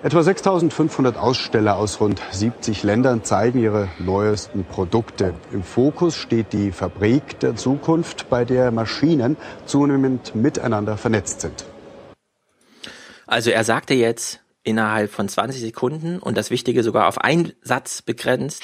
Etwa 0.00 0.22
6500 0.22 1.16
Aussteller 1.16 1.76
aus 1.76 2.00
rund 2.00 2.22
70 2.30 2.84
Ländern 2.84 3.24
zeigen 3.24 3.58
ihre 3.58 3.88
neuesten 3.98 4.64
Produkte. 4.64 5.34
Im 5.50 5.64
Fokus 5.64 6.14
steht 6.14 6.52
die 6.52 6.70
Fabrik 6.70 7.40
der 7.40 7.56
Zukunft, 7.56 8.30
bei 8.30 8.44
der 8.44 8.70
Maschinen 8.70 9.36
zunehmend 9.66 10.36
miteinander 10.36 10.96
vernetzt 10.96 11.40
sind. 11.40 11.64
Also 13.26 13.50
er 13.50 13.64
sagte 13.64 13.94
jetzt 13.94 14.38
innerhalb 14.62 15.10
von 15.10 15.28
20 15.28 15.60
Sekunden 15.60 16.20
und 16.20 16.36
das 16.36 16.50
Wichtige 16.50 16.84
sogar 16.84 17.08
auf 17.08 17.18
einen 17.18 17.52
Satz 17.60 18.00
begrenzt, 18.00 18.62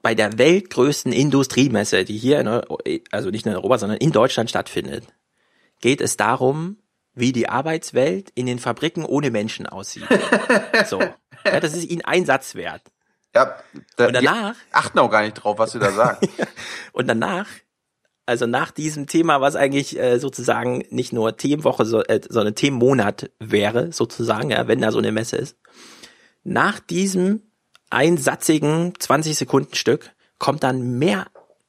bei 0.00 0.14
der 0.14 0.38
weltgrößten 0.38 1.10
Industriemesse, 1.10 2.04
die 2.04 2.16
hier 2.16 2.38
in, 2.38 2.46
also 3.10 3.30
nicht 3.30 3.46
nur 3.46 3.54
in 3.56 3.58
Europa, 3.58 3.78
sondern 3.78 3.98
in 3.98 4.12
Deutschland 4.12 4.48
stattfindet, 4.48 5.08
geht 5.80 6.00
es 6.00 6.16
darum, 6.16 6.76
wie 7.16 7.32
die 7.32 7.48
Arbeitswelt 7.48 8.30
in 8.34 8.46
den 8.46 8.60
Fabriken 8.60 9.04
ohne 9.04 9.30
Menschen 9.32 9.66
aussieht. 9.66 10.06
so. 10.86 11.00
Ja, 11.44 11.60
das 11.60 11.74
ist 11.74 11.90
ihnen 11.90 12.04
ein 12.04 12.24
Satz 12.26 12.54
wert. 12.54 12.82
Ja, 13.34 13.56
da, 13.96 14.06
Und 14.06 14.12
danach- 14.12 14.54
achten 14.70 14.98
auch 15.00 15.10
gar 15.10 15.22
nicht 15.22 15.34
drauf, 15.34 15.58
was 15.58 15.72
sie 15.72 15.78
da 15.78 15.90
sagen. 15.90 16.28
Und 16.92 17.08
danach, 17.08 17.46
also 18.26 18.46
nach 18.46 18.70
diesem 18.70 19.06
Thema, 19.06 19.40
was 19.40 19.56
eigentlich 19.56 19.98
äh, 19.98 20.18
sozusagen 20.18 20.84
nicht 20.90 21.12
nur 21.12 21.36
Themenwoche, 21.36 21.84
so, 21.84 22.02
äh, 22.04 22.20
sondern 22.28 22.54
Themenmonat 22.54 23.30
wäre, 23.38 23.92
sozusagen, 23.92 24.50
ja, 24.50 24.68
wenn 24.68 24.80
da 24.80 24.92
so 24.92 24.98
eine 24.98 25.12
Messe 25.12 25.36
ist, 25.36 25.56
nach 26.44 26.78
diesem 26.80 27.42
einsatzigen 27.90 28.94
20 28.98 29.36
Sekunden 29.36 29.74
Stück 29.74 30.10
kommt 30.38 30.62
dann 30.62 30.98
mehr 30.98 31.26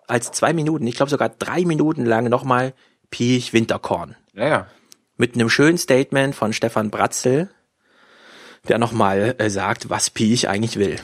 als 0.07 0.31
zwei 0.31 0.53
Minuten, 0.53 0.87
ich 0.87 0.95
glaube 0.95 1.09
sogar 1.09 1.29
drei 1.29 1.63
Minuten 1.65 2.05
lang 2.05 2.29
nochmal 2.29 2.73
Piech 3.09 3.53
Winterkorn. 3.53 4.15
Ja, 4.33 4.47
ja. 4.47 4.67
Mit 5.20 5.34
einem 5.34 5.49
schönen 5.49 5.80
Statement 5.80 6.36
von 6.36 6.53
Stefan 6.53 6.91
Bratzel, 6.91 7.49
der 8.68 8.78
nochmal 8.78 9.34
äh, 9.39 9.49
sagt, 9.49 9.89
was 9.89 10.11
Piech 10.11 10.47
eigentlich 10.47 10.78
will. 10.78 10.97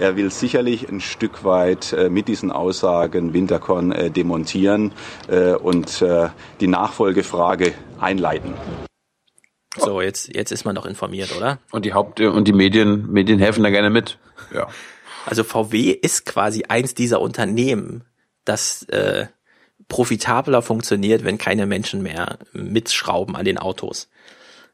Er 0.00 0.16
will 0.16 0.32
sicherlich 0.32 0.88
ein 0.88 1.00
Stück 1.00 1.44
weit 1.44 1.92
äh, 1.92 2.08
mit 2.08 2.26
diesen 2.26 2.50
Aussagen 2.50 3.34
Winterkorn 3.34 3.92
äh, 3.92 4.10
demontieren 4.10 4.92
äh, 5.28 5.52
und 5.52 6.02
äh, 6.02 6.30
die 6.58 6.66
Nachfolgefrage 6.66 7.72
einleiten. 8.00 8.54
So, 9.76 10.00
jetzt, 10.00 10.34
jetzt 10.34 10.50
ist 10.50 10.64
man 10.64 10.74
doch 10.74 10.86
informiert, 10.86 11.36
oder? 11.36 11.58
Und 11.70 11.84
die 11.84 11.92
Haupt- 11.92 12.20
und 12.20 12.48
die 12.48 12.52
Medien, 12.52 13.12
Medien 13.12 13.38
helfen 13.38 13.62
da 13.62 13.70
gerne 13.70 13.90
mit. 13.90 14.18
Ja. 14.52 14.68
Also 15.24 15.44
VW 15.44 15.90
ist 15.90 16.26
quasi 16.26 16.64
eins 16.68 16.94
dieser 16.94 17.20
Unternehmen, 17.20 18.04
das 18.44 18.82
äh, 18.88 19.26
profitabler 19.88 20.62
funktioniert, 20.62 21.24
wenn 21.24 21.38
keine 21.38 21.66
Menschen 21.66 22.02
mehr 22.02 22.38
mitschrauben 22.52 23.36
an 23.36 23.44
den 23.44 23.58
Autos. 23.58 24.08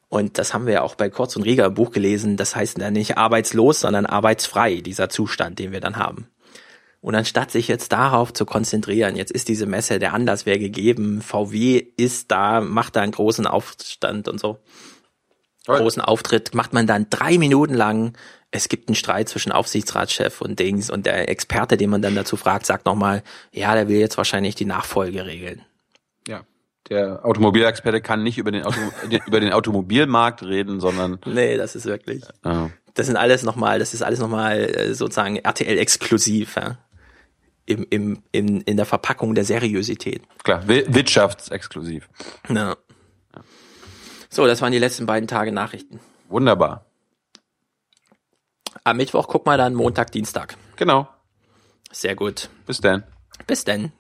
Und 0.09 0.39
das 0.39 0.53
haben 0.53 0.67
wir 0.67 0.75
ja 0.75 0.83
auch 0.83 0.97
bei 0.97 1.09
Kurz 1.09 1.37
und 1.37 1.43
Rieger 1.43 1.67
im 1.67 1.75
Buch 1.75 1.93
gelesen. 1.93 2.37
Das 2.37 2.57
heißt 2.57 2.79
ja 2.79 2.91
nicht 2.91 3.17
arbeitslos, 3.17 3.81
sondern 3.81 4.07
arbeitsfrei, 4.07 4.81
dieser 4.81 5.09
Zustand, 5.09 5.59
den 5.59 5.73
wir 5.73 5.81
dann 5.81 5.97
haben. 5.97 6.29
Und 7.01 7.15
anstatt 7.15 7.51
sich 7.51 7.69
jetzt 7.69 7.93
darauf 7.93 8.33
zu 8.33 8.45
konzentrieren, 8.45 9.17
jetzt 9.17 9.31
ist 9.31 9.49
diese 9.49 9.67
Messe, 9.67 9.99
der 9.99 10.13
Anlass 10.13 10.45
wäre 10.45 10.59
gegeben, 10.59 11.23
VW 11.23 11.79
ist 11.97 12.31
da, 12.31 12.61
macht 12.61 12.97
da 12.97 13.01
einen 13.01 13.13
großen 13.13 13.47
Aufstand 13.47 14.29
und 14.29 14.39
so, 14.39 14.59
großen 15.65 16.03
Auftritt, 16.03 16.55
macht 16.55 16.75
man 16.75 16.87
dann 16.87 17.07
drei 17.09 17.39
Minuten 17.39 17.75
lang, 17.75 18.13
es 18.53 18.68
gibt 18.68 18.88
einen 18.88 18.96
Streit 18.96 19.28
zwischen 19.28 19.53
Aufsichtsratschef 19.53 20.40
und 20.40 20.59
Dings 20.59 20.90
und 20.90 21.07
der 21.07 21.28
Experte, 21.28 21.76
den 21.76 21.90
man 21.90 22.03
dann 22.03 22.14
dazu 22.14 22.36
fragt, 22.36 22.66
sagt 22.66 22.84
nochmal, 22.86 23.22
ja, 23.53 23.74
der 23.74 23.88
will 23.88 23.98
jetzt 23.98 24.16
wahrscheinlich 24.16 24.55
die 24.57 24.64
Nachfolge 24.64 25.24
regeln. 25.26 25.62
Ja. 26.26 26.42
Der 26.88 27.24
Automobilexperte 27.24 28.01
kann 28.01 28.22
nicht 28.24 28.38
über 28.38 28.51
den, 28.51 28.64
Auto, 28.64 28.78
über 29.26 29.38
den 29.40 29.53
Automobilmarkt 29.53 30.42
reden, 30.42 30.80
sondern 30.80 31.18
Nee, 31.26 31.57
das 31.57 31.76
ist 31.76 31.84
wirklich. 31.84 32.24
äh, 32.44 32.68
Das 32.94 33.07
sind 33.07 33.16
alles 33.16 33.44
nochmal, 33.44 33.78
das 33.78 33.94
ist 33.94 34.03
alles 34.03 34.18
nochmal 34.18 34.59
äh, 34.59 34.94
sozusagen 34.94 35.36
RTL-exklusiv, 35.36 36.57
ja. 36.57 36.78
Im, 37.66 37.86
im, 37.90 38.22
in, 38.32 38.62
in 38.62 38.76
der 38.76 38.86
Verpackung 38.86 39.36
der 39.36 39.44
Seriosität. 39.44 40.22
klar, 40.42 40.66
wi- 40.66 40.86
wirtschaftsexklusiv. 40.88 42.09
Ja. 42.48 42.74
So, 44.28 44.46
das 44.46 44.61
waren 44.61 44.72
die 44.72 44.78
letzten 44.78 45.07
beiden 45.07 45.28
Tage 45.28 45.53
Nachrichten. 45.53 46.01
Wunderbar. 46.28 46.86
Am 48.91 48.97
Mittwoch 48.97 49.28
guck 49.28 49.47
mal 49.47 49.57
dann 49.57 49.74
Montag, 49.74 50.11
Dienstag. 50.11 50.57
Genau. 50.74 51.07
Sehr 51.93 52.16
gut. 52.16 52.49
Bis 52.66 52.80
dann. 52.80 53.05
Bis 53.47 53.62
denn. 53.62 53.93